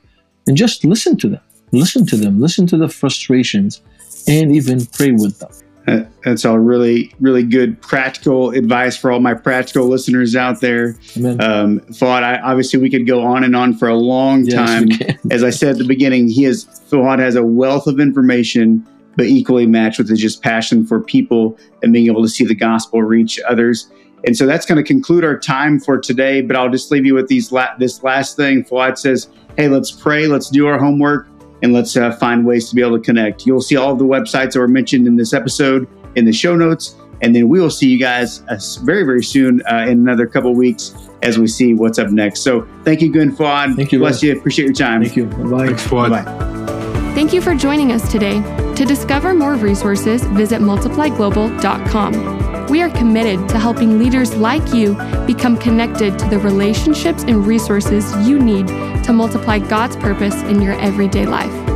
and 0.46 0.56
just 0.56 0.84
listen 0.84 1.16
to 1.18 1.28
them. 1.28 1.40
Listen 1.72 2.04
to 2.06 2.16
them. 2.16 2.40
Listen 2.40 2.66
to 2.66 2.76
the 2.76 2.88
frustrations 2.88 3.80
and 4.28 4.54
even 4.54 4.86
pray 4.86 5.12
with 5.12 5.38
them 5.40 5.50
that's 5.86 6.44
all 6.44 6.58
really, 6.58 7.12
really 7.20 7.42
good 7.42 7.80
practical 7.82 8.50
advice 8.50 8.96
for 8.96 9.10
all 9.10 9.20
my 9.20 9.34
practical 9.34 9.86
listeners 9.88 10.36
out 10.36 10.60
there. 10.60 10.96
Um, 11.40 11.80
Fouad, 11.90 12.22
I, 12.22 12.38
obviously, 12.40 12.78
we 12.78 12.88
could 12.90 13.06
go 13.06 13.22
on 13.22 13.42
and 13.44 13.56
on 13.56 13.74
for 13.74 13.88
a 13.88 13.96
long 13.96 14.46
time. 14.46 14.88
As 15.30 15.42
I 15.42 15.50
said 15.50 15.70
at 15.70 15.78
the 15.78 15.84
beginning, 15.84 16.28
he 16.28 16.44
has 16.44 16.64
Fouad 16.90 17.18
has 17.18 17.34
a 17.34 17.42
wealth 17.42 17.86
of 17.86 17.98
information, 17.98 18.86
but 19.16 19.26
equally 19.26 19.66
matched 19.66 19.98
with 19.98 20.08
his 20.08 20.20
just 20.20 20.42
passion 20.42 20.86
for 20.86 21.00
people 21.00 21.58
and 21.82 21.92
being 21.92 22.06
able 22.06 22.22
to 22.22 22.28
see 22.28 22.44
the 22.44 22.54
gospel 22.54 23.02
reach 23.02 23.40
others. 23.48 23.90
And 24.24 24.36
so 24.36 24.46
that's 24.46 24.64
going 24.64 24.76
to 24.76 24.84
conclude 24.84 25.24
our 25.24 25.36
time 25.36 25.80
for 25.80 25.98
today. 25.98 26.42
But 26.42 26.54
I'll 26.56 26.70
just 26.70 26.92
leave 26.92 27.04
you 27.04 27.14
with 27.14 27.26
these 27.26 27.50
la- 27.50 27.76
this 27.78 28.04
last 28.04 28.36
thing. 28.36 28.62
Fouad 28.62 28.96
says, 28.96 29.28
"Hey, 29.56 29.68
let's 29.68 29.90
pray. 29.90 30.28
Let's 30.28 30.48
do 30.48 30.68
our 30.68 30.78
homework." 30.78 31.26
And 31.62 31.72
let's 31.72 31.96
uh, 31.96 32.12
find 32.16 32.44
ways 32.44 32.68
to 32.68 32.74
be 32.74 32.82
able 32.82 32.98
to 32.98 33.04
connect. 33.04 33.46
You'll 33.46 33.60
see 33.60 33.76
all 33.76 33.92
of 33.92 33.98
the 33.98 34.04
websites 34.04 34.52
that 34.52 34.58
were 34.58 34.68
mentioned 34.68 35.06
in 35.06 35.16
this 35.16 35.32
episode 35.32 35.88
in 36.16 36.24
the 36.24 36.32
show 36.32 36.56
notes. 36.56 36.96
And 37.22 37.34
then 37.36 37.48
we 37.48 37.60
will 37.60 37.70
see 37.70 37.88
you 37.88 37.98
guys 37.98 38.42
uh, 38.48 38.58
very, 38.82 39.04
very 39.04 39.22
soon 39.22 39.62
uh, 39.70 39.86
in 39.88 40.00
another 40.00 40.26
couple 40.26 40.52
weeks 40.54 40.94
as 41.22 41.38
we 41.38 41.46
see 41.46 41.72
what's 41.72 41.98
up 41.98 42.10
next. 42.10 42.40
So 42.40 42.66
thank 42.82 43.00
you, 43.00 43.12
Gun 43.12 43.34
Fouad. 43.34 43.76
Thank 43.76 43.92
you. 43.92 44.00
Bless 44.00 44.22
man. 44.22 44.32
you. 44.32 44.38
Appreciate 44.38 44.64
your 44.64 44.74
time. 44.74 45.02
Thank 45.02 45.16
you. 45.16 45.26
Bye-bye. 45.26 45.66
Thanks, 45.66 45.86
Fouad. 45.86 46.10
Bye-bye. 46.10 47.14
Thank 47.14 47.32
you 47.32 47.40
for 47.40 47.54
joining 47.54 47.92
us 47.92 48.10
today. 48.10 48.42
To 48.74 48.84
discover 48.84 49.34
more 49.34 49.54
resources, 49.54 50.24
visit 50.24 50.60
multiplyglobal.com. 50.60 52.41
We 52.72 52.80
are 52.80 52.88
committed 52.88 53.50
to 53.50 53.58
helping 53.58 53.98
leaders 53.98 54.34
like 54.34 54.72
you 54.72 54.94
become 55.26 55.58
connected 55.58 56.18
to 56.18 56.26
the 56.30 56.38
relationships 56.38 57.22
and 57.22 57.46
resources 57.46 58.16
you 58.26 58.38
need 58.38 58.66
to 59.04 59.12
multiply 59.12 59.58
God's 59.58 59.96
purpose 59.96 60.36
in 60.44 60.62
your 60.62 60.80
everyday 60.80 61.26
life. 61.26 61.71